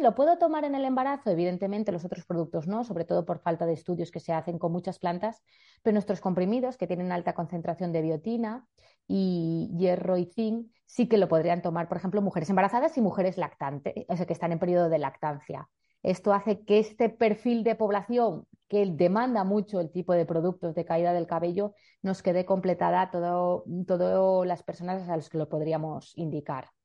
¿Lo 0.00 0.14
puedo 0.14 0.36
tomar 0.36 0.64
en 0.64 0.74
el 0.74 0.84
embarazo? 0.84 1.30
Evidentemente 1.30 1.90
los 1.90 2.04
otros 2.04 2.26
productos 2.26 2.66
no, 2.66 2.84
sobre 2.84 3.04
todo 3.04 3.24
por 3.24 3.38
falta 3.38 3.64
de 3.64 3.72
estudios 3.72 4.10
que 4.10 4.20
se 4.20 4.32
hacen 4.32 4.58
con 4.58 4.70
muchas 4.70 4.98
plantas, 4.98 5.42
pero 5.82 5.94
nuestros 5.94 6.20
comprimidos 6.20 6.76
que 6.76 6.86
tienen 6.86 7.12
alta 7.12 7.34
concentración 7.34 7.92
de 7.92 8.02
biotina 8.02 8.66
y 9.08 9.70
hierro 9.78 10.18
y 10.18 10.26
zinc 10.26 10.70
sí 10.84 11.08
que 11.08 11.16
lo 11.16 11.28
podrían 11.28 11.62
tomar, 11.62 11.88
por 11.88 11.96
ejemplo, 11.96 12.20
mujeres 12.20 12.50
embarazadas 12.50 12.96
y 12.98 13.00
mujeres 13.00 13.38
lactantes, 13.38 14.04
o 14.08 14.16
sea, 14.16 14.26
que 14.26 14.32
están 14.34 14.52
en 14.52 14.58
periodo 14.58 14.88
de 14.88 14.98
lactancia. 14.98 15.68
Esto 16.02 16.34
hace 16.34 16.64
que 16.64 16.78
este 16.78 17.08
perfil 17.08 17.64
de 17.64 17.74
población 17.74 18.46
que 18.68 18.84
demanda 18.86 19.44
mucho 19.44 19.80
el 19.80 19.90
tipo 19.90 20.12
de 20.12 20.26
productos 20.26 20.74
de 20.74 20.84
caída 20.84 21.12
del 21.12 21.26
cabello 21.26 21.72
nos 22.02 22.22
quede 22.22 22.44
completada 22.44 23.10
todas 23.10 23.62
todo 23.86 24.44
las 24.44 24.62
personas 24.62 25.08
a 25.08 25.16
las 25.16 25.30
que 25.30 25.38
lo 25.38 25.48
podríamos 25.48 26.12
indicar. 26.16 26.75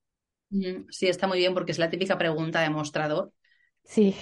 Sí, 0.89 1.07
está 1.07 1.27
muy 1.27 1.39
bien 1.39 1.53
porque 1.53 1.71
es 1.71 1.79
la 1.79 1.89
típica 1.89 2.17
pregunta 2.17 2.61
de 2.61 2.69
mostrador. 2.69 3.31
Sí. 3.83 4.15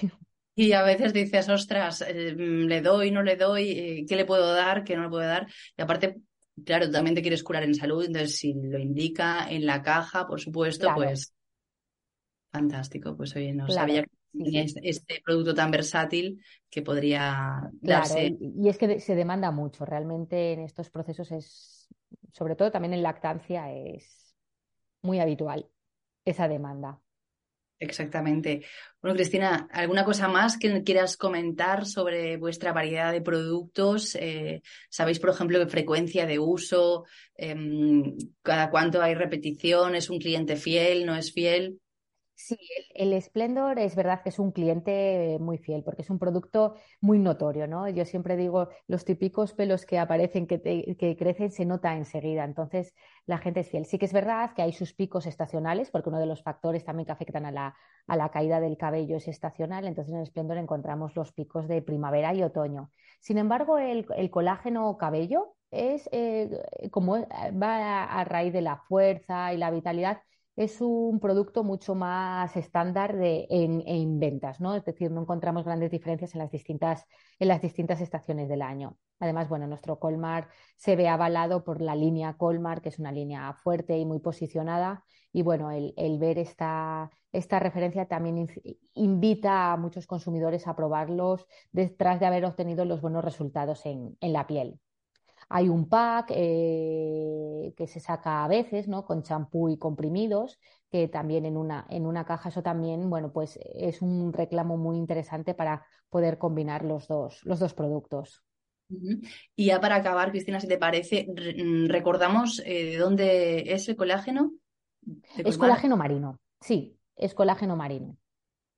Y 0.56 0.74
a 0.74 0.84
veces 0.84 1.14
dices, 1.14 1.50
ostras, 1.50 2.02
eh, 2.02 2.36
le 2.36 2.82
doy, 2.82 3.12
no 3.12 3.24
le 3.24 3.36
doy, 3.36 3.72
eh, 3.72 4.06
¿qué 4.08 4.16
le 4.16 4.26
puedo 4.26 4.54
dar, 4.54 4.84
qué 4.84 4.96
no 4.96 5.04
le 5.04 5.10
puedo 5.10 5.26
dar? 5.26 5.48
Y 5.76 5.82
aparte, 5.82 6.18
claro, 6.66 6.92
también 6.92 7.16
te 7.16 7.22
quieres 7.22 7.44
curar 7.44 7.64
en 7.64 7.74
salud, 7.74 8.04
entonces 8.04 8.36
si 8.36 8.54
lo 8.54 8.78
indica 8.78 9.50
en 9.50 9.66
la 9.66 9.82
caja, 9.82 10.28
por 10.28 10.40
supuesto, 10.40 10.90
pues 10.94 11.34
fantástico. 12.52 13.16
Pues 13.16 13.36
oye, 13.36 13.54
no 13.54 13.70
sabía 13.70 14.04
que 14.04 14.10
tenía 14.32 14.64
este, 14.64 14.82
este, 14.84 15.22
producto 15.24 15.54
tan 15.54 15.72
versátil 15.72 16.44
que 16.70 16.82
podría 16.82 17.62
darse. 17.80 18.38
Y 18.40 18.68
es 18.68 18.78
que 18.78 19.00
se 19.00 19.16
demanda 19.16 19.52
mucho, 19.52 19.86
realmente 19.86 20.54
en 20.54 20.60
estos 20.60 20.90
procesos 20.90 21.32
es, 21.32 21.88
sobre 22.34 22.56
todo 22.56 22.70
también 22.70 22.94
en 22.94 23.02
lactancia, 23.02 23.72
es 23.72 24.36
muy 25.02 25.20
habitual 25.20 25.70
esa 26.26 26.48
demanda. 26.48 27.00
Exactamente. 27.82 28.66
Bueno, 29.02 29.16
Cristina, 29.16 29.70
¿alguna 29.72 30.04
cosa 30.04 30.28
más 30.28 30.58
que 30.58 30.84
quieras 30.84 31.16
comentar 31.16 31.86
sobre 31.86 32.36
vuestra 32.36 32.74
variedad 32.74 33.14
de 33.14 33.22
productos? 33.22 34.16
Eh, 34.16 34.62
¿Sabéis, 34.90 35.20
por 35.20 35.30
ejemplo, 35.30 35.60
qué 35.60 35.68
frecuencia 35.68 36.26
de 36.26 36.40
uso? 36.40 37.06
Em, 37.36 38.18
¿Cada 38.42 38.70
cuánto 38.70 39.02
hay 39.02 39.16
repetición? 39.16 39.96
¿Es 39.96 40.10
un 40.10 40.20
cliente 40.20 40.58
fiel? 40.58 41.06
¿No 41.06 41.16
es 41.16 41.32
fiel? 41.32 41.80
Sí, 42.42 42.58
el, 42.96 43.22
Splendor 43.22 43.80
es 43.80 43.96
verdad 43.98 44.24
que 44.24 44.30
es 44.30 44.40
un 44.40 44.54
cliente 44.54 45.38
muy 45.42 45.58
fiel 45.58 45.84
porque 45.84 46.04
es 46.04 46.10
un 46.10 46.20
producto 46.20 46.76
muy 47.02 47.20
notorio, 47.20 47.68
¿no? 47.68 47.90
Yo 47.90 48.06
siempre 48.06 48.38
digo, 48.38 48.70
los 48.88 49.04
típicos 49.04 49.54
pelos 49.54 49.86
que 49.86 50.00
aparecen, 50.00 50.48
que, 50.48 51.16
crecen, 51.20 51.52
se 51.52 51.66
nota 51.66 51.98
enseguida. 51.98 52.46
Entonces, 52.46 52.96
la 53.26 53.40
gente 53.40 53.60
es 53.60 53.70
fiel. 53.70 53.86
Sí 53.86 54.00
que 54.00 54.06
es 54.06 54.14
verdad 54.14 54.54
que 54.56 54.62
hay 54.62 54.72
sus 54.72 54.94
picos 54.94 55.26
estacionales, 55.26 55.92
porque 55.92 56.08
uno 56.10 56.20
de 56.20 56.28
los 56.28 56.42
factores 56.42 56.86
también 56.86 57.06
que 57.08 57.12
afectan 57.12 57.46
a 57.46 57.52
la, 57.52 58.30
caída 58.32 58.62
del 58.62 58.78
cabello 58.78 59.18
es 59.18 59.28
estacional. 59.28 59.86
Entonces, 59.86 60.14
en 60.14 60.22
el 60.22 60.28
Splendor 60.28 60.58
encontramos 60.58 61.18
los 61.18 61.34
picos 61.34 61.68
de 61.68 61.82
primavera 61.82 62.34
y 62.34 62.42
otoño. 62.42 62.90
Sin 63.20 63.38
embargo, 63.38 63.78
el, 63.80 64.06
colágeno 64.32 64.98
cabello 64.98 65.56
es 65.72 66.08
eh, 66.14 66.50
como 66.90 67.18
va 67.62 68.06
a 68.06 68.24
raíz 68.24 68.54
de 68.54 68.62
la 68.62 68.78
fuerza 68.78 69.54
y 69.54 69.58
la 69.58 69.72
vitalidad 69.72 70.22
es 70.60 70.82
un 70.82 71.22
producto 71.22 71.64
mucho 71.64 71.96
más 71.96 72.58
estándar 72.58 73.16
en, 73.22 74.20
ventas, 74.20 74.60
¿no? 74.60 74.76
Es 74.76 74.84
decir, 74.84 75.10
no 75.10 75.22
encontramos 75.22 75.64
grandes 75.64 75.90
diferencias 75.90 76.36
en 76.36 76.40
las 76.40 76.52
distintas, 76.52 77.06
en 77.40 77.48
las 77.48 77.62
distintas 77.62 78.02
estaciones 78.02 78.50
del 78.50 78.62
año. 78.62 78.98
Además, 79.22 79.48
bueno, 79.48 79.68
nuestro 79.68 80.00
Colmar 80.00 80.50
se 80.76 80.98
ve 80.98 81.08
avalado 81.08 81.64
por 81.64 81.80
la 81.80 81.96
línea 81.96 82.34
Colmar, 82.34 82.82
que 82.82 82.90
es 82.90 83.00
una 83.00 83.14
línea 83.14 83.54
fuerte 83.54 83.98
y 83.98 84.06
muy 84.06 84.20
posicionada. 84.20 85.06
Y 85.32 85.44
bueno, 85.44 85.72
el, 85.72 86.20
ver 86.20 86.38
esta, 86.38 87.10
esta 87.32 87.60
referencia 87.60 88.08
también 88.08 88.50
invita 88.96 89.72
a 89.72 89.78
muchos 89.78 90.08
consumidores 90.08 90.68
a 90.68 90.76
probarlos 90.76 91.48
detrás 91.72 92.20
de 92.20 92.26
haber 92.26 92.44
obtenido 92.44 92.84
los 92.84 93.00
buenos 93.00 93.24
resultados 93.24 93.86
en 93.86 94.18
la 94.20 94.46
piel. 94.46 94.82
Hay 95.50 95.68
un 95.68 95.90
pack 95.90 96.32
eh, 96.36 97.74
que 97.76 97.88
se 97.88 98.00
saca 98.00 98.44
a 98.44 98.48
veces, 98.48 98.88
¿no? 98.88 99.04
Con 99.06 99.24
champú 99.24 99.68
y 99.70 99.78
comprimidos, 99.78 100.60
que 100.92 101.08
también 101.08 101.46
en 101.46 101.58
una, 101.58 101.86
en 101.90 102.06
una 102.06 102.26
caja, 102.26 102.50
eso 102.50 102.62
también, 102.62 103.10
bueno, 103.10 103.32
pues 103.32 103.60
es 103.76 104.02
un 104.02 104.32
reclamo 104.32 104.78
muy 104.78 104.98
interesante 104.98 105.56
para 105.56 105.86
poder 106.10 106.38
combinar 106.38 106.86
los 106.86 107.08
dos, 107.08 107.44
los 107.44 107.60
dos 107.60 107.74
productos. 107.74 108.44
Y 109.56 109.66
ya 109.68 109.80
para 109.80 109.96
acabar, 109.96 110.32
Cristina, 110.32 110.60
si 110.60 110.68
te 110.68 110.78
parece, 110.78 111.28
mm, 111.28 111.88
recordamos 111.88 112.62
eh, 112.66 112.86
de 112.86 112.98
dónde 112.98 113.74
es 113.74 113.88
el 113.90 113.96
colágeno. 113.96 114.54
Es 115.38 115.58
colágeno 115.58 115.96
marino, 115.96 116.40
sí, 116.60 116.98
es 117.16 117.34
colágeno 117.34 117.76
marino. 117.76 118.18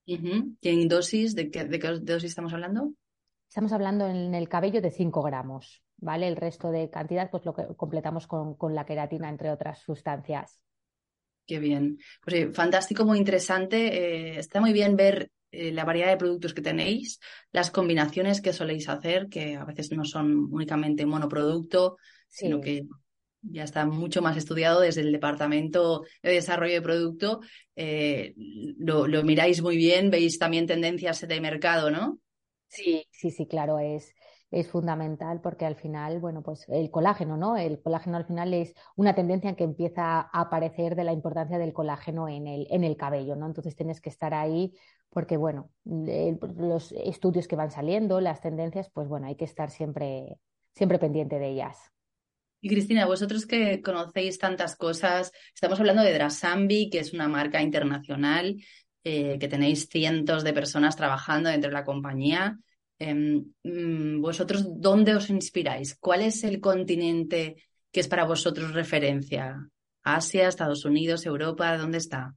¿Y 0.06 0.56
en 0.62 0.88
dosis? 0.88 1.36
¿De 1.36 1.50
qué, 1.50 1.66
¿De 1.66 1.80
qué 1.80 1.88
dosis 2.00 2.32
estamos 2.32 2.54
hablando? 2.54 2.93
Estamos 3.48 3.72
hablando 3.74 4.08
en 4.08 4.34
el 4.34 4.50
cabello 4.50 4.82
de 4.82 4.91
5 4.91 5.22
gramos. 5.24 5.84
¿Vale? 6.02 6.28
El 6.28 6.36
resto 6.36 6.72
de 6.72 6.89
cantidad 6.89 7.30
pues 7.30 7.45
lo 7.45 7.54
que 7.54 7.66
completamos 7.78 8.28
con, 8.28 8.58
la 8.76 8.86
queratina, 8.86 9.30
entre 9.30 9.52
otras 9.52 9.80
sustancias. 9.80 10.62
Qué 11.45 11.60
bien. 11.60 11.97
Pues 12.24 12.54
fantástico, 12.54 13.06
muy 13.06 13.18
interesante. 13.18 14.34
Eh, 14.34 14.39
está 14.39 14.60
muy 14.60 14.74
bien 14.74 14.95
ver 14.95 15.32
eh, 15.52 15.72
la 15.72 15.86
variedad 15.86 16.10
de 16.10 16.18
productos 16.18 16.54
que 16.54 16.62
tenéis, 16.62 17.20
las 17.52 17.72
combinaciones 17.72 18.41
que 18.41 18.54
soléis 18.54 18.89
hacer, 18.89 19.28
que 19.28 19.56
a 19.56 19.66
veces 19.66 19.91
no 19.91 20.06
son 20.06 20.47
únicamente 20.52 21.06
monoproducto, 21.06 21.97
sino 22.28 22.62
que 22.62 22.88
ya 23.41 23.64
está 23.64 23.86
mucho 23.86 24.22
más 24.22 24.38
estudiado 24.38 24.82
desde 24.82 25.02
el 25.02 25.12
departamento 25.12 26.04
de 26.22 26.34
desarrollo 26.34 26.74
de 26.74 26.82
producto. 26.82 27.41
Eh, 27.76 28.34
lo, 28.78 29.08
lo, 29.08 29.24
miráis 29.24 29.62
muy 29.62 29.78
bien, 29.78 30.10
veis 30.10 30.38
también 30.38 30.68
tendencias 30.68 31.28
de 31.28 31.41
mercado, 31.41 31.91
¿no? 31.91 32.20
Sí, 32.68 33.06
sí, 33.12 33.32
sí, 33.32 33.47
claro, 33.47 33.80
es, 33.80 34.14
es 34.52 34.68
fundamental 34.70 35.39
porque 35.41 35.66
al 35.66 35.76
final, 35.76 36.20
bueno, 36.20 36.43
pues 36.43 36.68
el 36.68 36.91
colágeno, 36.91 37.38
¿no? 37.38 37.56
El 37.58 37.82
colágeno 37.82 38.18
al 38.18 38.26
final 38.26 38.54
es 38.54 38.76
una 38.95 39.16
tendencia 39.16 39.56
que 39.56 39.64
empieza 39.64 40.20
a 40.20 40.41
aparecer 40.41 40.95
de 40.95 41.06
la 41.06 41.14
importancia 41.14 41.58
del 41.58 41.74
colágeno 41.74 42.28
en 42.28 42.47
el, 42.47 42.68
en 42.70 42.84
el 42.84 42.97
cabello, 42.97 43.36
¿no? 43.36 43.47
Entonces 43.47 43.76
tienes 43.76 44.02
que 44.02 44.10
estar 44.10 44.34
ahí 44.34 44.74
porque, 45.10 45.38
bueno, 45.38 45.70
los 45.84 46.91
estudios 46.91 47.47
que 47.47 47.56
van 47.56 47.72
saliendo, 47.72 48.22
las 48.22 48.41
tendencias, 48.41 48.89
pues 48.89 49.08
bueno, 49.08 49.28
hay 49.28 49.36
que 49.36 49.45
estar 49.45 49.72
siempre, 49.72 50.38
siempre 50.74 50.99
pendiente 50.99 51.39
de 51.39 51.49
ellas. 51.49 51.91
Y 52.62 52.70
Cristina, 52.70 53.06
vosotros 53.06 53.45
que 53.45 53.82
conocéis 53.82 54.38
tantas 54.38 54.76
cosas, 54.76 55.32
estamos 55.54 55.80
hablando 55.80 56.04
de 56.04 56.14
Drasambi, 56.14 56.89
que 56.89 56.99
es 56.99 57.12
una 57.12 57.28
marca 57.28 57.62
internacional, 57.62 58.56
eh, 59.04 59.39
que 59.39 59.47
tenéis 59.47 59.89
cientos 59.89 60.43
de 60.43 60.54
personas 60.54 60.95
trabajando 60.95 61.49
dentro 61.49 61.70
de 61.70 61.74
la 61.74 61.84
compañía. 61.84 62.60
Em, 63.04 63.52
mm, 63.64 64.22
¿Vosotros 64.22 64.62
dónde 64.80 65.16
os 65.16 65.32
inspiráis? 65.32 65.97
¿Cuál 65.99 66.22
es 66.22 66.43
el 66.43 66.62
continente 66.62 67.56
que 67.91 67.99
es 67.99 68.08
para 68.08 68.26
vosotros 68.26 68.76
referencia? 68.76 69.58
¿Asia, 70.04 70.47
Estados 70.47 70.86
Unidos, 70.86 71.26
Europa? 71.26 71.76
¿Dónde 71.78 71.97
está? 71.97 72.36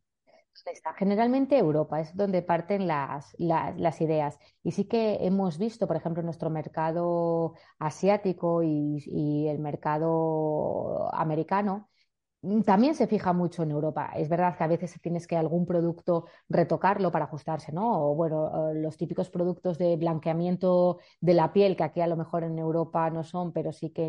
Está 0.64 0.94
generalmente 0.94 1.58
Europa, 1.58 2.00
es 2.00 2.16
donde 2.16 2.40
parten 2.40 2.86
las, 2.86 3.34
las, 3.36 4.00
ideas. 4.00 4.38
Y 4.62 4.70
sí 4.70 4.86
que 4.86 5.18
hemos 5.20 5.58
visto, 5.58 5.86
por 5.86 5.96
ejemplo, 5.96 6.22
nuestro 6.22 6.48
mercado 6.48 7.52
asiático 7.78 8.62
y 8.62 9.46
el 9.46 9.58
mercado 9.58 11.14
americano, 11.14 11.90
también 12.64 12.94
se 12.94 13.06
fija 13.06 13.32
mucho 13.32 13.62
en 13.62 13.70
Europa. 13.70 14.12
Es 14.16 14.28
verdad 14.28 14.56
que 14.56 14.64
a 14.64 14.66
veces 14.66 14.94
tienes 15.00 15.26
que 15.26 15.36
algún 15.36 15.66
producto 15.66 16.26
retocarlo 16.48 17.10
para 17.12 17.26
ajustarse, 17.26 17.72
¿no? 17.72 18.10
O 18.10 18.14
bueno, 18.14 18.72
los 18.74 18.96
típicos 18.96 19.30
productos 19.30 19.78
de 19.78 19.96
blanqueamiento 19.96 20.98
de 21.20 21.34
la 21.34 21.52
piel, 21.52 21.76
que 21.76 21.84
aquí 21.84 22.00
a 22.00 22.06
lo 22.06 22.16
mejor 22.16 22.44
en 22.44 22.58
Europa 22.58 23.08
no 23.10 23.24
son, 23.24 23.52
pero 23.52 23.72
sí 23.72 23.90
que 23.90 24.06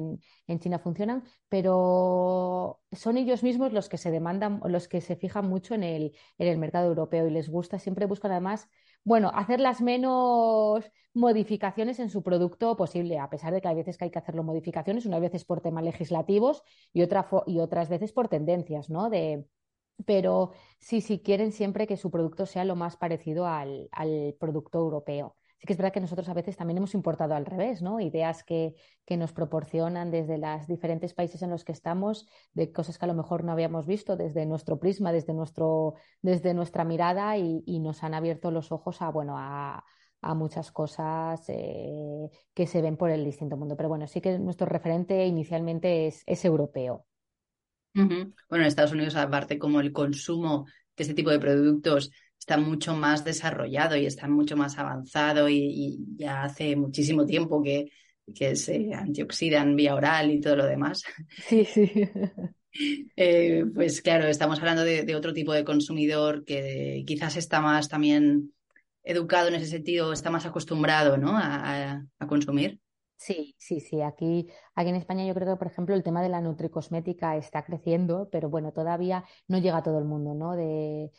en, 0.48 0.60
China 0.60 0.80
funcionan, 0.80 1.24
pero 1.50 2.82
son 2.92 3.18
ellos 3.18 3.44
mismos 3.44 3.74
los 3.74 3.90
que 3.90 3.98
se 3.98 4.12
demandan, 4.12 4.62
los 4.66 4.88
que 4.88 5.02
se 5.02 5.16
fijan 5.16 5.48
mucho 5.48 5.76
en 5.76 5.84
el, 5.84 6.14
en 6.38 6.48
el 6.48 6.58
mercado 6.58 6.88
europeo 6.88 7.28
y 7.28 7.32
les 7.32 7.50
gusta, 7.50 7.80
siempre 7.80 8.06
buscan 8.06 8.32
además 8.32 8.70
bueno, 9.06 9.32
hacer 9.36 9.62
las 9.62 9.82
menos 9.82 10.84
modificaciones 11.14 12.00
en 12.00 12.10
su 12.10 12.24
producto 12.24 12.76
posible, 12.76 13.20
a 13.20 13.30
pesar 13.30 13.54
de 13.54 13.62
que 13.62 13.70
hay 13.70 13.76
veces 13.76 13.98
que 13.98 14.06
hay 14.06 14.12
que 14.12 14.20
hacerlo 14.20 14.44
modificaciones, 14.44 15.06
unas 15.06 15.22
veces 15.22 15.46
por 15.46 15.62
temas 15.62 15.86
legislativos 15.86 16.64
y, 16.94 17.02
y 17.04 17.60
otras 17.60 17.90
veces 17.90 18.12
por 18.14 18.28
tendencias, 18.30 18.90
¿no? 18.90 19.10
De, 19.10 19.46
pero 20.06 20.52
sí, 20.80 21.02
sí 21.02 21.20
quieren 21.20 21.52
siempre 21.54 21.88
que 21.88 21.98
su 21.98 22.12
producto 22.12 22.46
sea 22.46 22.66
lo 22.66 22.76
más 22.76 22.98
parecido 22.98 23.48
al 23.48 23.90
producto 24.40 24.80
europeo 24.80 25.36
que 25.60 25.74
es 25.74 25.78
verdad 25.78 25.94
que 25.94 26.02
nosotros 26.02 26.30
a 26.30 26.34
veces 26.34 26.58
también 26.58 26.78
hemos 26.78 26.94
importado 26.94 27.34
al 27.34 27.46
revés, 27.46 27.82
¿no? 27.82 28.00
Ideas 28.00 28.44
que, 28.44 28.76
nos 29.10 29.34
proporcionan 29.34 30.12
desde 30.12 30.38
los 30.38 30.68
diferentes 30.68 31.14
países 31.14 31.42
en 31.42 31.50
los 31.50 31.64
que 31.64 31.72
estamos, 31.72 32.28
de 32.54 32.72
cosas 32.72 32.98
que 32.98 33.06
a 33.06 33.08
lo 33.08 33.14
mejor 33.14 33.44
no 33.44 33.52
habíamos 33.52 33.86
visto 33.86 34.16
desde 34.16 34.46
nuestro 34.46 34.80
prisma, 34.80 35.12
desde, 35.12 35.34
nuestro, 35.34 35.96
desde 36.22 36.54
nuestra 36.54 36.84
mirada 36.84 37.38
y, 37.38 37.80
nos 37.80 38.04
han 38.04 38.14
abierto 38.14 38.52
los 38.52 38.72
ojos 38.72 39.02
a, 39.02 39.10
bueno, 39.10 39.36
a, 39.38 39.84
muchas 40.34 40.72
cosas 40.72 41.44
eh, 41.50 42.30
que 42.56 42.66
se 42.66 42.82
ven 42.82 42.98
por 42.98 43.12
el 43.12 43.24
distinto 43.24 43.58
mundo. 43.58 43.78
Pero 43.78 43.90
bueno, 43.90 44.08
sí 44.08 44.22
que 44.22 44.40
nuestro 44.40 44.66
referente 44.66 45.24
inicialmente 45.28 46.08
es, 46.08 46.24
es 46.26 46.44
europeo. 46.46 47.06
Bueno, 47.94 48.34
en 48.50 48.62
Estados 48.64 48.92
Unidos, 48.92 49.16
aparte, 49.16 49.58
como 49.58 49.80
el 49.80 49.94
consumo 49.94 50.66
de 50.98 51.04
este 51.04 51.14
tipo 51.14 51.30
de 51.30 51.40
productos 51.40 52.12
está 52.40 52.58
mucho 52.58 52.94
más 52.96 53.24
desarrollado 53.24 53.96
y 53.96 54.06
está 54.06 54.28
mucho 54.28 54.56
más 54.56 54.78
avanzado 54.78 55.50
y, 55.50 55.98
ya 56.16 56.44
hace 56.44 56.76
muchísimo 56.76 57.26
tiempo 57.26 57.62
que, 57.62 57.92
que, 58.34 58.56
se 58.56 58.94
antioxidan 58.94 59.76
vía 59.76 59.96
oral 59.96 60.32
y 60.32 60.40
todo 60.40 60.56
lo 60.58 60.66
demás. 60.66 61.04
Sí, 61.48 61.66
sí. 61.66 61.90
Eh, 63.16 63.64
pues 63.74 64.02
claro, 64.02 64.26
estamos 64.28 64.60
hablando 64.60 64.84
de, 64.84 65.16
otro 65.16 65.32
tipo 65.32 65.54
de 65.54 65.64
consumidor 65.64 66.44
que 66.44 67.06
quizás 67.08 67.38
está 67.38 67.62
más 67.62 67.88
también 67.88 68.54
educado 69.04 69.48
en 69.48 69.56
ese 69.56 69.68
sentido, 69.68 70.12
está 70.12 70.30
más 70.30 70.46
acostumbrado 70.46 71.18
¿no? 71.18 71.38
a, 71.38 72.04
consumir. 72.28 72.82
Sí, 73.18 73.56
sí, 73.58 73.80
sí. 73.80 74.02
Aquí, 74.02 74.50
aquí 74.74 74.90
en 74.90 74.98
España 74.98 75.26
yo 75.26 75.34
creo 75.34 75.54
que, 75.54 75.58
por 75.58 75.68
ejemplo, 75.68 75.96
el 75.96 76.04
tema 76.04 76.22
de 76.22 76.28
la 76.28 76.42
nutricosmética 76.42 77.38
está 77.38 77.64
creciendo, 77.64 78.28
pero 78.30 78.50
bueno, 78.50 78.74
todavía 78.74 79.24
no 79.48 79.58
llega 79.60 79.78
a 79.78 79.84
todo 79.84 80.00
el 80.00 80.06
mundo, 80.06 80.34
¿no? 80.34 80.58
De, 80.58 81.12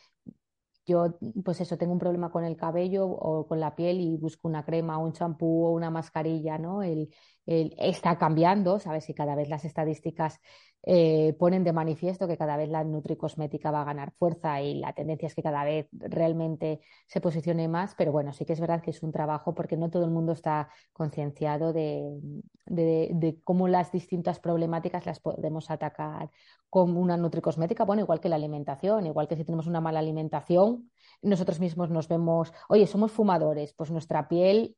yo, 0.87 1.17
pues 1.43 1.61
eso, 1.61 1.77
tengo 1.77 1.93
un 1.93 1.99
problema 1.99 2.31
con 2.31 2.43
el 2.45 2.57
cabello 2.57 3.05
o 3.07 3.47
con 3.47 3.59
la 3.59 3.75
piel 3.75 3.99
y 3.99 4.17
busco 4.17 4.47
una 4.47 4.65
crema, 4.65 4.97
un 4.97 5.13
champú 5.13 5.65
o 5.65 5.71
una 5.71 5.89
mascarilla, 5.91 6.57
¿no? 6.57 6.81
El, 6.83 7.09
está 7.47 8.17
cambiando, 8.17 8.77
¿sabes? 8.77 9.09
Y 9.09 9.13
cada 9.13 9.35
vez 9.35 9.47
las 9.47 9.63
estadísticas 9.63 10.41
eh, 10.83 11.33
ponen 11.39 11.63
de 11.63 11.73
manifiesto 11.73 12.27
que 12.27 12.37
cada 12.37 12.55
vez 12.55 12.69
la 12.69 12.83
nutricosmética 12.83 13.71
va 13.71 13.81
a 13.81 13.85
ganar 13.85 14.11
fuerza 14.13 14.61
y 14.61 14.75
la 14.75 14.93
tendencia 14.93 15.27
es 15.27 15.35
que 15.35 15.43
cada 15.43 15.63
vez 15.63 15.87
realmente 15.91 16.81
se 17.07 17.21
posicione 17.21 17.67
más, 17.67 17.95
pero 17.95 18.11
bueno, 18.11 18.33
sí 18.33 18.45
que 18.45 18.53
es 18.53 18.59
verdad 18.59 18.81
que 18.81 18.91
es 18.91 19.01
un 19.01 19.11
trabajo 19.11 19.53
porque 19.55 19.77
no 19.77 19.89
todo 19.89 20.03
el 20.03 20.11
mundo 20.11 20.33
está 20.33 20.69
concienciado 20.93 21.71
de, 21.73 22.19
de, 22.65 23.39
cómo 23.43 23.67
las 23.67 23.91
distintas 23.91 24.39
problemáticas 24.39 25.05
las 25.05 25.19
podemos 25.19 25.71
atacar 25.71 26.29
con 26.69 26.97
una 26.97 27.17
nutricosmética, 27.17 27.85
bueno, 27.85 28.03
igual 28.03 28.19
que 28.19 28.29
la 28.29 28.35
alimentación, 28.35 29.05
igual 29.05 29.27
que 29.27 29.37
si 29.37 29.45
tenemos 29.45 29.67
una 29.67 29.81
mala 29.81 29.99
alimentación, 29.99 30.89
nosotros 31.21 31.59
mismos 31.59 31.89
nos 31.89 32.07
vemos, 32.07 32.53
oye, 32.69 32.87
somos 32.87 33.11
fumadores, 33.11 33.73
pues 33.73 33.89
nuestra 33.89 34.27
piel 34.27 34.75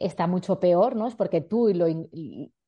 está 0.00 0.26
mucho 0.26 0.60
peor, 0.60 0.96
¿no? 0.96 1.06
Es 1.06 1.14
porque 1.14 1.40
tú 1.40 1.70
lo, 1.74 1.86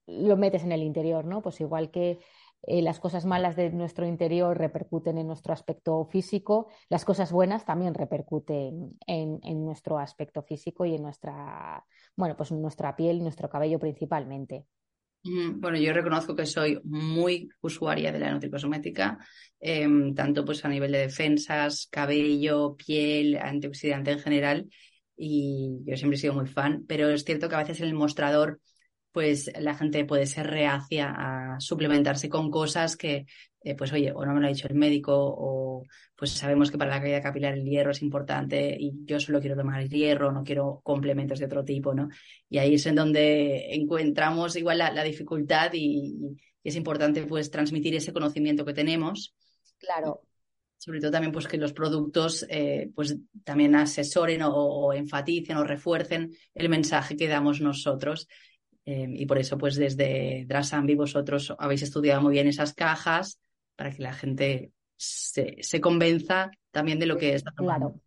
lo 0.06 0.36
metes 0.36 0.64
en 0.64 0.72
el 0.72 0.82
interior, 0.82 1.24
¿no? 1.24 1.42
Pues 1.42 1.60
igual 1.60 1.90
que 1.90 2.18
eh, 2.62 2.82
las 2.82 3.00
cosas 3.00 3.24
malas 3.24 3.56
de 3.56 3.70
nuestro 3.70 4.06
interior 4.06 4.56
repercuten 4.56 5.16
en 5.16 5.26
nuestro 5.26 5.52
aspecto 5.52 6.04
físico, 6.04 6.68
las 6.90 7.04
cosas 7.04 7.32
buenas 7.32 7.64
también 7.64 7.94
repercuten 7.94 8.98
en, 9.06 9.40
nuestro 9.64 9.98
aspecto 9.98 10.42
físico 10.42 10.84
y 10.84 10.94
en 10.94 11.02
nuestra, 11.02 11.84
bueno, 12.16 12.36
pues 12.36 12.52
nuestra 12.52 12.94
piel 12.96 13.22
nuestro 13.22 13.48
cabello 13.48 13.78
principalmente. 13.78 14.66
Bueno, 15.22 15.78
yo 15.78 15.92
reconozco 15.92 16.34
que 16.34 16.46
soy 16.46 16.80
muy 16.82 17.50
usuaria 17.60 18.10
de 18.10 18.18
la 18.18 18.32
nutricosmética, 18.32 19.18
em, 19.58 20.14
tanto 20.14 20.44
pues 20.44 20.64
a 20.64 20.68
nivel 20.68 20.92
de 20.92 20.98
defensas, 20.98 21.88
cabello, 21.90 22.74
piel, 22.74 23.36
antioxidante 23.36 24.12
en 24.12 24.18
general, 24.18 24.68
y 25.22 25.82
yo 25.84 25.96
siempre 25.98 26.16
he 26.16 26.20
sido 26.20 26.32
muy 26.32 26.46
fan, 26.46 26.84
pero 26.88 27.10
es 27.10 27.24
cierto 27.24 27.48
que 27.48 27.54
a 27.54 27.58
veces 27.58 27.80
en 27.80 27.88
el 27.88 27.94
mostrador 27.94 28.58
pues 29.12 29.50
la 29.58 29.74
gente 29.74 30.04
puede 30.04 30.26
ser 30.26 30.46
reacia 30.46 31.12
a 31.16 31.60
suplementarse 31.60 32.28
con 32.28 32.50
cosas 32.50 32.96
que, 32.96 33.26
eh, 33.62 33.74
pues 33.74 33.92
oye, 33.92 34.12
o 34.12 34.24
no 34.24 34.32
me 34.32 34.40
lo 34.40 34.46
ha 34.46 34.50
dicho 34.50 34.68
el 34.68 34.76
médico, 34.76 35.12
o 35.14 35.84
pues 36.16 36.30
sabemos 36.30 36.70
que 36.70 36.78
para 36.78 36.92
la 36.92 37.00
caída 37.02 37.20
capilar 37.20 37.54
el 37.54 37.64
hierro 37.64 37.90
es 37.90 38.02
importante 38.02 38.76
y 38.78 38.92
yo 39.04 39.18
solo 39.20 39.40
quiero 39.40 39.56
tomar 39.56 39.82
el 39.82 39.90
hierro, 39.90 40.32
no 40.32 40.44
quiero 40.44 40.80
complementos 40.84 41.38
de 41.38 41.46
otro 41.46 41.64
tipo, 41.64 41.92
¿no? 41.92 42.08
Y 42.48 42.58
ahí 42.58 42.74
es 42.74 42.86
en 42.86 42.94
donde 42.94 43.74
encontramos 43.74 44.56
igual 44.56 44.78
la, 44.78 45.04
dificultad 45.04 45.70
y, 45.74 46.38
es 46.62 46.76
importante 46.76 47.24
pues 47.24 47.50
transmitir 47.50 47.94
ese 47.94 48.12
conocimiento 48.12 48.64
que 48.64 48.74
tenemos. 48.74 49.34
Claro. 49.78 50.22
Sobre 50.80 50.98
todo 50.98 51.10
también 51.10 51.32
pues 51.32 51.46
que 51.46 51.58
los 51.58 51.74
productos 51.74 52.46
eh, 52.48 52.90
pues 52.94 53.16
también 53.44 53.74
asesoren 53.74 54.42
o, 54.42 54.54
o 54.54 54.92
enfaticen 54.94 55.58
o 55.58 55.64
refuercen 55.64 56.32
el 56.54 56.68
mensaje 56.70 57.16
que 57.16 57.28
damos 57.28 57.60
nosotros 57.60 58.26
Em, 58.84 59.14
y 59.14 59.26
por 59.26 59.38
eso, 59.38 59.58
pues 59.58 59.76
desde 59.76 60.44
Drasambi 60.46 60.94
vosotros 60.94 61.54
habéis 61.58 61.82
estudiado 61.82 62.22
muy 62.22 62.32
bien 62.32 62.48
esas 62.48 62.74
cajas 62.74 63.38
para 63.76 63.92
que 63.92 64.02
la 64.02 64.12
gente 64.12 64.72
se, 64.96 65.58
se 65.60 65.80
convenza 65.80 66.50
también 66.70 66.98
de 66.98 67.06
lo 67.06 67.16
que 67.16 67.34
está 67.34 67.52
tomando. 67.52 67.90
Claro. 67.90 68.02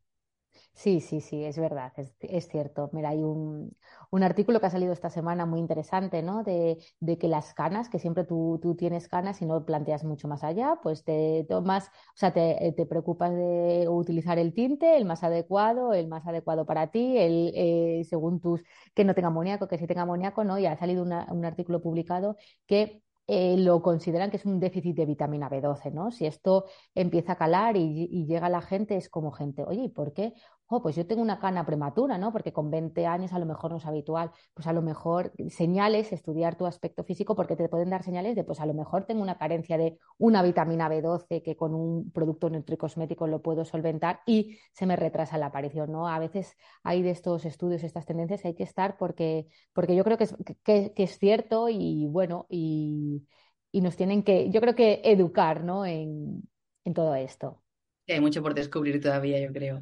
Sí, 0.76 1.02
sí, 1.02 1.22
sí, 1.22 1.44
es 1.44 1.58
verdad, 1.60 1.94
es, 2.20 2.48
cierto. 2.50 2.90
Mira, 2.94 3.10
hay 3.10 3.20
un, 3.24 3.78
un, 4.10 4.24
artículo 4.24 4.60
que 4.60 4.66
ha 4.66 4.70
salido 4.72 4.92
esta 4.92 5.10
semana 5.12 5.46
muy 5.46 5.60
interesante, 5.60 6.24
¿no? 6.24 6.44
De, 6.44 6.78
de 7.00 7.18
que 7.20 7.28
las 7.28 7.54
canas, 7.54 7.90
que 7.90 8.00
siempre 8.00 8.24
tú, 8.26 8.60
tú, 8.62 8.76
tienes 8.76 9.08
canas 9.08 9.42
y 9.42 9.46
no 9.46 9.66
planteas 9.66 10.04
mucho 10.04 10.28
más 10.28 10.44
allá, 10.44 10.80
pues 10.82 11.04
te 11.04 11.46
tomas, 11.48 11.88
o 11.88 12.16
sea, 12.16 12.34
te, 12.34 12.74
te, 12.76 12.86
preocupas 12.88 13.32
de 13.34 13.88
utilizar 13.88 14.40
el 14.40 14.54
tinte, 14.54 14.98
el 14.98 15.06
más 15.06 15.24
adecuado, 15.24 15.94
el 15.94 16.08
más 16.08 16.26
adecuado 16.26 16.66
para 16.66 16.88
ti, 16.90 17.18
el, 17.18 17.52
eh, 17.56 18.04
según 18.10 18.42
tus, 18.42 18.64
que 18.96 19.04
no 19.06 19.14
tenga 19.14 19.28
amoníaco, 19.28 19.68
que 19.68 19.78
sí 19.78 19.86
tenga 19.88 20.02
amoníaco, 20.02 20.44
¿no? 20.44 20.58
Y 20.58 20.66
ha 20.66 20.76
salido 20.78 21.04
un 21.04 21.46
artículo 21.46 21.82
publicado 21.82 22.36
que 22.66 23.04
eh, 23.28 23.56
lo 23.58 23.82
consideran 23.82 24.30
que 24.30 24.38
es 24.38 24.46
un 24.46 24.60
déficit 24.60 24.96
de 24.98 25.06
vitamina 25.06 25.50
B12, 25.50 25.92
¿no? 25.94 26.12
Si 26.12 26.26
esto 26.26 26.66
empieza 26.94 27.34
a 27.34 27.38
calar 27.38 27.78
y, 27.78 28.26
llega 28.26 28.48
a 28.48 28.50
la 28.50 28.62
gente, 28.62 28.98
es 28.98 29.10
como 29.10 29.32
gente, 29.32 29.64
oye, 29.64 29.84
¿y 29.84 29.90
por 29.90 30.14
qué? 30.14 30.34
Pues 30.82 30.96
yo 30.96 31.06
tengo 31.06 31.22
una 31.22 31.40
cana 31.40 31.66
prematura, 31.66 32.18
¿no? 32.18 32.32
Porque 32.32 32.54
con 32.54 32.72
20 32.72 33.06
años 33.06 33.34
a 33.34 33.40
lo 33.40 33.46
mejor 33.46 33.72
no 33.72 33.78
es 33.78 33.86
habitual. 33.86 34.32
Pues 34.54 34.68
a 34.68 34.74
lo 34.74 34.82
mejor 34.82 35.32
señales, 35.50 36.12
estudiar 36.12 36.58
tu 36.58 36.66
aspecto 36.66 37.04
físico, 37.04 37.36
porque 37.36 37.56
te 37.56 37.70
pueden 37.70 37.90
dar 37.90 38.04
señales 38.04 38.36
de, 38.36 38.44
pues 38.44 38.60
a 38.60 38.66
lo 38.66 38.74
mejor 38.74 39.06
tengo 39.06 39.22
una 39.22 39.38
carencia 39.38 39.78
de 39.78 40.00
una 40.18 40.42
vitamina 40.42 40.90
B12 40.90 41.44
que 41.44 41.56
con 41.56 41.74
un 41.74 42.12
producto 42.12 42.50
nutricosmético 42.50 43.28
lo 43.28 43.42
puedo 43.42 43.66
solventar 43.66 44.22
y 44.26 44.58
se 44.74 44.86
me 44.86 44.96
retrasa 44.96 45.38
la 45.38 45.48
aparición, 45.48 45.92
¿no? 45.92 46.08
A 46.08 46.20
veces 46.20 46.56
hay 46.84 47.02
de 47.02 47.12
estos 47.12 47.46
estudios, 47.46 47.84
estas 47.84 48.06
tendencias, 48.06 48.46
hay 48.46 48.56
que 48.56 48.64
estar 48.64 48.98
porque, 48.98 49.48
porque 49.74 49.96
yo 49.96 50.04
creo 50.04 50.18
que 50.18 50.26
es, 50.26 50.36
que, 50.64 50.94
es 50.96 51.18
cierto 51.20 51.70
y 51.70 52.08
bueno, 52.08 52.46
y, 52.50 53.28
y, 53.72 53.82
nos 53.82 53.96
tienen 53.96 54.24
que, 54.24 54.50
yo 54.50 54.62
creo 54.62 54.76
que 54.76 55.02
educar, 55.04 55.64
¿no? 55.64 55.86
En, 55.86 56.44
en 56.86 56.94
todo 56.94 57.16
esto. 57.16 57.62
hay 58.08 58.20
mucho 58.20 58.42
por 58.42 58.54
descubrir 58.54 59.02
todavía, 59.02 59.40
yo 59.40 59.52
creo. 59.52 59.82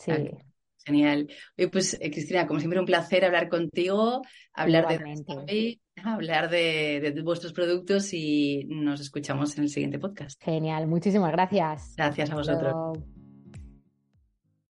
Sí. 0.00 0.12
Genial. 0.84 1.28
pues, 1.70 1.94
eh, 2.00 2.10
Cristina, 2.10 2.46
como 2.46 2.58
siempre, 2.58 2.80
un 2.80 2.86
placer 2.86 3.24
hablar 3.24 3.48
contigo, 3.48 4.22
hablar 4.54 4.88
de 4.88 5.78
hablar 6.02 6.48
de, 6.48 7.20
vuestros 7.22 7.52
productos 7.52 8.12
y 8.14 8.64
nos 8.66 9.00
escuchamos 9.00 9.56
en 9.56 9.64
el 9.64 9.68
siguiente 9.68 9.98
podcast. 9.98 10.42
Genial, 10.42 10.86
muchísimas 10.86 11.32
gracias. 11.32 11.94
Gracias 11.96 12.30
a 12.30 12.34
vosotros. 12.34 12.98